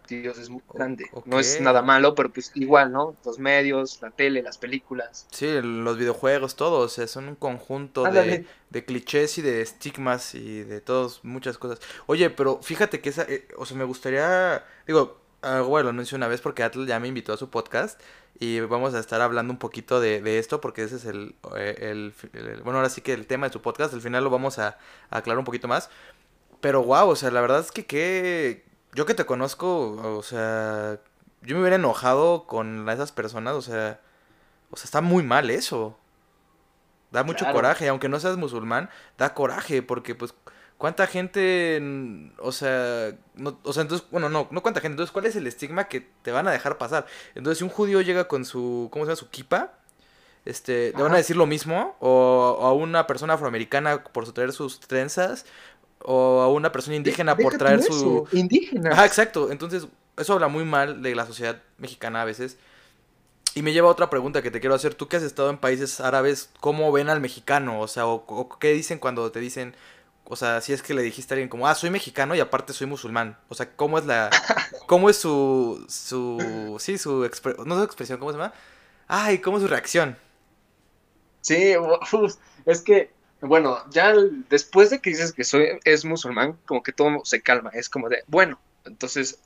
Dios 0.07 0.37
es 0.37 0.49
muy 0.49 0.61
grande. 0.71 1.09
No 1.25 1.39
es 1.39 1.59
nada 1.61 1.81
malo, 1.81 2.13
pero 2.15 2.29
pues 2.31 2.51
igual, 2.55 2.91
¿no? 2.91 3.15
Los 3.25 3.39
medios, 3.39 3.99
la 4.01 4.11
tele, 4.11 4.43
las 4.43 4.57
películas. 4.57 5.25
Sí, 5.31 5.47
los 5.63 5.97
videojuegos, 5.97 6.55
todos, 6.55 6.91
o 6.91 6.93
sea, 6.93 7.07
son 7.07 7.27
un 7.27 7.35
conjunto 7.35 8.03
de, 8.03 8.45
de, 8.69 8.85
clichés 8.85 9.37
y 9.37 9.41
de 9.41 9.61
estigmas 9.61 10.35
y 10.35 10.63
de 10.63 10.81
todos, 10.81 11.21
muchas 11.23 11.57
cosas. 11.57 11.79
Oye, 12.05 12.29
pero 12.29 12.59
fíjate 12.61 13.01
que 13.01 13.09
esa, 13.09 13.23
eh, 13.23 13.47
o 13.57 13.65
sea, 13.65 13.77
me 13.77 13.85
gustaría, 13.85 14.63
digo, 14.85 15.20
Ah, 15.43 15.61
bueno, 15.61 15.85
lo 15.85 15.89
anuncio 15.89 16.15
una 16.17 16.27
vez 16.27 16.39
porque 16.39 16.63
Atlas 16.63 16.87
ya 16.87 16.99
me 16.99 17.07
invitó 17.07 17.33
a 17.33 17.37
su 17.37 17.49
podcast 17.49 17.99
y 18.39 18.59
vamos 18.59 18.93
a 18.93 18.99
estar 18.99 19.21
hablando 19.21 19.51
un 19.51 19.57
poquito 19.59 19.99
de, 19.99 20.37
esto 20.37 20.61
porque 20.61 20.83
ese 20.83 20.97
es 20.97 21.05
el, 21.05 21.35
eh, 21.55 21.75
el, 21.79 22.13
Bueno, 22.63 22.77
ahora 22.77 22.89
sí 22.89 23.01
que 23.01 23.13
el 23.13 23.25
tema 23.25 23.47
de 23.47 23.53
su 23.53 23.61
podcast, 23.61 23.93
al 23.93 24.01
final 24.01 24.23
lo 24.23 24.29
vamos 24.29 24.59
a, 24.59 24.77
aclarar 25.09 25.39
un 25.39 25.45
poquito 25.45 25.67
más. 25.67 25.89
Pero 26.59 26.83
wow, 26.83 27.09
o 27.09 27.15
sea, 27.15 27.31
la 27.31 27.41
verdad 27.41 27.59
es 27.61 27.71
que, 27.71 27.85
que 27.85 28.65
yo 28.93 29.05
que 29.05 29.15
te 29.15 29.25
conozco, 29.25 30.17
o 30.17 30.23
sea, 30.23 30.99
yo 31.41 31.55
me 31.55 31.61
hubiera 31.61 31.77
enojado 31.77 32.45
con 32.45 32.87
esas 32.89 33.11
personas, 33.11 33.55
o 33.55 33.61
sea, 33.61 33.99
o 34.69 34.77
sea, 34.77 34.85
está 34.85 35.01
muy 35.01 35.23
mal 35.23 35.49
eso. 35.49 35.97
Da 37.11 37.23
mucho 37.23 37.45
coraje, 37.51 37.89
aunque 37.89 38.09
no 38.09 38.19
seas 38.19 38.37
musulmán, 38.37 38.89
da 39.17 39.33
coraje 39.33 39.81
porque 39.81 40.15
pues 40.15 40.33
¿Cuánta 40.81 41.05
gente, 41.05 41.79
o 42.39 42.51
sea, 42.51 43.15
no, 43.35 43.59
o 43.61 43.71
sea, 43.71 43.83
entonces, 43.83 44.07
bueno, 44.09 44.29
no, 44.29 44.47
no 44.49 44.63
cuánta 44.63 44.81
gente, 44.81 44.93
entonces, 44.93 45.11
¿cuál 45.11 45.27
es 45.27 45.35
el 45.35 45.45
estigma 45.45 45.87
que 45.87 46.07
te 46.23 46.31
van 46.31 46.47
a 46.47 46.51
dejar 46.51 46.79
pasar? 46.79 47.05
Entonces, 47.35 47.59
si 47.59 47.63
un 47.63 47.69
judío 47.69 48.01
llega 48.01 48.27
con 48.27 48.45
su, 48.45 48.89
¿cómo 48.91 49.05
se 49.05 49.09
llama? 49.09 49.15
Su 49.15 49.29
kipa, 49.29 49.73
este, 50.43 50.91
¿le 50.97 51.03
van 51.03 51.13
a 51.13 51.17
decir 51.17 51.37
lo 51.37 51.45
mismo? 51.45 51.95
O, 51.99 52.57
a 52.63 52.73
una 52.73 53.05
persona 53.05 53.35
afroamericana 53.35 54.03
por 54.05 54.33
traer 54.33 54.53
sus 54.53 54.79
trenzas, 54.79 55.45
o 55.99 56.41
a 56.41 56.51
una 56.51 56.71
persona 56.71 56.95
indígena 56.95 57.37
por 57.37 57.59
traer 57.59 57.83
su... 57.83 58.27
Indígena. 58.31 58.89
Ah, 58.95 59.05
exacto, 59.05 59.51
entonces, 59.51 59.85
eso 60.17 60.33
habla 60.33 60.47
muy 60.47 60.65
mal 60.65 61.03
de 61.03 61.13
la 61.13 61.27
sociedad 61.27 61.61
mexicana 61.77 62.23
a 62.23 62.25
veces. 62.25 62.57
Y 63.53 63.61
me 63.61 63.71
lleva 63.71 63.87
a 63.87 63.91
otra 63.91 64.09
pregunta 64.09 64.41
que 64.41 64.49
te 64.49 64.59
quiero 64.59 64.73
hacer. 64.73 64.95
Tú 64.95 65.07
que 65.07 65.17
has 65.17 65.23
estado 65.23 65.51
en 65.51 65.59
países 65.59 65.99
árabes, 66.01 66.49
¿cómo 66.59 66.91
ven 66.91 67.09
al 67.09 67.21
mexicano? 67.21 67.81
O 67.81 67.87
sea, 67.87 68.07
o 68.07 68.57
qué 68.59 68.73
dicen 68.73 68.97
cuando 68.97 69.31
te 69.31 69.39
dicen 69.39 69.75
o 70.25 70.35
sea, 70.35 70.61
si 70.61 70.71
es 70.71 70.81
que 70.81 70.93
le 70.93 71.01
dijiste 71.01 71.33
a 71.33 71.35
alguien 71.35 71.49
como, 71.49 71.67
ah, 71.67 71.75
soy 71.75 71.89
mexicano 71.89 72.35
y 72.35 72.39
aparte 72.39 72.73
soy 72.73 72.87
musulmán. 72.87 73.37
O 73.49 73.55
sea, 73.55 73.69
¿cómo 73.75 73.97
es 73.97 74.05
la. 74.05 74.29
¿Cómo 74.87 75.09
es 75.09 75.17
su. 75.17 75.85
su. 75.89 76.77
Sí, 76.79 76.97
su. 76.97 77.29
no 77.65 77.75
su 77.75 77.83
expresión, 77.83 78.19
¿cómo 78.19 78.31
se 78.31 78.37
llama? 78.37 78.53
Ay, 79.07 79.39
¿cómo 79.39 79.57
es 79.57 79.63
su 79.63 79.67
reacción? 79.67 80.17
Sí, 81.41 81.73
es 82.65 82.81
que. 82.81 83.11
Bueno, 83.41 83.79
ya 83.89 84.13
después 84.49 84.91
de 84.91 84.99
que 84.99 85.09
dices 85.09 85.33
que 85.33 85.43
soy 85.43 85.79
es 85.83 86.05
musulmán, 86.05 86.57
como 86.65 86.83
que 86.83 86.91
todo 86.91 87.25
se 87.25 87.41
calma. 87.41 87.71
Es 87.73 87.89
como 87.89 88.07
de, 88.07 88.23
bueno, 88.27 88.59
entonces 88.85 89.39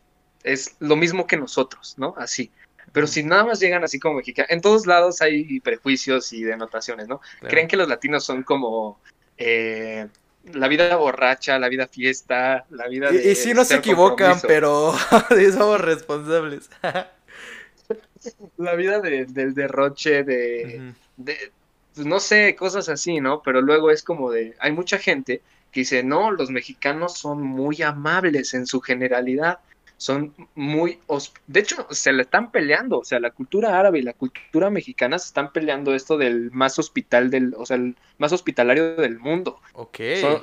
es 0.44 0.76
lo 0.80 0.98
mismo 0.98 1.26
que 1.26 1.38
nosotros, 1.38 1.96
¿no? 1.98 2.14
Así. 2.18 2.52
Pero 2.92 3.08
si 3.08 3.24
nada 3.24 3.46
más 3.46 3.60
llegan 3.60 3.84
así 3.84 4.00
como 4.00 4.16
mexicanos, 4.16 4.52
en 4.52 4.62
todos 4.62 4.86
lados 4.86 5.22
hay 5.22 5.60
prejuicios 5.62 6.32
y 6.34 6.44
denotaciones, 6.44 7.08
¿no? 7.08 7.22
Creen 7.42 7.68
que 7.68 7.78
los 7.78 7.90
latinos 7.90 8.24
son 8.24 8.44
como 8.44 9.00
eh, 9.38 10.08
la 10.54 10.68
vida 10.68 10.96
borracha, 10.96 11.60
la 11.60 11.70
vida 11.70 11.88
fiesta, 11.88 12.66
la 12.70 12.88
vida 12.88 13.12
de. 13.12 13.32
Y, 13.32 13.36
sí 13.36 13.54
no 13.54 13.66
se 13.66 13.76
equivocan, 13.76 14.40
pero 14.48 14.94
somos 15.54 15.82
responsables. 15.82 16.70
la 18.58 18.76
vida 18.76 19.00
del 19.00 19.54
derroche, 19.54 20.24
de, 20.24 20.94
de, 21.18 21.52
pues 21.94 22.06
no 22.06 22.20
sé, 22.20 22.56
cosas 22.56 22.90
así, 22.90 23.20
¿no? 23.20 23.42
Pero 23.44 23.62
luego 23.62 23.92
es 23.92 24.04
como 24.04 24.32
de. 24.32 24.56
Hay 24.60 24.72
mucha 24.72 24.98
gente 24.98 25.42
que 25.72 25.82
dice, 25.82 26.04
no, 26.04 26.32
los 26.32 26.50
mexicanos 26.50 27.18
son 27.18 27.42
muy 27.42 27.82
amables 27.82 28.54
en 28.54 28.66
su 28.66 28.82
generalidad 28.82 29.60
son 29.98 30.34
muy... 30.56 31.00
De 31.48 31.60
hecho, 31.60 31.88
se 31.92 32.12
le 32.12 32.24
están 32.24 32.52
peleando, 32.52 33.00
o 33.00 33.04
sea, 33.04 33.20
la 33.20 33.32
cultura 33.32 33.80
árabe 33.80 34.00
y 34.00 34.02
la 34.02 34.14
cultura 34.14 34.70
mexicana 34.70 35.20
se 35.20 35.28
están 35.28 35.52
peleando 35.52 35.96
esto 35.96 36.18
del 36.18 36.52
más 36.52 36.78
hospital 36.80 37.30
del, 37.30 37.54
o 37.58 37.66
sea, 37.66 37.78
el 37.78 37.96
más 38.18 38.32
hospitalario 38.32 38.96
del 38.96 39.20
mundo. 39.20 39.60
Ok. 39.74 40.00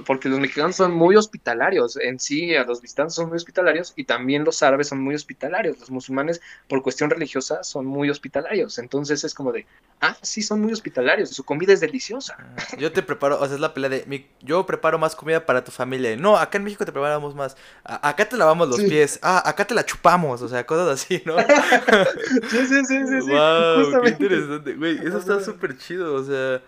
porque 0.06 0.28
los 0.28 0.38
mexicanos 0.38 0.76
son 0.76 0.92
muy 0.92 1.16
hospitalarios, 1.16 1.96
en 1.96 2.18
sí, 2.18 2.54
a 2.54 2.64
los 2.64 2.82
visitantes 2.82 3.14
son 3.14 3.28
muy 3.28 3.36
hospitalarios 3.36 3.92
y 3.96 4.04
también 4.04 4.44
los 4.44 4.62
árabes 4.62 4.88
son 4.88 5.00
muy 5.00 5.14
hospitalarios, 5.14 5.78
los 5.80 5.90
musulmanes 5.90 6.40
por 6.68 6.82
cuestión 6.82 7.08
religiosa 7.08 7.64
son 7.64 7.86
muy 7.86 8.10
hospitalarios, 8.10 8.78
entonces 8.78 9.24
es 9.24 9.34
como 9.34 9.52
de, 9.52 9.66
ah, 10.00 10.16
sí, 10.20 10.42
son 10.42 10.60
muy 10.60 10.72
hospitalarios, 10.72 11.30
su 11.30 11.44
comida 11.44 11.72
es 11.72 11.80
deliciosa. 11.80 12.36
Ah, 12.38 12.76
yo 12.78 12.92
te 12.92 13.02
preparo, 13.02 13.40
o 13.40 13.46
sea, 13.46 13.54
es 13.54 13.60
la 13.60 13.72
pelea 13.72 13.88
de, 13.88 14.04
mi, 14.06 14.26
yo 14.42 14.66
preparo 14.66 14.98
más 14.98 15.16
comida 15.16 15.46
para 15.46 15.64
tu 15.64 15.70
familia. 15.70 16.14
No, 16.16 16.36
acá 16.36 16.58
en 16.58 16.64
México 16.64 16.84
te 16.84 16.92
preparamos 16.92 17.34
más, 17.34 17.56
acá 17.84 18.28
te 18.28 18.36
lavamos 18.36 18.68
los 18.68 18.82
pies, 18.82 19.18
ah, 19.22 19.41
acá 19.44 19.66
te 19.66 19.74
la 19.74 19.84
chupamos, 19.84 20.42
o 20.42 20.48
sea, 20.48 20.64
cosas 20.66 20.88
así, 20.88 21.22
¿no? 21.24 21.36
sí, 22.50 22.66
sí, 22.66 22.84
sí, 22.84 23.06
sí, 23.06 23.30
Wow, 23.30 24.02
qué 24.02 24.08
interesante, 24.10 24.74
güey, 24.74 24.98
eso 24.98 25.18
está 25.18 25.40
súper 25.42 25.76
chido, 25.76 26.14
o 26.14 26.24
sea, 26.24 26.62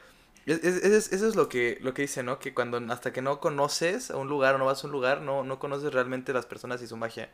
eso 0.46 1.28
es 1.28 1.36
lo 1.36 1.48
que, 1.48 1.78
lo 1.80 1.94
que 1.94 2.02
dice, 2.02 2.22
¿no? 2.22 2.38
Que 2.38 2.52
cuando, 2.52 2.78
hasta 2.92 3.12
que 3.12 3.22
no 3.22 3.40
conoces 3.40 4.10
a 4.10 4.16
un 4.16 4.28
lugar 4.28 4.54
o 4.54 4.58
no 4.58 4.66
vas 4.66 4.84
a 4.84 4.86
un 4.86 4.92
lugar, 4.92 5.22
no, 5.22 5.42
no 5.42 5.58
conoces 5.58 5.92
realmente 5.92 6.32
las 6.32 6.46
personas 6.46 6.82
y 6.82 6.86
su 6.86 6.96
magia. 6.96 7.30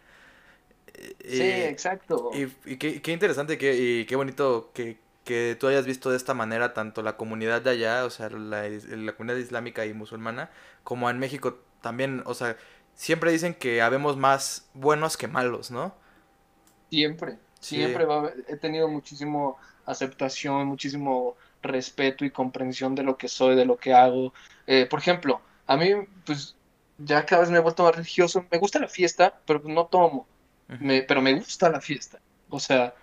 Eh, 0.94 1.14
sí, 1.24 1.42
exacto. 1.42 2.30
Y, 2.32 2.76
qué, 2.76 3.02
qué, 3.02 3.12
interesante 3.12 3.58
que, 3.58 3.76
y 3.76 4.04
qué 4.06 4.16
bonito 4.16 4.70
que, 4.74 4.98
que 5.24 5.56
tú 5.58 5.66
hayas 5.66 5.86
visto 5.86 6.10
de 6.10 6.16
esta 6.16 6.34
manera 6.34 6.72
tanto 6.72 7.02
la 7.02 7.16
comunidad 7.16 7.62
de 7.62 7.70
allá, 7.70 8.04
o 8.04 8.10
sea, 8.10 8.30
la, 8.30 8.68
la 8.68 9.12
comunidad 9.12 9.38
islámica 9.38 9.86
y 9.86 9.94
musulmana, 9.94 10.50
como 10.84 11.10
en 11.10 11.18
México 11.18 11.58
también, 11.80 12.22
o 12.26 12.34
sea, 12.34 12.56
siempre 13.00 13.32
dicen 13.32 13.54
que 13.54 13.80
habemos 13.80 14.18
más 14.18 14.68
buenos 14.74 15.16
que 15.16 15.26
malos, 15.26 15.70
¿no? 15.70 15.94
Siempre, 16.90 17.38
siempre 17.58 18.06
he 18.46 18.56
tenido 18.56 18.88
muchísimo 18.88 19.56
aceptación, 19.86 20.66
muchísimo 20.66 21.34
respeto 21.62 22.26
y 22.26 22.30
comprensión 22.30 22.94
de 22.94 23.02
lo 23.02 23.16
que 23.16 23.28
soy, 23.28 23.56
de 23.56 23.64
lo 23.64 23.78
que 23.78 23.94
hago. 23.94 24.34
Eh, 24.66 24.84
por 24.84 24.98
ejemplo, 24.98 25.40
a 25.66 25.78
mí, 25.78 25.92
pues, 26.26 26.56
ya 26.98 27.24
cada 27.24 27.40
vez 27.40 27.50
me 27.50 27.56
he 27.56 27.62
vuelto 27.62 27.84
más 27.84 27.96
religioso. 27.96 28.44
Me 28.50 28.58
gusta 28.58 28.78
la 28.78 28.88
fiesta, 28.88 29.40
pero 29.46 29.62
no 29.64 29.86
tomo. 29.86 30.26
me, 30.68 31.00
pero 31.00 31.22
me 31.22 31.32
gusta 31.32 31.70
la 31.70 31.80
fiesta. 31.80 32.20
O 32.50 32.60
sea, 32.60 32.94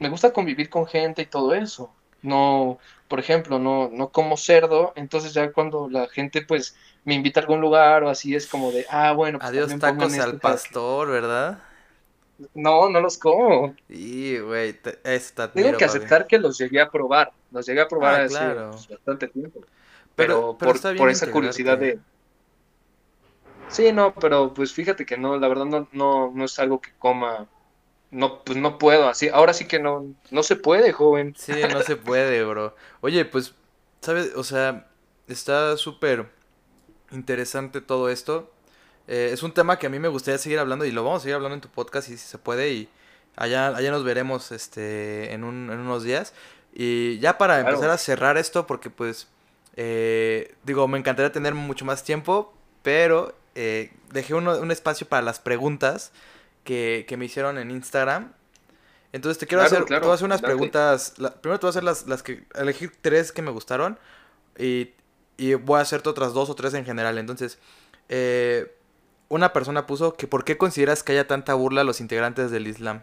me 0.00 0.08
gusta 0.08 0.32
convivir 0.32 0.68
con 0.68 0.88
gente 0.88 1.22
y 1.22 1.26
todo 1.26 1.54
eso. 1.54 1.94
No, 2.20 2.78
por 3.06 3.20
ejemplo, 3.20 3.60
no, 3.60 3.88
no 3.92 4.10
como 4.10 4.36
cerdo, 4.36 4.92
entonces 4.96 5.34
ya 5.34 5.52
cuando 5.52 5.88
la 5.88 6.08
gente 6.08 6.42
pues 6.42 6.76
me 7.06 7.14
invita 7.14 7.38
a 7.38 7.44
algún 7.44 7.60
lugar 7.60 8.02
o 8.02 8.10
así 8.10 8.34
es 8.34 8.48
como 8.48 8.72
de, 8.72 8.84
ah, 8.90 9.12
bueno. 9.12 9.38
Pues, 9.38 9.48
Adiós 9.48 9.78
tacos 9.78 10.18
al 10.18 10.38
pastor, 10.40 11.08
¿verdad? 11.08 11.58
No, 12.52 12.90
no 12.90 13.00
los 13.00 13.16
como. 13.16 13.76
Y, 13.88 14.38
güey, 14.38 14.76
está 15.04 15.50
Tengo 15.52 15.78
que 15.78 15.84
aceptar 15.84 16.26
que 16.26 16.36
los 16.36 16.58
llegué 16.58 16.80
a 16.80 16.90
probar. 16.90 17.32
Los 17.52 17.64
llegué 17.64 17.80
a 17.80 17.88
probar 17.88 18.20
ah, 18.20 18.24
hace 18.24 18.54
pues, 18.70 18.88
bastante 18.88 19.28
tiempo. 19.28 19.60
Pero, 20.16 20.58
por, 20.58 20.80
por 20.96 21.08
esa 21.08 21.30
curiosidad 21.30 21.78
de... 21.78 22.00
Sí, 23.68 23.92
no, 23.92 24.12
pero 24.14 24.52
pues 24.52 24.72
fíjate 24.72 25.06
que 25.06 25.16
no, 25.16 25.38
la 25.38 25.48
verdad 25.48 25.64
no, 25.64 25.88
no, 25.92 26.32
no 26.34 26.44
es 26.44 26.58
algo 26.58 26.80
que 26.80 26.90
coma 26.98 27.46
no, 28.10 28.42
pues 28.44 28.56
no 28.56 28.78
puedo, 28.78 29.08
así, 29.08 29.28
ahora 29.28 29.52
sí 29.52 29.66
que 29.66 29.80
no, 29.80 30.14
no 30.30 30.42
se 30.42 30.56
puede, 30.56 30.92
joven. 30.92 31.34
Sí, 31.36 31.52
no 31.70 31.82
se 31.82 31.96
puede, 31.96 32.44
bro. 32.44 32.74
Oye, 33.00 33.24
pues, 33.24 33.54
¿sabes? 34.00 34.32
O 34.36 34.44
sea, 34.44 34.88
está 35.26 35.76
súper 35.76 36.35
interesante 37.12 37.80
todo 37.80 38.08
esto. 38.10 38.50
Eh, 39.08 39.30
es 39.32 39.42
un 39.42 39.52
tema 39.52 39.78
que 39.78 39.86
a 39.86 39.90
mí 39.90 39.98
me 39.98 40.08
gustaría 40.08 40.38
seguir 40.38 40.58
hablando 40.58 40.84
y 40.84 40.90
lo 40.90 41.04
vamos 41.04 41.18
a 41.18 41.22
seguir 41.22 41.36
hablando 41.36 41.54
en 41.54 41.60
tu 41.60 41.68
podcast 41.68 42.08
si, 42.08 42.16
se 42.16 42.38
puede 42.38 42.72
y 42.72 42.88
allá, 43.36 43.68
allá 43.68 43.90
nos 43.90 44.02
veremos 44.04 44.50
este, 44.52 45.32
en, 45.32 45.44
un, 45.44 45.70
en 45.70 45.78
unos 45.78 46.02
días. 46.02 46.32
Y 46.74 47.18
ya 47.20 47.38
para 47.38 47.60
empezar 47.60 47.90
a 47.90 47.98
cerrar 47.98 48.36
esto, 48.36 48.66
porque 48.66 48.90
pues, 48.90 49.28
eh, 49.76 50.54
digo, 50.64 50.86
me 50.88 50.98
encantaría 50.98 51.32
tener 51.32 51.54
mucho 51.54 51.84
más 51.84 52.04
tiempo, 52.04 52.52
pero 52.82 53.34
eh, 53.54 53.92
dejé 54.12 54.34
un 54.34 54.70
espacio 54.70 55.08
para 55.08 55.22
las 55.22 55.38
preguntas 55.38 56.12
que, 56.64 57.14
me 57.16 57.24
hicieron 57.24 57.56
en 57.56 57.70
Instagram. 57.70 58.32
Entonces 59.12 59.38
te 59.38 59.46
quiero 59.46 59.62
hacer, 59.62 59.84
te 59.86 59.98
voy 59.98 60.10
a 60.10 60.14
hacer 60.14 60.26
unas 60.26 60.42
preguntas. 60.42 61.14
primero 61.40 61.58
te 61.58 61.66
voy 61.66 61.68
a 61.68 61.70
hacer 61.70 61.84
las, 61.84 62.06
las 62.06 62.22
que, 62.22 62.44
elegir 62.54 62.92
tres 63.00 63.32
que 63.32 63.40
me 63.40 63.50
gustaron 63.50 63.98
y, 64.58 64.90
y 65.36 65.54
voy 65.54 65.78
a 65.78 65.82
hacerte 65.82 66.08
otras 66.08 66.32
dos 66.32 66.50
o 66.50 66.54
tres 66.54 66.74
en 66.74 66.84
general. 66.84 67.18
Entonces, 67.18 67.58
eh, 68.08 68.72
una 69.28 69.52
persona 69.52 69.86
puso 69.86 70.14
que 70.14 70.26
¿por 70.26 70.44
qué 70.44 70.56
consideras 70.56 71.02
que 71.02 71.12
haya 71.12 71.26
tanta 71.26 71.54
burla 71.54 71.82
a 71.82 71.84
los 71.84 72.00
integrantes 72.00 72.50
del 72.50 72.66
Islam? 72.66 73.02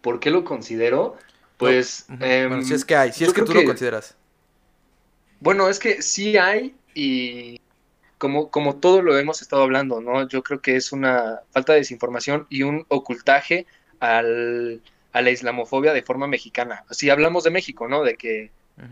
¿Por 0.00 0.20
qué 0.20 0.30
lo 0.30 0.44
considero? 0.44 1.16
Pues... 1.56 2.06
Em, 2.20 2.62
si 2.62 2.74
es 2.74 2.84
que 2.84 2.96
hay, 2.96 3.12
si 3.12 3.24
es 3.24 3.32
que 3.32 3.42
tú 3.42 3.52
lo 3.52 3.64
consideras. 3.64 4.16
Bueno, 5.40 5.68
es 5.68 5.78
que 5.78 6.02
sí 6.02 6.36
hay 6.36 6.74
y 6.94 7.60
como, 8.18 8.50
como 8.50 8.76
todo 8.76 9.00
lo 9.00 9.18
hemos 9.18 9.40
estado 9.40 9.62
hablando, 9.62 10.00
¿no? 10.00 10.28
Yo 10.28 10.42
creo 10.42 10.60
que 10.60 10.76
es 10.76 10.92
una 10.92 11.40
falta 11.50 11.72
de 11.72 11.78
desinformación 11.78 12.46
y 12.50 12.62
un 12.62 12.84
ocultaje 12.88 13.66
al, 14.00 14.82
a 15.12 15.22
la 15.22 15.30
islamofobia 15.30 15.94
de 15.94 16.02
forma 16.02 16.26
mexicana. 16.26 16.84
Si 16.90 17.08
hablamos 17.08 17.44
de 17.44 17.50
México, 17.50 17.88
¿no? 17.88 18.02
De 18.02 18.16
que 18.16 18.50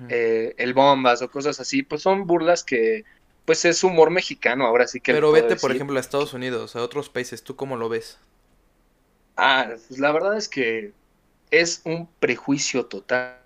eh, 0.09 0.55
el 0.59 0.75
bombas 0.75 1.23
o 1.23 1.31
cosas 1.31 1.61
así, 1.61 1.83
pues 1.83 2.03
son 2.03 2.27
burlas 2.27 2.65
que, 2.65 3.05
pues 3.45 3.65
es 3.65 3.83
humor 3.83 4.11
mexicano, 4.11 4.67
ahora 4.67 4.87
sí 4.87 5.01
que... 5.01 5.13
Pero 5.13 5.33
vete, 5.33 5.57
por 5.57 5.73
ejemplo, 5.73 5.97
a 5.97 6.01
Estados 6.01 6.35
Unidos, 6.35 6.77
a 6.77 6.83
otros 6.83 7.09
países, 7.09 7.43
¿tú 7.43 7.57
cómo 7.57 7.77
lo 7.77 7.89
ves? 7.89 8.19
Ah, 9.37 9.69
pues 9.89 9.99
la 9.99 10.13
verdad 10.13 10.37
es 10.37 10.49
que 10.49 10.93
es 11.51 11.81
un 11.85 12.09
prejuicio 12.21 12.87
total. 12.87 13.39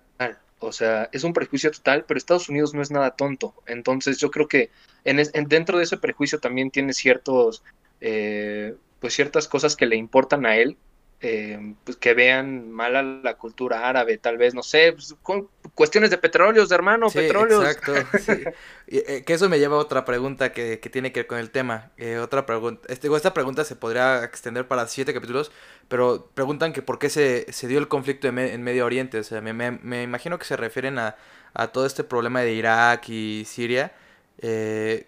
O 0.59 0.71
sea, 0.71 1.09
es 1.11 1.23
un 1.23 1.33
prejuicio 1.33 1.71
total, 1.71 2.05
pero 2.05 2.17
Estados 2.17 2.47
Unidos 2.47 2.73
no 2.73 2.81
es 2.81 2.89
nada 2.89 3.11
tonto. 3.11 3.53
Entonces 3.65 4.17
yo 4.17 4.31
creo 4.31 4.47
que 4.47 4.69
en, 5.03 5.21
dentro 5.47 5.77
de 5.77 5.83
ese 5.83 5.97
prejuicio 5.97 6.39
también 6.39 6.71
tiene 6.71 6.93
ciertos, 6.93 7.63
eh, 7.99 8.75
pues 8.99 9.13
ciertas 9.13 9.47
cosas 9.47 9.75
que 9.75 9.85
le 9.85 9.97
importan 9.97 10.45
a 10.45 10.55
él, 10.55 10.77
eh, 11.23 11.73
pues 11.83 11.97
que 11.97 12.13
vean 12.13 12.69
mal 12.71 12.95
a 12.95 13.01
la 13.01 13.33
cultura 13.35 13.87
árabe, 13.87 14.17
tal 14.17 14.37
vez, 14.37 14.53
no 14.53 14.61
sé, 14.61 14.93
pues, 14.93 15.15
con 15.23 15.47
cuestiones 15.73 16.11
de 16.11 16.19
petróleos, 16.19 16.69
de 16.69 16.75
hermano, 16.75 17.09
petróleos. 17.09 17.65
Exacto, 17.65 17.93
sí. 18.19 18.43
Eh, 18.87 19.23
que 19.25 19.33
eso 19.33 19.49
me 19.49 19.57
lleva 19.57 19.77
a 19.77 19.79
otra 19.79 20.05
pregunta 20.05 20.51
que, 20.51 20.79
que 20.79 20.89
tiene 20.89 21.11
que 21.11 21.21
ver 21.21 21.27
con 21.27 21.39
el 21.39 21.49
tema. 21.49 21.91
otra 22.21 22.45
pregunta, 22.45 22.85
este, 22.91 23.07
esta 23.15 23.33
pregunta 23.33 23.63
se 23.63 23.75
podría 23.75 24.23
extender 24.23 24.67
para 24.67 24.87
siete 24.87 25.13
capítulos, 25.13 25.51
pero 25.87 26.29
preguntan 26.33 26.73
que 26.73 26.81
por 26.81 26.99
qué 26.99 27.09
se, 27.09 27.51
se 27.51 27.67
dio 27.67 27.79
el 27.79 27.87
conflicto 27.87 28.27
en, 28.27 28.63
Medio 28.63 28.85
Oriente. 28.85 29.17
O 29.17 29.23
sea, 29.23 29.41
me, 29.41 29.53
me, 29.53 29.71
me 29.71 30.03
imagino 30.03 30.37
que 30.37 30.45
se 30.45 30.57
refieren 30.57 30.99
a, 30.99 31.15
a 31.53 31.67
todo 31.67 31.85
este 31.85 32.03
problema 32.03 32.41
de 32.41 32.53
Irak 32.53 33.09
y 33.09 33.43
Siria 33.45 33.93
eh, 34.39 35.07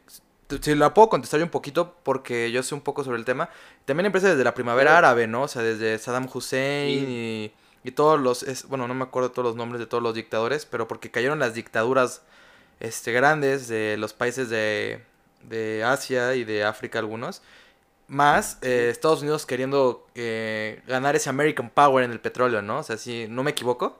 si 0.61 0.75
la 0.75 0.93
puedo 0.93 1.09
contestar 1.09 1.39
yo 1.39 1.45
un 1.45 1.51
poquito 1.51 1.95
porque 2.03 2.51
yo 2.51 2.61
sé 2.63 2.75
un 2.75 2.81
poco 2.81 3.03
sobre 3.03 3.17
el 3.17 3.25
tema. 3.25 3.49
También 3.85 4.05
empieza 4.07 4.29
desde 4.29 4.43
la 4.43 4.53
primavera 4.53 4.97
árabe, 4.97 5.27
¿no? 5.27 5.43
O 5.43 5.47
sea, 5.47 5.61
desde 5.61 5.97
Saddam 5.97 6.27
Hussein 6.31 6.89
y, 6.89 7.51
y, 7.83 7.91
todos 7.91 8.19
los, 8.19 8.43
es, 8.43 8.67
bueno, 8.67 8.87
no 8.87 8.93
me 8.93 9.03
acuerdo 9.03 9.31
todos 9.31 9.45
los 9.45 9.55
nombres 9.55 9.79
de 9.79 9.87
todos 9.87 10.03
los 10.03 10.13
dictadores, 10.13 10.65
pero 10.65 10.87
porque 10.87 11.11
cayeron 11.11 11.39
las 11.39 11.53
dictaduras 11.53 12.21
este, 12.79 13.11
grandes 13.11 13.67
de 13.67 13.97
los 13.97 14.13
países 14.13 14.49
de, 14.49 15.01
de 15.43 15.83
Asia 15.83 16.35
y 16.35 16.43
de 16.43 16.63
África 16.63 16.99
algunos. 16.99 17.41
Más 18.07 18.59
eh, 18.61 18.89
Estados 18.91 19.21
Unidos 19.23 19.47
queriendo 19.47 20.05
eh, 20.13 20.81
ganar 20.85 21.15
ese 21.15 21.29
American 21.29 21.71
Power 21.71 22.03
en 22.03 22.11
el 22.11 22.19
petróleo, 22.19 22.61
¿no? 22.61 22.79
O 22.79 22.83
sea, 22.83 22.97
si 22.97 23.27
no 23.27 23.41
me 23.43 23.51
equivoco. 23.51 23.99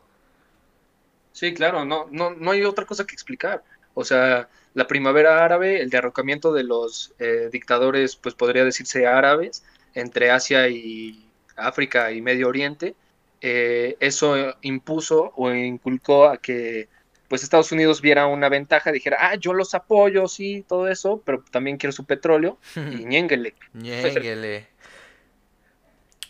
Sí, 1.31 1.53
claro, 1.53 1.85
no, 1.85 2.07
no, 2.11 2.29
no 2.31 2.51
hay 2.51 2.63
otra 2.63 2.85
cosa 2.85 3.05
que 3.05 3.13
explicar. 3.13 3.63
O 3.95 4.05
sea, 4.05 4.47
la 4.75 4.85
primavera 4.85 5.43
árabe, 5.43 5.81
el 5.81 5.89
derrocamiento 5.89 6.53
de 6.53 6.63
los 6.63 7.13
eh, 7.17 7.49
dictadores, 7.51 8.15
pues 8.15 8.35
podría 8.35 8.63
decirse 8.63 9.07
árabes, 9.07 9.63
entre 9.95 10.29
Asia 10.29 10.69
y 10.69 11.25
África 11.55 12.11
y 12.11 12.21
Medio 12.21 12.47
Oriente, 12.47 12.95
eso 13.41 14.55
impuso 14.61 15.31
o 15.35 15.53
inculcó 15.53 16.27
a 16.27 16.37
que 16.37 16.87
pues 17.27 17.43
Estados 17.43 17.71
Unidos 17.71 18.01
viera 18.01 18.27
una 18.27 18.49
ventaja, 18.49 18.91
dijera, 18.91 19.17
ah, 19.19 19.35
yo 19.35 19.53
los 19.53 19.73
apoyo, 19.73 20.27
sí, 20.27 20.63
todo 20.67 20.87
eso, 20.87 21.21
pero 21.25 21.43
también 21.51 21.77
quiero 21.77 21.91
su 21.91 22.05
petróleo, 22.05 22.57
y 22.75 22.79
ñénguele. 23.05 23.55
ñénguele. 23.73 24.67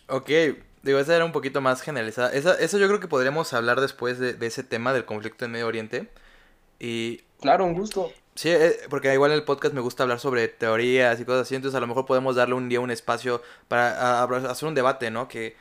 ok, 0.08 0.30
digo, 0.84 1.00
esa 1.00 1.16
era 1.16 1.26
un 1.26 1.32
poquito 1.32 1.62
más 1.62 1.82
generalizada. 1.82 2.32
eso 2.34 2.78
yo 2.78 2.88
creo 2.88 3.00
que 3.00 3.08
podríamos 3.08 3.54
hablar 3.54 3.82
después 3.82 4.20
de, 4.20 4.38
ese 4.46 4.64
tema 4.64 4.94
del 4.94 5.06
conflicto 5.06 5.46
en 5.46 5.52
Medio 5.52 5.68
Oriente. 5.68 6.10
Y... 6.80 7.22
Claro, 7.46 7.66
un 7.66 7.74
gusto. 7.74 8.12
Sí, 8.36 8.50
eh, 8.50 8.78
porque 8.90 9.14
igual 9.14 9.32
en 9.32 9.38
el 9.38 9.44
podcast 9.44 9.74
me 9.74 9.82
gusta 9.82 10.04
hablar 10.04 10.20
sobre 10.20 10.48
teorías 10.48 11.20
y 11.20 11.26
cosas 11.26 11.44
así, 11.44 11.56
entonces 11.56 11.78
a 11.78 11.80
lo 11.80 11.88
mejor 11.88 12.06
podemos 12.06 12.36
darle 12.36 12.56
un 12.56 12.68
día 12.68 12.80
un 12.82 12.92
espacio 12.92 13.42
para 13.68 14.24
hacer 14.24 14.68
un 14.68 14.76
debate, 14.76 15.10
¿no? 15.12 15.28
Que, 15.28 15.56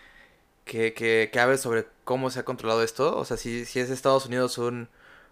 que, 0.64 0.94
que, 0.94 1.30
que 1.32 1.40
hable 1.40 1.58
sobre 1.58 1.86
cómo 2.04 2.30
se 2.30 2.40
ha 2.40 2.44
controlado 2.44 2.82
esto. 2.82 3.16
O 3.16 3.24
sea, 3.24 3.36
si, 3.36 3.64
si 3.64 3.80
es 3.80 3.90
Estados 3.90 4.26
Unidos 4.26 4.58
un 4.58 4.88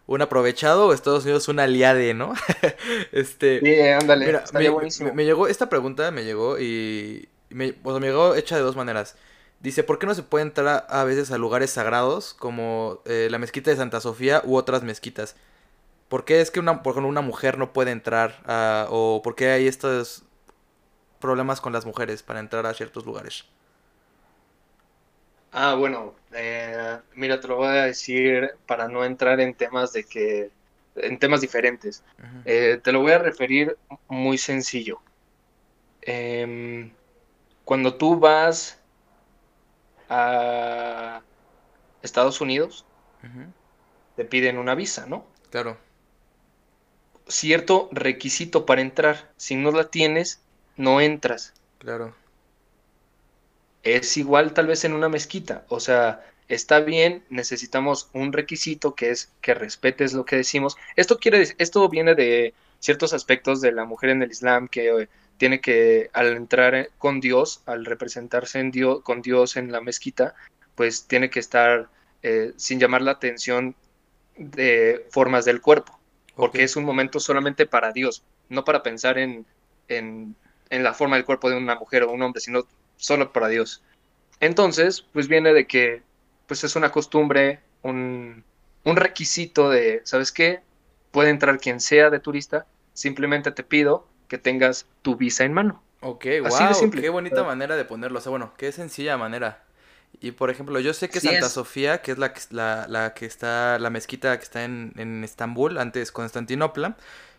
un 0.07 0.21
aprovechado 0.21 0.89
o 0.89 0.93
Estados 0.93 1.25
Unidos 1.25 1.49
un 1.49 1.61
aliade, 1.61 2.15
¿no? 2.15 2.35
este, 3.13 3.61
sí, 3.61 3.81
ándale, 3.81 4.27
mira, 4.27 4.45
me, 4.53 4.69
buenísimo. 4.69 5.15
Me, 5.15 5.25
llegó, 5.25 5.47
esta 5.47 5.69
pregunta 5.69 6.11
me 6.11 6.25
llegó 6.25 6.59
y 6.59 7.29
me, 7.51 7.75
me 7.85 8.01
llegó 8.01 8.35
hecha 8.35 8.57
de 8.57 8.63
dos 8.63 8.77
maneras. 8.77 9.17
Dice, 9.61 9.85
¿por 9.85 9.99
qué 9.99 10.07
no 10.07 10.15
se 10.15 10.25
puede 10.25 10.43
entrar 10.43 10.87
a, 10.89 11.05
veces 11.05 11.31
a 11.31 11.39
lugares 11.39 11.71
sagrados 11.71 12.35
como 12.35 13.01
eh, 13.05 13.29
la 13.31 13.39
mezquita 13.39 13.71
de 13.71 13.77
Santa 13.77 14.01
Sofía 14.01 14.43
u 14.45 14.57
otras 14.57 14.83
mezquitas? 14.83 15.37
¿Por 16.13 16.27
qué 16.27 16.43
es 16.43 16.51
que 16.51 16.61
una, 16.61 16.83
por 16.83 16.91
ejemplo, 16.91 17.09
una 17.09 17.23
mujer 17.23 17.57
no 17.57 17.73
puede 17.73 17.91
entrar 17.91 18.43
a, 18.45 18.87
o 18.91 19.23
por 19.25 19.35
qué 19.35 19.49
hay 19.49 19.67
estos 19.67 20.25
problemas 21.21 21.63
con 21.63 21.73
las 21.73 21.87
mujeres 21.87 22.23
para 22.23 22.39
entrar 22.39 22.67
a 22.67 22.75
ciertos 22.75 23.07
lugares? 23.07 23.47
Ah, 25.53 25.75
bueno, 25.75 26.15
eh, 26.35 26.99
mira, 27.15 27.41
te 27.41 27.49
lo 27.49 27.57
voy 27.57 27.69
a 27.69 27.85
decir 27.85 28.51
para 28.67 28.89
no 28.89 29.07
entrar 29.07 29.41
en 29.41 29.55
temas 29.55 29.95
de 29.95 30.05
que, 30.05 30.51
en 30.97 31.19
temas 31.19 31.41
diferentes. 31.41 32.05
Eh, 32.45 32.79
te 32.85 32.93
lo 32.93 33.01
voy 33.01 33.13
a 33.13 33.19
referir 33.19 33.79
muy 34.07 34.37
sencillo. 34.37 35.01
Em, 36.03 36.93
cuando 37.65 37.95
tú 37.95 38.19
vas 38.19 38.79
a 40.11 41.23
Estados 42.03 42.43
Unidos, 42.43 42.85
te 44.15 44.27
piden 44.27 44.59
una 44.59 44.75
visa, 44.75 45.07
¿no? 45.07 45.25
Claro. 45.49 45.79
Cierto 47.33 47.89
requisito 47.93 48.67
para 48.67 48.83
entrar. 48.83 49.33
Si 49.37 49.57
no 49.57 49.73
la 49.73 49.91
tienes, 49.91 50.41
no 50.77 51.01
entras. 51.01 51.55
Claro 51.79 52.15
es 53.83 54.17
igual 54.17 54.55
tal 54.55 54.67
vez 54.67 54.85
en 54.85 54.93
una 54.93 55.09
mezquita. 55.09 55.65
O 55.69 55.81
sea, 55.81 56.25
está 56.49 56.81
bien, 56.81 57.25
necesitamos 57.31 58.09
un 58.13 58.33
requisito 58.33 58.95
que 58.95 59.11
es 59.11 59.31
que 59.41 59.55
respetes 59.55 60.13
lo 60.13 60.25
que 60.25 60.37
decimos. 60.37 60.77
Esto 60.97 61.19
quiere 61.19 61.55
esto 61.59 61.89
viene 61.89 62.15
de 62.15 62.55
ciertos 62.81 63.13
aspectos 63.13 63.61
de 63.61 63.73
la 63.73 63.85
mujer 63.85 64.11
en 64.11 64.23
el 64.23 64.31
Islam 64.31 64.69
que 64.69 64.89
eh, 64.89 65.09
tiene 65.37 65.61
que 65.61 66.11
al 66.13 66.37
entrar 66.37 66.91
con 66.99 67.21
Dios, 67.21 67.63
al 67.67 67.85
representarse 67.85 68.61
en 68.61 68.71
Dios, 68.71 69.03
con 69.03 69.23
Dios 69.23 69.57
en 69.57 69.73
la 69.73 69.81
mezquita, 69.81 70.35
pues 70.75 71.07
tiene 71.07 71.31
que 71.31 71.41
estar 71.41 71.89
eh, 72.23 72.53
sin 72.57 72.79
llamar 72.79 73.03
la 73.03 73.13
atención 73.13 73.75
de 74.37 75.07
formas 75.11 75.45
del 75.45 75.61
cuerpo, 75.61 75.99
porque 76.35 76.63
es 76.63 76.77
un 76.77 76.85
momento 76.85 77.21
solamente 77.21 77.67
para 77.67 77.93
Dios, 77.93 78.25
no 78.49 78.65
para 78.65 78.83
pensar 78.83 79.19
en, 79.19 79.47
en, 79.89 80.35
en 80.71 80.83
la 80.83 80.95
forma 80.95 81.17
del 81.17 81.25
cuerpo 81.25 81.51
de 81.51 81.57
una 81.57 81.75
mujer 81.77 82.03
o 82.05 82.13
un 82.13 82.23
hombre, 82.23 82.41
sino 82.41 82.67
solo 82.97 83.33
para 83.33 83.49
Dios. 83.49 83.83
Entonces, 84.41 85.03
pues 85.13 85.29
viene 85.29 85.53
de 85.53 85.67
que 85.67 86.03
pues 86.47 86.65
es 86.65 86.77
una 86.77 86.91
costumbre, 86.91 87.61
un, 87.83 88.45
un 88.85 88.97
requisito 88.97 89.71
de, 89.71 90.01
¿sabes 90.05 90.33
qué? 90.33 90.61
Puede 91.11 91.31
entrar 91.31 91.59
quien 91.59 91.81
sea 91.81 92.11
de 92.11 92.21
turista, 92.21 92.67
simplemente 92.93 93.53
te 93.53 93.63
pido 93.63 94.07
que 94.29 94.39
tengas 94.39 94.87
tu 95.03 95.17
visa 95.17 95.45
en 95.45 95.53
mano. 95.53 95.83
Ok, 96.01 96.27
Así 96.45 96.65
wow, 96.65 96.91
qué 96.91 97.09
bonita 97.11 97.45
manera 97.45 97.77
de 97.77 97.85
ponerlo, 97.85 98.19
o 98.19 98.23
sea, 98.23 98.31
bueno, 98.31 98.53
qué 98.57 98.73
sencilla 98.73 99.17
manera. 99.17 99.63
Y 100.21 100.33
por 100.33 100.51
ejemplo, 100.51 100.79
yo 100.79 100.95
sé 100.95 101.09
que 101.09 101.21
Santa 101.21 101.49
Sofía, 101.49 102.03
que 102.03 102.13
es 102.13 102.19
la, 102.19 102.33
la, 102.51 102.87
la, 102.89 103.15
que 103.15 103.27
está, 103.27 103.79
la 103.79 103.91
mezquita 103.91 104.37
que 104.39 104.45
está 104.45 104.65
en, 104.65 104.93
en 104.97 105.25
Estambul, 105.25 105.79
antes 105.79 106.13
Constantinopla, 106.13 106.97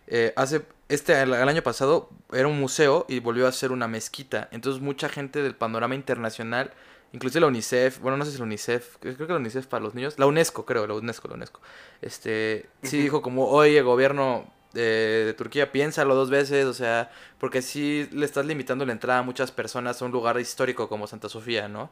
eh, 0.08 0.34
hace 0.36 0.66
este 0.90 1.22
el, 1.22 1.34
año 1.34 1.64
pasado 1.64 2.10
era 2.32 2.48
un 2.48 2.60
museo 2.60 3.06
y 3.08 3.20
volvió 3.20 3.48
a 3.48 3.52
ser 3.52 3.72
una 3.72 3.88
mezquita. 3.88 4.50
Entonces 4.52 4.82
mucha 4.82 5.10
gente 5.10 5.42
del 5.42 5.56
panorama 5.56 5.96
internacional, 5.96 6.72
inclusive 7.14 7.42
la 7.42 7.48
UNICEF, 7.48 8.00
bueno 8.00 8.18
no 8.18 8.26
sé 8.26 8.32
si 8.32 8.38
la 8.38 8.44
UNICEF, 8.44 8.98
creo 9.00 9.16
que 9.16 9.26
la 9.28 9.36
UNICEF 9.36 9.66
para 9.68 9.84
los 9.84 9.96
niños, 9.96 10.20
la 10.20 10.26
UNESCO 10.26 10.66
creo, 10.66 10.86
la 10.86 10.94
UNESCO, 10.96 11.30
la 11.30 11.36
UNESCO. 11.36 11.62
Este, 12.02 12.68
sí 12.82 13.02
dijo 13.02 13.22
como, 13.22 13.48
"Oye, 13.48 13.82
gobierno 13.82 14.52
de, 14.74 15.34
Turquía, 15.38 15.72
piénsalo 15.72 16.16
dos 16.16 16.30
veces, 16.30 16.66
o 16.66 16.74
sea, 16.74 17.12
porque 17.40 17.62
si 17.62 18.08
le 18.12 18.26
estás 18.26 18.46
limitando 18.46 18.86
la 18.86 18.92
entrada 18.92 19.20
a 19.20 19.24
muchas 19.24 19.52
personas 19.52 20.02
a 20.02 20.06
un 20.06 20.12
lugar 20.12 20.40
histórico 20.40 20.90
como 20.90 21.08
Santa 21.08 21.30
Sofía, 21.30 21.68
¿no? 21.68 21.92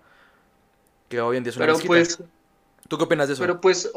Que 1.11 1.21
hoy 1.21 1.37
en 1.37 1.43
día 1.43 1.51
es 1.51 1.57
una 1.57 1.67
mezquita. 1.67 1.87
Pues, 1.87 2.19
¿Tú 2.87 2.97
qué 2.97 3.03
opinas 3.03 3.27
de 3.27 3.33
eso? 3.33 3.43
Pero 3.43 3.61
pues, 3.61 3.91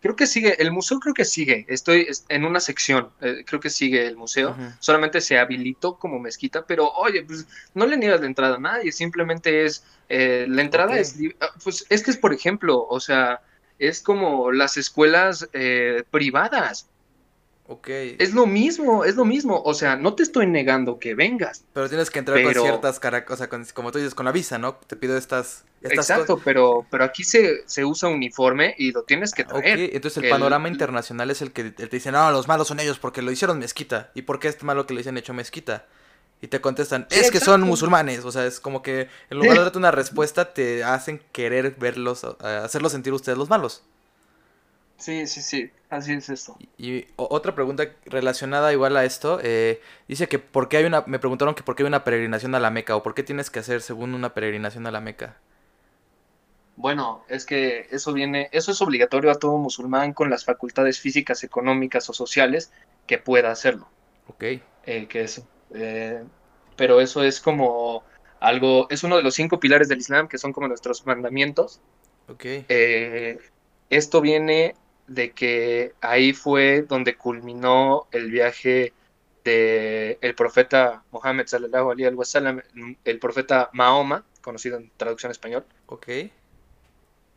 Creo 0.00 0.14
que 0.14 0.26
sigue, 0.26 0.60
el 0.62 0.70
museo 0.70 1.00
creo 1.00 1.14
que 1.14 1.24
sigue, 1.24 1.64
estoy 1.68 2.06
en 2.28 2.44
una 2.44 2.60
sección, 2.60 3.08
eh, 3.22 3.42
creo 3.46 3.58
que 3.58 3.70
sigue 3.70 4.06
el 4.06 4.16
museo, 4.16 4.54
solamente 4.78 5.20
se 5.20 5.38
habilitó 5.38 5.96
como 5.98 6.20
mezquita, 6.20 6.64
pero 6.64 6.90
oye, 6.92 7.24
pues 7.24 7.46
no 7.74 7.86
le 7.86 7.96
niegas 7.96 8.20
la 8.20 8.26
entrada 8.26 8.54
a 8.54 8.60
nadie, 8.60 8.92
simplemente 8.92 9.64
es, 9.64 9.84
eh, 10.08 10.46
la 10.48 10.62
entrada 10.62 10.98
es, 10.98 11.16
ah, 11.40 11.48
pues 11.64 11.86
es 11.88 12.04
que 12.04 12.12
es 12.12 12.18
por 12.18 12.32
ejemplo, 12.32 12.86
o 12.88 13.00
sea, 13.00 13.40
es 13.78 14.02
como 14.02 14.52
las 14.52 14.76
escuelas 14.76 15.48
eh, 15.54 16.04
privadas, 16.10 16.88
Ok. 17.68 17.88
Es 17.88 18.32
lo 18.32 18.46
mismo, 18.46 19.04
es 19.04 19.16
lo 19.16 19.24
mismo. 19.24 19.60
O 19.64 19.74
sea, 19.74 19.96
no 19.96 20.14
te 20.14 20.22
estoy 20.22 20.46
negando 20.46 20.98
que 20.98 21.14
vengas. 21.14 21.64
Pero 21.72 21.88
tienes 21.88 22.10
que 22.10 22.20
entrar 22.20 22.42
con 22.42 22.54
ciertas 22.54 23.00
caracas, 23.00 23.34
o 23.34 23.36
sea, 23.36 23.48
como 23.74 23.90
tú 23.90 23.98
dices, 23.98 24.14
con 24.14 24.24
la 24.24 24.32
visa, 24.32 24.58
¿no? 24.58 24.74
Te 24.74 24.96
pido 24.96 25.16
estas. 25.16 25.64
Exacto, 25.82 26.40
pero, 26.44 26.86
pero 26.90 27.04
aquí 27.04 27.22
se, 27.22 27.62
se, 27.66 27.84
usa 27.84 28.08
uniforme 28.08 28.74
y 28.78 28.92
lo 28.92 29.02
tienes 29.02 29.32
que 29.32 29.44
traer. 29.44 29.78
Ok, 29.78 29.94
entonces 29.94 30.22
el 30.22 30.30
panorama 30.30 30.68
internacional 30.68 31.30
es 31.30 31.42
el 31.42 31.52
que 31.52 31.70
te 31.70 31.86
dice, 31.86 32.10
no, 32.10 32.30
los 32.32 32.48
malos 32.48 32.68
son 32.68 32.80
ellos 32.80 32.98
porque 32.98 33.22
lo 33.22 33.30
hicieron 33.30 33.58
mezquita. 33.58 34.10
¿Y 34.14 34.22
por 34.22 34.40
qué 34.40 34.48
es 34.48 34.62
malo 34.62 34.86
que 34.86 34.94
le 34.94 35.00
dicen 35.00 35.16
hecho 35.16 35.32
mezquita? 35.32 35.86
Y 36.40 36.48
te 36.48 36.60
contestan, 36.60 37.06
es 37.10 37.30
que 37.30 37.40
son 37.40 37.62
musulmanes. 37.62 38.24
O 38.24 38.32
sea, 38.32 38.46
es 38.46 38.60
como 38.60 38.82
que 38.82 39.08
en 39.30 39.38
lugar 39.38 39.56
de 39.56 39.62
darte 39.62 39.78
una 39.78 39.90
respuesta, 39.90 40.52
te 40.52 40.84
hacen 40.84 41.20
querer 41.32 41.76
verlos, 41.78 42.24
hacerlos 42.24 42.92
sentir 42.92 43.12
ustedes 43.12 43.38
los 43.38 43.48
malos. 43.48 43.82
Sí, 44.98 45.26
sí, 45.26 45.42
sí, 45.42 45.70
así 45.90 46.14
es 46.14 46.28
esto. 46.28 46.56
Y, 46.78 47.06
otra 47.16 47.54
pregunta 47.54 47.84
relacionada 48.06 48.72
igual 48.72 48.96
a 48.96 49.04
esto, 49.04 49.40
eh, 49.42 49.80
dice 50.08 50.26
que 50.26 50.38
por 50.38 50.68
qué 50.68 50.78
hay 50.78 50.84
una, 50.84 51.04
me 51.06 51.18
preguntaron 51.18 51.54
que 51.54 51.62
por 51.62 51.76
qué 51.76 51.82
hay 51.82 51.88
una 51.88 52.04
peregrinación 52.04 52.54
a 52.54 52.60
la 52.60 52.70
Meca 52.70 52.96
o 52.96 53.02
por 53.02 53.14
qué 53.14 53.22
tienes 53.22 53.50
que 53.50 53.58
hacer 53.58 53.82
según 53.82 54.14
una 54.14 54.32
peregrinación 54.32 54.86
a 54.86 54.90
la 54.90 55.00
Meca. 55.00 55.36
Bueno, 56.76 57.24
es 57.28 57.44
que 57.46 57.88
eso 57.90 58.12
viene, 58.12 58.48
eso 58.52 58.70
es 58.70 58.80
obligatorio 58.82 59.30
a 59.30 59.38
todo 59.38 59.56
musulmán 59.58 60.12
con 60.12 60.30
las 60.30 60.44
facultades 60.44 61.00
físicas, 61.00 61.44
económicas 61.44 62.08
o 62.10 62.12
sociales 62.12 62.72
que 63.06 63.18
pueda 63.18 63.50
hacerlo. 63.50 63.88
Ok. 64.28 64.42
Eh, 64.42 65.06
que 65.08 65.22
es, 65.22 65.42
eh, 65.74 66.22
pero 66.76 67.00
eso 67.00 67.22
es 67.22 67.40
como 67.40 68.02
algo, 68.40 68.88
es 68.90 69.04
uno 69.04 69.16
de 69.16 69.22
los 69.22 69.34
cinco 69.34 69.58
pilares 69.60 69.88
del 69.88 69.98
Islam 69.98 70.28
que 70.28 70.38
son 70.38 70.52
como 70.52 70.68
nuestros 70.68 71.06
mandamientos. 71.06 71.80
Ok. 72.28 72.44
esto 73.88 74.20
viene 74.20 74.74
de 75.06 75.32
que 75.32 75.94
ahí 76.00 76.32
fue 76.32 76.82
donde 76.82 77.16
culminó 77.16 78.08
el 78.12 78.30
viaje 78.30 78.92
de 79.44 80.18
el 80.20 80.34
profeta 80.34 81.04
Mohammed 81.12 81.46
sallallahu 81.46 81.92
alaihi 81.92 82.14
wasallam, 82.14 82.60
el 83.04 83.18
profeta 83.18 83.70
Mahoma, 83.72 84.24
conocido 84.40 84.76
en 84.78 84.90
traducción 84.96 85.30
español. 85.30 85.64
Ok. 85.86 86.08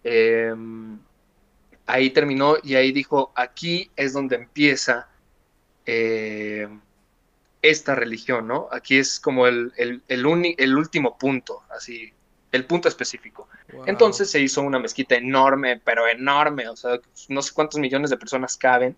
Em, 0.04 1.00
ahí 1.86 2.10
terminó 2.12 2.56
y 2.64 2.76
ahí 2.76 2.92
dijo, 2.92 3.32
aquí 3.36 3.92
es 3.96 4.14
donde 4.14 4.38
empieza 4.38 5.08
em, 5.86 6.82
esta 7.62 7.96
religión, 7.96 8.48
¿no? 8.48 8.68
Aquí 8.72 8.98
es 8.98 9.20
como 9.20 9.48
el, 9.48 9.74
el, 9.78 10.02
el, 10.08 10.76
último 10.78 11.18
punto, 11.18 11.64
así, 11.70 12.14
el 12.52 12.66
punto 12.66 12.88
específico. 12.88 13.48
Entonces 13.86 14.30
se 14.32 14.40
hizo 14.40 14.62
una 14.62 14.80
mezquita 14.80 15.16
enorme, 15.16 15.80
pero 15.84 16.08
enorme, 16.08 16.68
o 16.68 16.76
sea, 16.76 17.00
no 17.28 17.42
sé 17.42 17.54
cuántos 17.54 17.80
millones 17.80 18.10
de 18.10 18.18
personas 18.18 18.58
caben. 18.58 18.96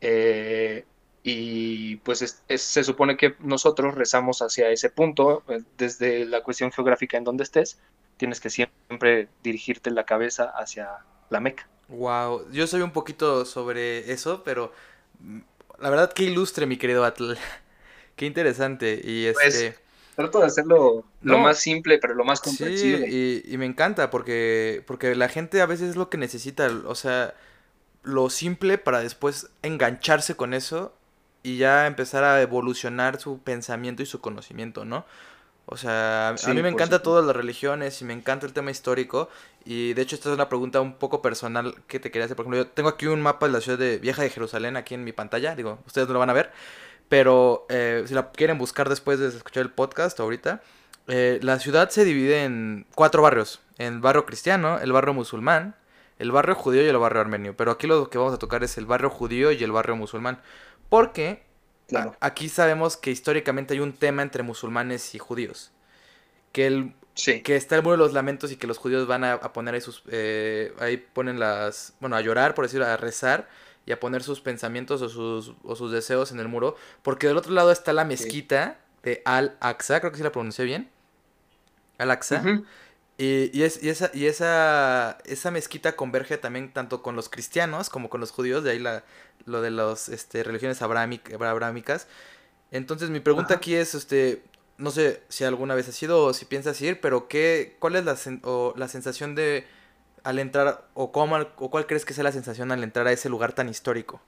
Eh, 0.00 0.84
y 1.22 1.96
pues 1.96 2.42
se 2.46 2.84
supone 2.84 3.16
que 3.16 3.34
nosotros 3.38 3.94
rezamos 3.94 4.42
hacia 4.42 4.68
ese 4.68 4.90
punto, 4.90 5.42
eh, 5.48 5.62
desde 5.78 6.26
la 6.26 6.42
cuestión 6.42 6.70
geográfica 6.70 7.16
en 7.16 7.24
donde 7.24 7.44
estés, 7.44 7.78
tienes 8.18 8.40
que 8.40 8.50
siempre 8.50 9.28
dirigirte 9.42 9.90
la 9.90 10.04
cabeza 10.04 10.52
hacia 10.54 10.90
la 11.30 11.40
Meca. 11.40 11.66
Wow, 11.88 12.50
yo 12.50 12.66
soy 12.66 12.82
un 12.82 12.92
poquito 12.92 13.46
sobre 13.46 14.12
eso, 14.12 14.42
pero 14.44 14.72
mm, 15.20 15.38
la 15.80 15.90
verdad 15.90 16.12
que 16.12 16.24
ilustre, 16.24 16.66
mi 16.66 16.76
querido 16.76 17.04
Atl. 17.04 17.32
Qué 18.16 18.26
interesante. 18.26 19.00
Y 19.02 19.32
pues, 19.32 19.54
este. 19.54 19.83
Trato 20.14 20.40
de 20.40 20.46
hacerlo 20.46 21.04
lo 21.22 21.38
más 21.38 21.58
simple, 21.58 21.98
pero 21.98 22.14
lo 22.14 22.24
más 22.24 22.40
comprensible. 22.40 23.06
Sí, 23.06 23.42
y, 23.44 23.54
y, 23.54 23.58
me 23.58 23.66
encanta 23.66 24.10
porque, 24.10 24.82
porque 24.86 25.14
la 25.14 25.28
gente 25.28 25.60
a 25.60 25.66
veces 25.66 25.90
es 25.90 25.96
lo 25.96 26.10
que 26.10 26.18
necesita. 26.18 26.68
O 26.86 26.94
sea, 26.94 27.34
lo 28.02 28.30
simple 28.30 28.78
para 28.78 29.00
después 29.00 29.48
engancharse 29.62 30.36
con 30.36 30.54
eso 30.54 30.92
y 31.42 31.58
ya 31.58 31.86
empezar 31.86 32.24
a 32.24 32.40
evolucionar 32.40 33.20
su 33.20 33.38
pensamiento 33.38 34.02
y 34.02 34.06
su 34.06 34.20
conocimiento, 34.20 34.84
¿no? 34.84 35.04
O 35.66 35.76
sea, 35.76 36.28
a 36.28 36.54
mí 36.54 36.62
me 36.62 36.68
encanta 36.68 37.02
todas 37.02 37.24
las 37.24 37.34
religiones 37.34 38.00
y 38.02 38.04
me 38.04 38.12
encanta 38.12 38.46
el 38.46 38.52
tema 38.52 38.70
histórico. 38.70 39.30
Y 39.64 39.94
de 39.94 40.02
hecho, 40.02 40.14
esta 40.14 40.28
es 40.28 40.34
una 40.34 40.48
pregunta 40.48 40.80
un 40.80 40.94
poco 40.94 41.22
personal 41.22 41.74
que 41.86 41.98
te 41.98 42.10
quería 42.10 42.26
hacer. 42.26 42.36
Por 42.36 42.44
ejemplo, 42.44 42.64
yo 42.64 42.68
tengo 42.68 42.90
aquí 42.90 43.06
un 43.06 43.22
mapa 43.22 43.46
de 43.46 43.52
la 43.52 43.60
ciudad 43.62 43.78
de 43.78 43.98
Vieja 43.98 44.22
de 44.22 44.28
Jerusalén 44.28 44.76
aquí 44.76 44.94
en 44.94 45.04
mi 45.04 45.12
pantalla. 45.12 45.56
Digo, 45.56 45.78
ustedes 45.86 46.06
no 46.06 46.14
lo 46.14 46.20
van 46.20 46.28
a 46.28 46.34
ver. 46.34 46.52
Pero 47.08 47.66
eh, 47.68 48.04
si 48.06 48.14
la 48.14 48.30
quieren 48.30 48.58
buscar 48.58 48.88
después 48.88 49.18
de 49.18 49.28
escuchar 49.28 49.62
el 49.62 49.70
podcast 49.70 50.18
ahorita, 50.20 50.62
eh, 51.06 51.38
la 51.42 51.58
ciudad 51.58 51.90
se 51.90 52.04
divide 52.04 52.44
en 52.44 52.86
cuatro 52.94 53.22
barrios. 53.22 53.60
El 53.78 54.00
barrio 54.00 54.24
cristiano, 54.24 54.78
el 54.78 54.92
barrio 54.92 55.14
musulmán, 55.14 55.74
el 56.18 56.30
barrio 56.32 56.54
judío 56.54 56.82
y 56.82 56.86
el 56.86 56.98
barrio 56.98 57.20
armenio. 57.20 57.56
Pero 57.56 57.72
aquí 57.72 57.86
lo 57.86 58.08
que 58.08 58.18
vamos 58.18 58.34
a 58.34 58.38
tocar 58.38 58.64
es 58.64 58.78
el 58.78 58.86
barrio 58.86 59.10
judío 59.10 59.52
y 59.52 59.62
el 59.62 59.72
barrio 59.72 59.96
musulmán. 59.96 60.40
Porque 60.88 61.42
aquí 62.20 62.48
sabemos 62.48 62.96
que 62.96 63.10
históricamente 63.10 63.74
hay 63.74 63.80
un 63.80 63.92
tema 63.92 64.22
entre 64.22 64.42
musulmanes 64.42 65.14
y 65.14 65.18
judíos. 65.18 65.72
Que, 66.52 66.66
el, 66.66 66.94
que 67.14 67.56
está 67.56 67.76
el 67.76 67.82
muro 67.82 67.92
de 67.92 67.98
los 67.98 68.12
lamentos 68.12 68.52
y 68.52 68.56
que 68.56 68.66
los 68.66 68.78
judíos 68.78 69.06
van 69.06 69.24
a, 69.24 69.40
poner 69.52 69.74
ahí 69.74 69.80
sus... 69.80 70.02
Eh, 70.08 70.72
ahí 70.78 70.96
ponen 70.96 71.38
las... 71.38 71.94
Bueno, 72.00 72.16
a 72.16 72.20
llorar, 72.20 72.54
por 72.54 72.64
decirlo, 72.64 72.86
a 72.86 72.96
rezar 72.96 73.48
y 73.86 73.92
a 73.92 74.00
poner 74.00 74.22
sus 74.22 74.40
pensamientos 74.40 75.02
o 75.02 75.08
sus, 75.08 75.54
o 75.62 75.76
sus 75.76 75.92
deseos 75.92 76.32
en 76.32 76.40
el 76.40 76.48
muro. 76.48 76.76
Porque 77.02 77.26
del 77.26 77.36
otro 77.36 77.52
lado 77.52 77.70
está 77.70 77.92
la 77.92 78.04
mezquita 78.04 78.78
de 79.02 79.22
Al-Aqsa, 79.24 80.00
creo 80.00 80.12
que 80.12 80.18
sí 80.18 80.24
la 80.24 80.32
pronuncié 80.32 80.64
bien. 80.64 80.90
Al-Aqsa. 81.98 82.42
y, 83.18 83.62
es, 83.62 83.82
y, 83.82 83.90
esa, 83.90 84.10
y 84.14 84.26
esa, 84.26 85.18
esa 85.24 85.50
mezquita 85.50 85.96
converge 85.96 86.38
también 86.38 86.72
tanto 86.72 87.02
con 87.02 87.14
los 87.14 87.28
cristianos 87.28 87.90
como 87.90 88.08
con 88.08 88.20
los 88.20 88.30
judíos, 88.30 88.64
de 88.64 88.72
ahí 88.72 88.78
la, 88.78 89.04
lo 89.44 89.60
de 89.60 89.70
las 89.70 90.08
este, 90.08 90.42
religiones 90.42 90.80
abrámicas. 90.82 92.08
Entonces 92.70 93.10
mi 93.10 93.20
pregunta 93.20 93.54
aquí 93.54 93.74
es, 93.74 93.94
este, 93.94 94.42
no 94.78 94.90
sé 94.90 95.22
si 95.28 95.44
alguna 95.44 95.74
vez 95.74 95.88
has 95.88 96.02
ido 96.02 96.24
o 96.24 96.34
si 96.34 96.44
piensas 96.46 96.80
ir, 96.80 97.00
pero 97.00 97.28
¿qué, 97.28 97.76
¿cuál 97.78 97.96
es 97.96 98.04
la, 98.04 98.16
la 98.76 98.88
sensación 98.88 99.34
de 99.34 99.64
al 100.24 100.38
entrar, 100.38 100.88
o, 100.94 101.12
cómo, 101.12 101.36
o 101.56 101.70
cuál 101.70 101.86
crees 101.86 102.04
que 102.04 102.14
sea 102.14 102.24
la 102.24 102.32
sensación 102.32 102.72
al 102.72 102.82
entrar 102.82 103.06
a 103.06 103.12
ese 103.12 103.28
lugar 103.28 103.52
tan 103.52 103.68
histórico? 103.68 104.20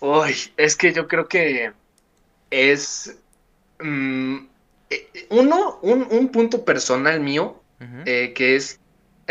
Uy, 0.00 0.34
es 0.56 0.76
que 0.76 0.92
yo 0.92 1.06
creo 1.06 1.28
que 1.28 1.72
es 2.50 3.18
mm, 3.80 4.36
eh, 4.88 5.26
uno, 5.28 5.78
un, 5.82 6.28
punto 6.30 6.64
personal 6.64 7.20
mío, 7.20 7.62
eh, 8.06 8.32
que 8.34 8.56
es, 8.56 8.80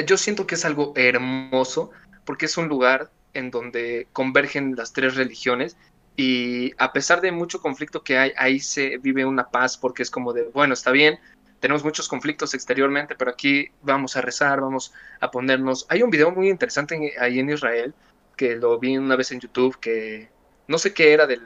yo 0.06 0.16
siento 0.16 0.46
que 0.46 0.56
es 0.56 0.64
algo 0.64 0.94
hermoso, 0.96 1.92
porque 2.24 2.46
es 2.46 2.56
un 2.58 2.68
lugar 2.68 3.10
en 3.34 3.50
donde 3.50 4.08
convergen 4.14 4.76
las 4.76 4.94
tres 4.94 5.16
religiones 5.16 5.76
y 6.16 6.74
a 6.78 6.94
pesar 6.94 7.22
de 7.22 7.32
mucho 7.32 7.62
conflicto 7.62 8.04
que 8.04 8.18
hay, 8.18 8.32
ahí 8.38 8.60
se 8.60 8.98
vive 8.98 9.26
una 9.26 9.50
paz 9.50 9.78
porque 9.78 10.04
es 10.04 10.12
como 10.12 10.34
de, 10.34 10.44
bueno, 10.54 10.74
está 10.74 10.92
bien, 10.92 11.20
tenemos 11.60 11.84
muchos 11.84 12.08
conflictos 12.08 12.54
exteriormente, 12.54 13.16
pero 13.16 13.32
aquí 13.32 13.68
vamos 13.82 14.16
a 14.16 14.22
rezar, 14.22 14.62
vamos 14.62 14.94
a 15.20 15.30
ponernos... 15.32 15.86
Hay 15.90 16.04
un 16.04 16.10
video 16.10 16.32
muy 16.32 16.50
interesante 16.50 17.14
ahí 17.20 17.40
en 17.40 17.50
Israel, 17.50 17.94
que 18.38 18.56
lo 18.56 18.80
vi 18.80 18.98
una 18.98 19.16
vez 19.16 19.32
en 19.32 19.40
YouTube, 19.40 19.80
que 19.80 20.30
no 20.68 20.78
sé 20.78 20.94
qué 20.94 21.14
era 21.14 21.28
de 21.28 21.40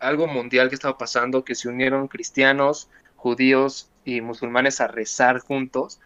algo 0.00 0.26
mundial 0.26 0.68
que 0.68 0.74
estaba 0.74 0.96
pasando, 0.96 1.44
que 1.44 1.54
se 1.54 1.68
unieron 1.68 2.08
cristianos, 2.08 2.88
judíos 3.16 3.90
y 4.04 4.20
musulmanes 4.20 4.80
a 4.80 4.86
rezar 4.86 5.40
juntos. 5.40 6.00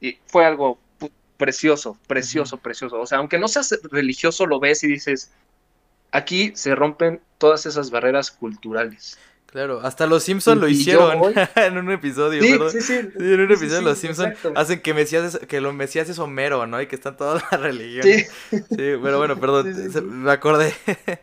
y 0.00 0.18
fue 0.26 0.46
algo 0.46 0.78
precioso, 1.36 1.98
precioso, 2.06 2.58
precioso. 2.58 3.00
O 3.00 3.06
sea, 3.06 3.18
aunque 3.18 3.38
no 3.38 3.48
seas 3.48 3.78
religioso, 3.90 4.46
lo 4.46 4.60
ves 4.60 4.84
y 4.84 4.88
dices, 4.88 5.32
aquí 6.12 6.52
se 6.54 6.74
rompen 6.74 7.20
todas 7.38 7.66
esas 7.66 7.90
barreras 7.90 8.30
culturales. 8.30 9.18
Claro, 9.50 9.80
hasta 9.82 10.06
los 10.06 10.22
Simpsons 10.22 10.60
lo 10.60 10.68
hicieron 10.68 11.10
en 11.56 11.76
un 11.78 11.90
episodio, 11.90 12.40
sí, 12.40 12.80
Sí, 12.80 12.80
sí. 12.82 12.94
en 13.18 13.40
un 13.40 13.50
episodio 13.50 13.80
los 13.82 13.98
Simpsons 13.98 14.32
hacen 14.54 14.80
que 14.80 14.94
Mesías 14.94 15.34
es, 15.34 15.46
que 15.48 15.60
lo 15.60 15.72
Mesías 15.72 16.08
es 16.08 16.20
Homero, 16.20 16.66
¿no? 16.68 16.80
Y 16.80 16.86
que 16.86 16.94
están 16.94 17.16
todas 17.16 17.42
las 17.50 17.60
religiones. 17.60 18.30
Sí. 18.50 18.62
pero 18.76 19.18
bueno, 19.18 19.40
perdón, 19.40 19.74
me 20.22 20.30
acordé. 20.30 20.72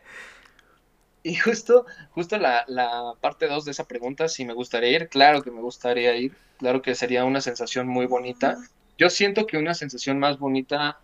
Y 1.24 1.36
justo, 1.36 1.86
justo 2.12 2.38
la, 2.38 2.64
la 2.68 3.14
parte 3.20 3.48
2 3.48 3.66
de 3.66 3.72
esa 3.72 3.86
pregunta, 3.88 4.28
si 4.30 4.46
me 4.46 4.54
gustaría 4.54 4.92
ir, 4.92 5.10
claro 5.10 5.42
que 5.42 5.52
me 5.52 5.62
gustaría 5.62 6.16
ir, 6.16 6.38
claro 6.58 6.82
que 6.82 6.96
sería 6.96 7.26
una 7.26 7.42
sensación 7.42 7.88
muy 7.88 8.06
bonita. 8.06 8.58
Yo 8.98 9.10
siento 9.10 9.46
que 9.46 9.58
una 9.58 9.74
sensación 9.74 10.20
más 10.20 10.40
bonita 10.40 11.02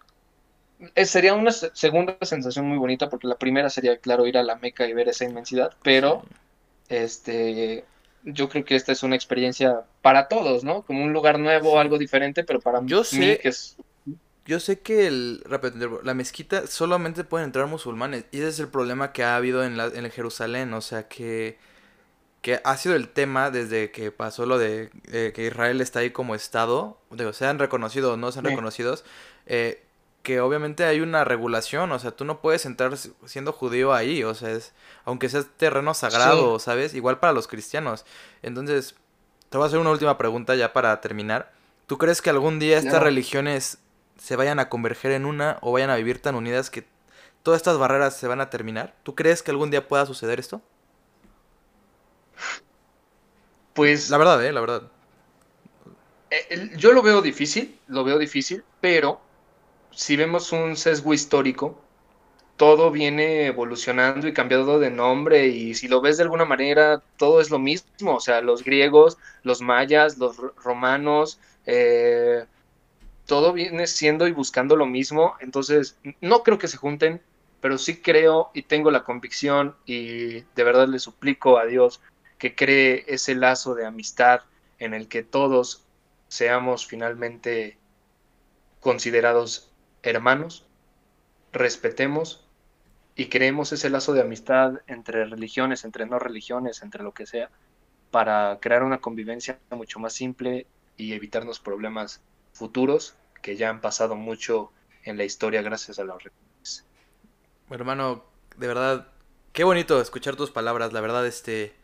eh, 0.95 1.05
sería 1.05 1.33
una 1.33 1.51
segunda 1.51 2.17
sensación 2.21 2.67
muy 2.67 2.77
bonita 2.77 3.09
porque 3.09 3.27
la 3.27 3.37
primera 3.37 3.69
sería, 3.69 3.97
claro, 3.97 4.27
ir 4.27 4.37
a 4.37 4.43
la 4.43 4.55
Meca 4.57 4.87
y 4.87 4.93
ver 4.93 5.09
esa 5.09 5.25
inmensidad, 5.25 5.71
pero 5.83 6.23
este, 6.93 7.85
yo 8.23 8.49
creo 8.49 8.65
que 8.65 8.75
esta 8.75 8.91
es 8.91 9.03
una 9.03 9.15
experiencia 9.15 9.83
para 10.01 10.27
todos, 10.27 10.63
¿no? 10.63 10.83
Como 10.83 11.03
un 11.03 11.13
lugar 11.13 11.39
nuevo, 11.39 11.79
algo 11.79 11.97
diferente, 11.97 12.43
pero 12.43 12.59
para 12.59 12.81
yo 12.85 13.01
mí 13.13 13.19
que 13.19 13.41
es... 13.43 13.77
Yo 14.45 14.59
sé 14.59 14.81
que 14.81 15.07
el, 15.07 15.43
la 16.03 16.13
mezquita 16.13 16.67
solamente 16.67 17.23
pueden 17.23 17.45
entrar 17.45 17.67
musulmanes 17.67 18.25
y 18.31 18.39
ese 18.39 18.49
es 18.49 18.59
el 18.59 18.67
problema 18.67 19.13
que 19.13 19.23
ha 19.23 19.37
habido 19.37 19.63
en, 19.63 19.77
la, 19.77 19.85
en 19.85 20.09
Jerusalén, 20.11 20.73
o 20.73 20.81
sea 20.81 21.07
que, 21.07 21.57
que 22.41 22.59
ha 22.65 22.75
sido 22.75 22.95
el 22.95 23.07
tema 23.07 23.51
desde 23.51 23.91
que 23.91 24.11
pasó 24.11 24.45
lo 24.45 24.57
de 24.57 24.89
eh, 25.13 25.31
que 25.33 25.47
Israel 25.47 25.79
está 25.79 25.99
ahí 25.99 26.11
como 26.11 26.35
Estado, 26.35 26.97
digo, 27.11 27.31
sean 27.31 27.57
reconocidos 27.57 28.13
o 28.13 28.17
no 28.17 28.33
sean 28.33 28.43
reconocidos, 28.43 29.05
eh, 29.45 29.82
que 30.23 30.39
obviamente 30.39 30.85
hay 30.85 31.01
una 31.01 31.25
regulación, 31.25 31.91
o 31.91 31.99
sea, 31.99 32.11
tú 32.11 32.23
no 32.23 32.39
puedes 32.39 32.65
entrar 32.65 32.97
siendo 33.25 33.51
judío 33.51 33.93
ahí, 33.93 34.23
o 34.23 34.33
sea, 34.33 34.51
es, 34.51 34.71
aunque 35.03 35.27
sea 35.27 35.43
terreno 35.43 35.93
sagrado, 35.93 36.59
¿sabes? 36.59 36.93
Igual 36.93 37.19
para 37.19 37.33
los 37.33 37.47
cristianos. 37.47 38.05
Entonces, 38.41 38.95
te 39.49 39.57
voy 39.57 39.65
a 39.65 39.67
hacer 39.67 39.79
una 39.79 39.91
última 39.91 40.17
pregunta 40.17 40.55
ya 40.55 40.71
para 40.71 40.99
terminar. 41.01 41.51
¿Tú 41.87 41.97
crees 41.97 42.21
que 42.21 42.29
algún 42.29 42.57
día 42.57 42.77
estas 42.77 43.03
religiones 43.03 43.79
se 44.17 44.37
vayan 44.37 44.59
a 44.59 44.69
converger 44.69 45.11
en 45.11 45.25
una 45.25 45.57
o 45.61 45.73
vayan 45.73 45.89
a 45.89 45.97
vivir 45.97 46.21
tan 46.21 46.35
unidas 46.35 46.69
que 46.69 46.87
todas 47.43 47.57
estas 47.57 47.77
barreras 47.77 48.15
se 48.15 48.27
van 48.27 48.39
a 48.39 48.49
terminar? 48.49 48.95
¿Tú 49.03 49.15
crees 49.15 49.43
que 49.43 49.51
algún 49.51 49.71
día 49.71 49.89
pueda 49.89 50.05
suceder 50.05 50.39
esto? 50.39 50.61
Pues... 53.73 54.09
La 54.09 54.17
verdad, 54.17 54.43
¿eh? 54.45 54.53
La 54.53 54.61
verdad. 54.61 54.83
Eh, 56.31 56.71
yo 56.77 56.93
lo 56.93 57.01
veo 57.01 57.21
difícil, 57.21 57.77
lo 57.87 58.05
veo 58.05 58.17
difícil, 58.17 58.63
pero 58.79 59.19
si 59.95 60.15
vemos 60.15 60.51
un 60.51 60.75
sesgo 60.75 61.13
histórico, 61.13 61.79
todo 62.57 62.91
viene 62.91 63.47
evolucionando 63.47 64.27
y 64.27 64.33
cambiando 64.33 64.79
de 64.79 64.91
nombre 64.91 65.47
y 65.47 65.73
si 65.73 65.87
lo 65.87 66.01
ves 66.01 66.17
de 66.17 66.23
alguna 66.23 66.45
manera, 66.45 67.01
todo 67.17 67.41
es 67.41 67.49
lo 67.49 67.59
mismo, 67.59 68.15
o 68.15 68.19
sea, 68.19 68.41
los 68.41 68.63
griegos, 68.63 69.17
los 69.43 69.61
mayas, 69.61 70.17
los 70.17 70.37
romanos, 70.63 71.39
eh, 71.65 72.45
todo 73.25 73.53
viene 73.53 73.87
siendo 73.87 74.27
y 74.27 74.31
buscando 74.31 74.75
lo 74.75 74.85
mismo, 74.85 75.35
entonces 75.39 75.97
no 76.21 76.43
creo 76.43 76.59
que 76.59 76.67
se 76.67 76.77
junten, 76.77 77.21
pero 77.61 77.77
sí 77.77 78.01
creo 78.01 78.51
y 78.53 78.63
tengo 78.63 78.91
la 78.91 79.03
convicción 79.03 79.75
y 79.85 80.41
de 80.41 80.63
verdad 80.63 80.87
le 80.87 80.99
suplico 80.99 81.57
a 81.57 81.65
Dios 81.65 82.01
que 82.37 82.55
cree 82.55 83.05
ese 83.07 83.35
lazo 83.35 83.73
de 83.73 83.85
amistad 83.85 84.41
en 84.79 84.93
el 84.93 85.07
que 85.07 85.23
todos 85.23 85.83
seamos 86.27 86.85
finalmente 86.85 87.77
considerados 88.81 89.72
hermanos, 90.03 90.65
respetemos 91.51 92.47
y 93.15 93.27
creemos 93.27 93.71
ese 93.73 93.89
lazo 93.89 94.13
de 94.13 94.21
amistad 94.21 94.81
entre 94.87 95.25
religiones, 95.25 95.85
entre 95.85 96.05
no 96.05 96.19
religiones, 96.19 96.83
entre 96.83 97.03
lo 97.03 97.13
que 97.13 97.25
sea, 97.25 97.49
para 98.11 98.59
crear 98.61 98.83
una 98.83 98.99
convivencia 98.99 99.59
mucho 99.71 99.99
más 99.99 100.13
simple 100.13 100.67
y 100.97 101.13
evitarnos 101.13 101.59
problemas 101.59 102.21
futuros 102.53 103.15
que 103.41 103.55
ya 103.55 103.69
han 103.69 103.81
pasado 103.81 104.15
mucho 104.15 104.71
en 105.03 105.17
la 105.17 105.23
historia 105.23 105.61
gracias 105.61 105.99
a 105.99 106.05
las 106.05 106.17
religiones. 106.23 106.85
Hermano, 107.69 108.23
de 108.57 108.67
verdad, 108.67 109.07
Qué 109.53 109.63
bonito 109.63 110.01
escuchar 110.01 110.35
tus 110.35 110.49
palabras, 110.49 110.93
la 110.93 111.01
verdad, 111.01 111.25
este... 111.27 111.75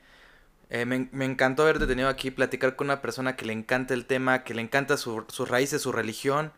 Eh, 0.71 0.85
me, 0.85 1.07
me, 1.11 1.25
encantó 1.25 1.63
haberte 1.63 1.87
tenido 1.87 2.09
aquí, 2.09 2.31
platicar 2.31 2.75
con 2.75 2.87
una 2.87 3.01
persona 3.01 3.35
que 3.35 3.45
le 3.45 3.53
encanta 3.53 3.93
el 3.93 4.05
tema, 4.05 4.43
que 4.43 4.53
le 4.53 4.61
encanta 4.61 4.97
su, 4.97 5.25
sus 5.29 5.49
raíces, 5.49 5.81
su 5.81 5.91
religión. 5.91 6.51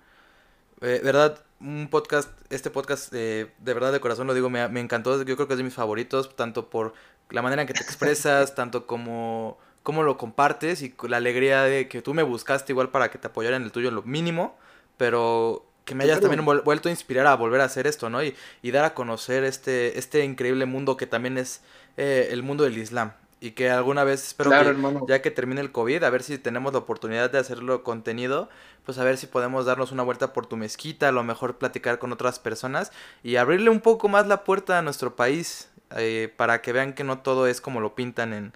Eh, 0.82 1.02
verdad, 1.04 1.44
un 1.62 1.88
podcast, 1.90 2.30
este 2.50 2.70
podcast, 2.70 3.14
eh, 3.14 3.52
de 3.60 3.74
verdad 3.74 3.92
de 3.92 4.00
corazón 4.00 4.28
lo 4.28 4.34
digo, 4.34 4.50
me, 4.50 4.68
me, 4.70 4.80
encantó, 4.80 5.22
yo 5.24 5.36
creo 5.36 5.48
que 5.48 5.54
es 5.54 5.58
de 5.58 5.64
mis 5.64 5.74
favoritos, 5.74 6.36
tanto 6.36 6.70
por 6.70 6.94
la 7.30 7.42
manera 7.42 7.62
en 7.62 7.68
que 7.68 7.74
te 7.74 7.84
expresas, 7.84 8.56
tanto 8.56 8.88
como 8.88 9.58
cómo 9.84 10.04
lo 10.04 10.18
compartes 10.18 10.82
y 10.82 10.94
la 11.08 11.18
alegría 11.18 11.64
de 11.64 11.88
que 11.88 12.02
tú 12.02 12.14
me 12.14 12.24
buscaste 12.24 12.72
igual 12.72 12.90
para 12.90 13.10
que 13.10 13.18
te 13.18 13.28
apoyara 13.28 13.56
en 13.56 13.64
el 13.64 13.72
tuyo 13.72 13.90
en 13.90 13.96
lo 13.96 14.04
mínimo, 14.04 14.58
pero 14.98 15.66
que 15.86 15.96
me 15.96 16.04
hayas 16.04 16.20
también 16.20 16.46
vuelto 16.46 16.90
a 16.90 16.92
inspirar 16.92 17.26
a 17.26 17.36
volver 17.36 17.62
a 17.62 17.66
hacer 17.66 17.88
esto, 17.88 18.10
¿no? 18.10 18.24
Y, 18.24 18.36
y 18.62 18.72
dar 18.72 18.86
a 18.86 18.94
conocer 18.94 19.44
este, 19.44 19.98
este 19.98 20.24
increíble 20.24 20.66
mundo 20.66 20.98
que 20.98 21.08
también 21.08 21.38
es 21.38 21.62
eh, 21.98 22.30
el 22.32 22.44
mundo 22.44 22.64
del 22.64 22.78
Islam. 22.78 23.14
Y 23.44 23.52
que 23.52 23.72
alguna 23.72 24.04
vez, 24.04 24.24
espero 24.28 24.52
que 24.52 25.08
ya 25.08 25.24
que 25.24 25.32
termine 25.32 25.62
el 25.62 25.72
COVID, 25.72 26.04
a 26.04 26.10
ver 26.12 26.22
si 26.22 26.38
tenemos 26.38 26.74
la 26.74 26.80
oportunidad 26.80 27.32
de 27.32 27.40
hacerlo 27.40 27.84
contenido, 27.84 28.50
pues 28.86 29.00
a 29.00 29.04
ver 29.04 29.18
si 29.18 29.26
podemos 29.26 29.66
darnos 29.66 29.92
una 29.92 30.04
vuelta 30.04 30.32
por 30.32 30.46
tu 30.46 30.58
mezquita, 30.58 31.08
a 31.08 31.12
lo 31.12 31.24
mejor 31.24 31.58
platicar 31.58 31.98
con 31.98 32.14
otras 32.14 32.38
personas 32.38 32.92
y 33.24 33.38
abrirle 33.38 33.72
un 33.72 33.82
poco 33.82 34.08
más 34.10 34.28
la 34.28 34.44
puerta 34.44 34.78
a 34.78 34.84
nuestro 34.84 35.16
país 35.16 35.72
eh, 35.98 36.32
para 36.38 36.62
que 36.62 36.72
vean 36.72 36.94
que 36.94 37.04
no 37.04 37.20
todo 37.20 37.48
es 37.48 37.62
como 37.62 37.82
lo 37.82 37.96
pintan 37.96 38.32
en, 38.34 38.54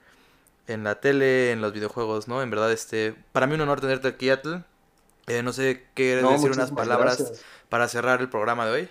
en 0.68 0.84
la 0.84 1.02
tele, 1.02 1.52
en 1.52 1.62
los 1.62 1.74
videojuegos, 1.74 2.28
¿no? 2.28 2.44
En 2.44 2.52
verdad, 2.52 2.72
este, 2.72 3.16
para 3.32 3.48
mí 3.48 3.56
un 3.56 3.62
honor 3.62 3.82
tenerte 3.82 4.08
aquí, 4.08 4.30
Atl. 4.30 4.58
Eh, 5.28 5.42
no 5.42 5.52
sé, 5.52 5.88
¿qué 5.96 6.18
decir 6.18 6.52
unas 6.52 6.72
palabras 6.72 7.44
para 7.70 7.88
cerrar 7.88 8.22
el 8.22 8.30
programa 8.30 8.68
de 8.68 8.72
hoy? 8.72 8.90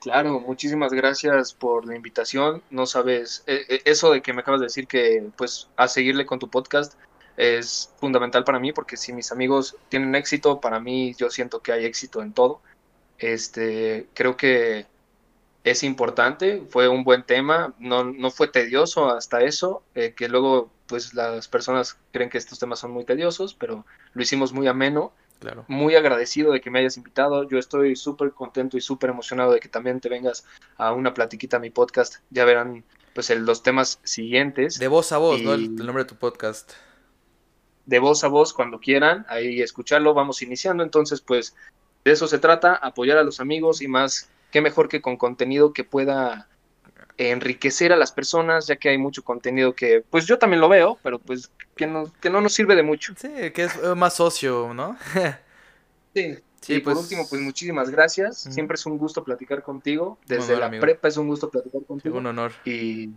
Claro, 0.00 0.40
muchísimas 0.40 0.92
gracias 0.92 1.52
por 1.52 1.86
la 1.86 1.94
invitación. 1.94 2.62
No 2.70 2.86
sabes, 2.86 3.44
eh, 3.46 3.66
eh, 3.68 3.82
eso 3.84 4.10
de 4.10 4.22
que 4.22 4.32
me 4.32 4.40
acabas 4.40 4.60
de 4.60 4.66
decir 4.66 4.86
que 4.86 5.30
pues 5.36 5.68
a 5.76 5.88
seguirle 5.88 6.24
con 6.24 6.38
tu 6.38 6.48
podcast 6.48 6.94
es 7.36 7.92
fundamental 7.98 8.44
para 8.44 8.58
mí 8.58 8.72
porque 8.72 8.96
si 8.96 9.12
mis 9.12 9.30
amigos 9.30 9.76
tienen 9.90 10.14
éxito, 10.14 10.60
para 10.60 10.80
mí 10.80 11.14
yo 11.18 11.28
siento 11.30 11.60
que 11.60 11.72
hay 11.72 11.84
éxito 11.84 12.22
en 12.22 12.32
todo. 12.32 12.62
Este, 13.18 14.08
creo 14.14 14.36
que 14.38 14.86
es 15.64 15.82
importante, 15.82 16.62
fue 16.70 16.88
un 16.88 17.04
buen 17.04 17.22
tema, 17.24 17.74
no, 17.78 18.04
no 18.04 18.30
fue 18.30 18.48
tedioso 18.48 19.10
hasta 19.10 19.42
eso, 19.42 19.82
eh, 19.94 20.14
que 20.16 20.28
luego 20.28 20.70
pues 20.86 21.14
las 21.14 21.46
personas 21.48 21.98
creen 22.12 22.30
que 22.30 22.38
estos 22.38 22.58
temas 22.58 22.78
son 22.80 22.92
muy 22.92 23.04
tediosos, 23.04 23.54
pero 23.54 23.84
lo 24.14 24.22
hicimos 24.22 24.52
muy 24.52 24.66
ameno. 24.66 25.12
Claro. 25.40 25.64
Muy 25.68 25.94
agradecido 25.94 26.52
de 26.52 26.60
que 26.60 26.70
me 26.70 26.80
hayas 26.80 26.98
invitado. 26.98 27.48
Yo 27.48 27.58
estoy 27.58 27.96
súper 27.96 28.32
contento 28.32 28.76
y 28.76 28.82
súper 28.82 29.10
emocionado 29.10 29.52
de 29.52 29.60
que 29.60 29.68
también 29.68 29.98
te 29.98 30.10
vengas 30.10 30.44
a 30.76 30.92
una 30.92 31.14
platiquita 31.14 31.56
a 31.56 31.60
mi 31.60 31.70
podcast. 31.70 32.16
Ya 32.28 32.44
verán 32.44 32.84
pues 33.14 33.30
el, 33.30 33.46
los 33.46 33.62
temas 33.62 34.00
siguientes. 34.04 34.78
De 34.78 34.88
voz 34.88 35.12
a 35.12 35.18
voz, 35.18 35.40
¿no? 35.40 35.54
El, 35.54 35.74
nombre 35.74 36.04
de 36.04 36.08
tu 36.08 36.16
podcast. 36.16 36.72
De 37.86 37.98
voz 37.98 38.22
a 38.22 38.28
voz, 38.28 38.52
cuando 38.52 38.80
quieran, 38.80 39.24
ahí 39.28 39.62
escucharlo, 39.62 40.12
vamos 40.12 40.42
iniciando. 40.42 40.82
Entonces, 40.84 41.22
pues 41.22 41.56
de 42.04 42.12
eso 42.12 42.26
se 42.26 42.38
trata, 42.38 42.74
apoyar 42.74 43.16
a 43.16 43.24
los 43.24 43.40
amigos 43.40 43.80
y 43.80 43.88
más 43.88 44.30
qué 44.50 44.60
mejor 44.60 44.88
que 44.88 45.00
con 45.00 45.16
contenido 45.16 45.72
que 45.72 45.84
pueda 45.84 46.48
enriquecer 47.28 47.92
a 47.92 47.96
las 47.96 48.12
personas, 48.12 48.66
ya 48.66 48.76
que 48.76 48.88
hay 48.88 48.98
mucho 48.98 49.22
contenido 49.22 49.74
que, 49.74 50.02
pues 50.08 50.26
yo 50.26 50.38
también 50.38 50.60
lo 50.60 50.68
veo, 50.68 50.98
pero 51.02 51.18
pues 51.18 51.50
que 51.76 51.86
no, 51.86 52.10
que 52.20 52.30
no 52.30 52.40
nos 52.40 52.54
sirve 52.54 52.74
de 52.74 52.82
mucho. 52.82 53.14
Sí, 53.16 53.50
que 53.52 53.64
es 53.64 53.76
eh, 53.76 53.94
más 53.94 54.14
socio, 54.14 54.72
¿no? 54.74 54.96
sí. 56.14 56.36
Sí, 56.60 56.74
y 56.74 56.80
por 56.80 56.92
pues 56.92 57.04
último, 57.04 57.26
pues 57.28 57.40
muchísimas 57.40 57.88
gracias. 57.88 58.36
Siempre 58.36 58.74
es 58.74 58.84
un 58.84 58.98
gusto 58.98 59.24
platicar 59.24 59.62
contigo. 59.62 60.18
Desde 60.26 60.58
la 60.58 60.70
prepa 60.70 61.08
es 61.08 61.16
un 61.16 61.26
gusto 61.26 61.48
platicar 61.48 61.82
contigo. 61.84 62.18
un 62.18 62.26
honor. 62.26 62.52
Y 62.66 63.08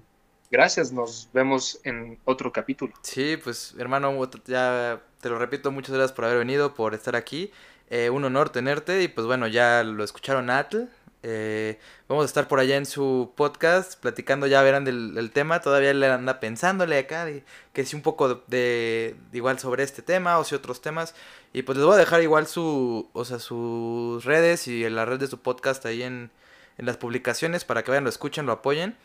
gracias, 0.49 0.93
nos 0.93 1.29
vemos 1.33 1.79
en 1.83 2.19
otro 2.23 2.53
capítulo. 2.53 2.93
Sí, 3.01 3.37
pues 3.43 3.75
hermano, 3.77 4.17
ya 4.45 5.01
te 5.19 5.27
lo 5.27 5.37
repito, 5.37 5.71
muchas 5.71 5.93
gracias 5.93 6.13
por 6.13 6.23
haber 6.23 6.37
venido, 6.37 6.73
por 6.73 6.93
estar 6.93 7.17
aquí. 7.17 7.51
Eh, 7.89 8.09
un 8.09 8.23
honor 8.23 8.49
tenerte 8.49 9.03
y 9.03 9.07
pues 9.07 9.27
bueno, 9.27 9.47
ya 9.47 9.83
lo 9.83 10.03
escucharon 10.03 10.49
Atl, 10.49 10.87
eh, 11.23 11.79
vamos 12.09 12.23
a 12.23 12.25
estar 12.25 12.47
por 12.47 12.59
allá 12.59 12.75
en 12.75 12.85
su 12.85 13.31
podcast 13.35 13.99
platicando, 13.99 14.45
ya 14.45 14.61
verán 14.61 14.83
del, 14.83 15.31
tema. 15.31 15.61
Todavía 15.61 15.93
le 15.93 16.07
anda 16.07 16.39
pensándole 16.39 16.97
acá, 16.97 17.27
que 17.71 17.85
si 17.85 17.95
un 17.95 18.01
poco 18.01 18.43
de, 18.47 19.15
igual 19.31 19.57
sobre 19.57 19.83
este 19.83 20.01
tema 20.01 20.37
o 20.37 20.43
si 20.43 20.53
otros 20.53 20.81
temas. 20.81 21.15
Y 21.53 21.63
pues 21.63 21.77
les 21.77 21.85
voy 21.85 21.95
a 21.95 21.97
dejar 21.97 22.21
igual 22.21 22.45
su, 22.47 23.09
o 23.13 23.25
sea, 23.25 23.39
sus 23.39 24.25
redes 24.25 24.67
y 24.67 24.87
la 24.89 25.05
red 25.05 25.19
de 25.19 25.27
su 25.27 25.39
podcast 25.39 25.85
ahí 25.85 26.03
en, 26.03 26.29
en 26.77 26.85
las 26.85 26.97
publicaciones 26.97 27.63
para 27.63 27.83
que 27.83 27.91
vayan, 27.91 28.03
lo 28.03 28.09
escuchen, 28.09 28.45
lo 28.45 28.51
apoyen. 28.51 28.95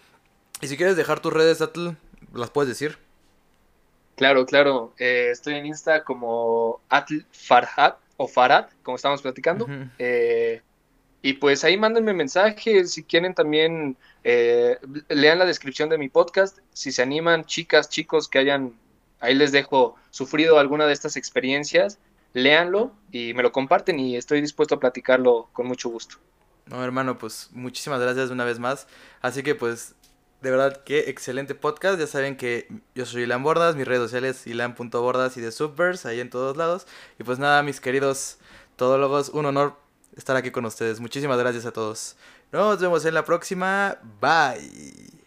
Y 0.61 0.66
si 0.66 0.77
quieres 0.77 0.97
dejar 0.97 1.21
tus 1.21 1.33
redes, 1.33 1.61
Atl, 1.61 1.91
las 2.35 2.51
puedes 2.51 2.69
decir. 2.69 2.99
Claro, 4.16 4.45
claro. 4.47 4.93
Eh, 4.99 5.29
estoy 5.31 5.55
en 5.55 5.66
Insta 5.66 6.03
como 6.03 6.81
Atl 6.89 7.21
Farhat 7.31 7.99
o 8.16 8.27
Farad, 8.27 8.66
como 8.83 8.97
estamos 8.97 9.23
platicando. 9.23 9.66
eh, 10.01 10.62
y 11.23 11.35
pues 11.35 11.64
ahí 11.64 11.77
mándenme 11.77 12.12
mensajes, 12.12 12.93
si 12.93 13.03
quieren 13.03 13.35
también 13.35 13.97
eh, 14.25 14.79
lean 15.09 15.39
la 15.39 15.47
descripción 15.47 15.89
de 15.89 15.99
mi 15.99 16.09
podcast, 16.09 16.59
si 16.73 16.93
se 16.93 17.03
animan, 17.03 17.45
chicas, 17.45 17.89
chicos 17.89 18.29
que 18.29 18.39
hayan, 18.39 18.75
ahí 19.21 19.35
les 19.35 19.51
dejo 19.51 19.97
sufrido 20.11 20.59
alguna 20.59 20.87
de 20.87 20.93
estas 20.93 21.16
experiencias, 21.16 21.99
léanlo 22.35 22.93
y 23.11 23.35
me 23.35 23.43
lo 23.43 23.51
comparten 23.51 23.99
y 23.99 24.16
estoy 24.16 24.41
dispuesto 24.41 24.77
a 24.77 24.81
platicarlo 24.81 25.49
con 25.53 25.66
mucho 25.66 25.89
gusto. 25.89 26.16
No, 26.66 26.85
hermano, 26.85 27.19
pues 27.19 27.49
muchísimas 27.53 28.01
gracias 28.01 28.31
una 28.31 28.45
vez 28.45 28.59
más. 28.59 28.87
Así 29.23 29.43
que 29.43 29.55
pues, 29.55 29.95
de 30.43 30.51
verdad, 30.51 30.83
qué 30.85 31.09
excelente 31.09 31.55
podcast. 31.55 31.99
Ya 31.99 32.07
saben 32.07 32.37
que 32.37 32.69
yo 32.95 33.07
soy 33.07 33.23
Ilan 33.23 33.43
Bordas, 33.43 33.75
mis 33.75 33.89
redes 33.89 34.03
sociales 34.03 34.47
ilan.bordas 34.47 35.37
y 35.39 35.41
de 35.41 35.51
Subverse, 35.51 36.07
ahí 36.07 36.21
en 36.21 36.31
todos 36.31 36.57
lados. 36.57 36.87
Y 37.19 37.25
pues 37.25 37.39
nada, 37.39 37.62
mis 37.62 37.81
queridos 37.81 38.39
todólogos, 38.77 39.31
un 39.31 39.47
honor 39.47 39.88
estar 40.19 40.37
aquí 40.37 40.51
con 40.51 40.64
ustedes. 40.64 41.01
Muchísimas 41.01 41.39
gracias 41.39 41.66
a 41.66 41.73
todos. 41.73 42.16
Nos 42.53 42.81
vemos 42.81 43.05
en 43.05 43.14
la 43.14 43.25
próxima. 43.25 43.99
Bye. 44.21 45.18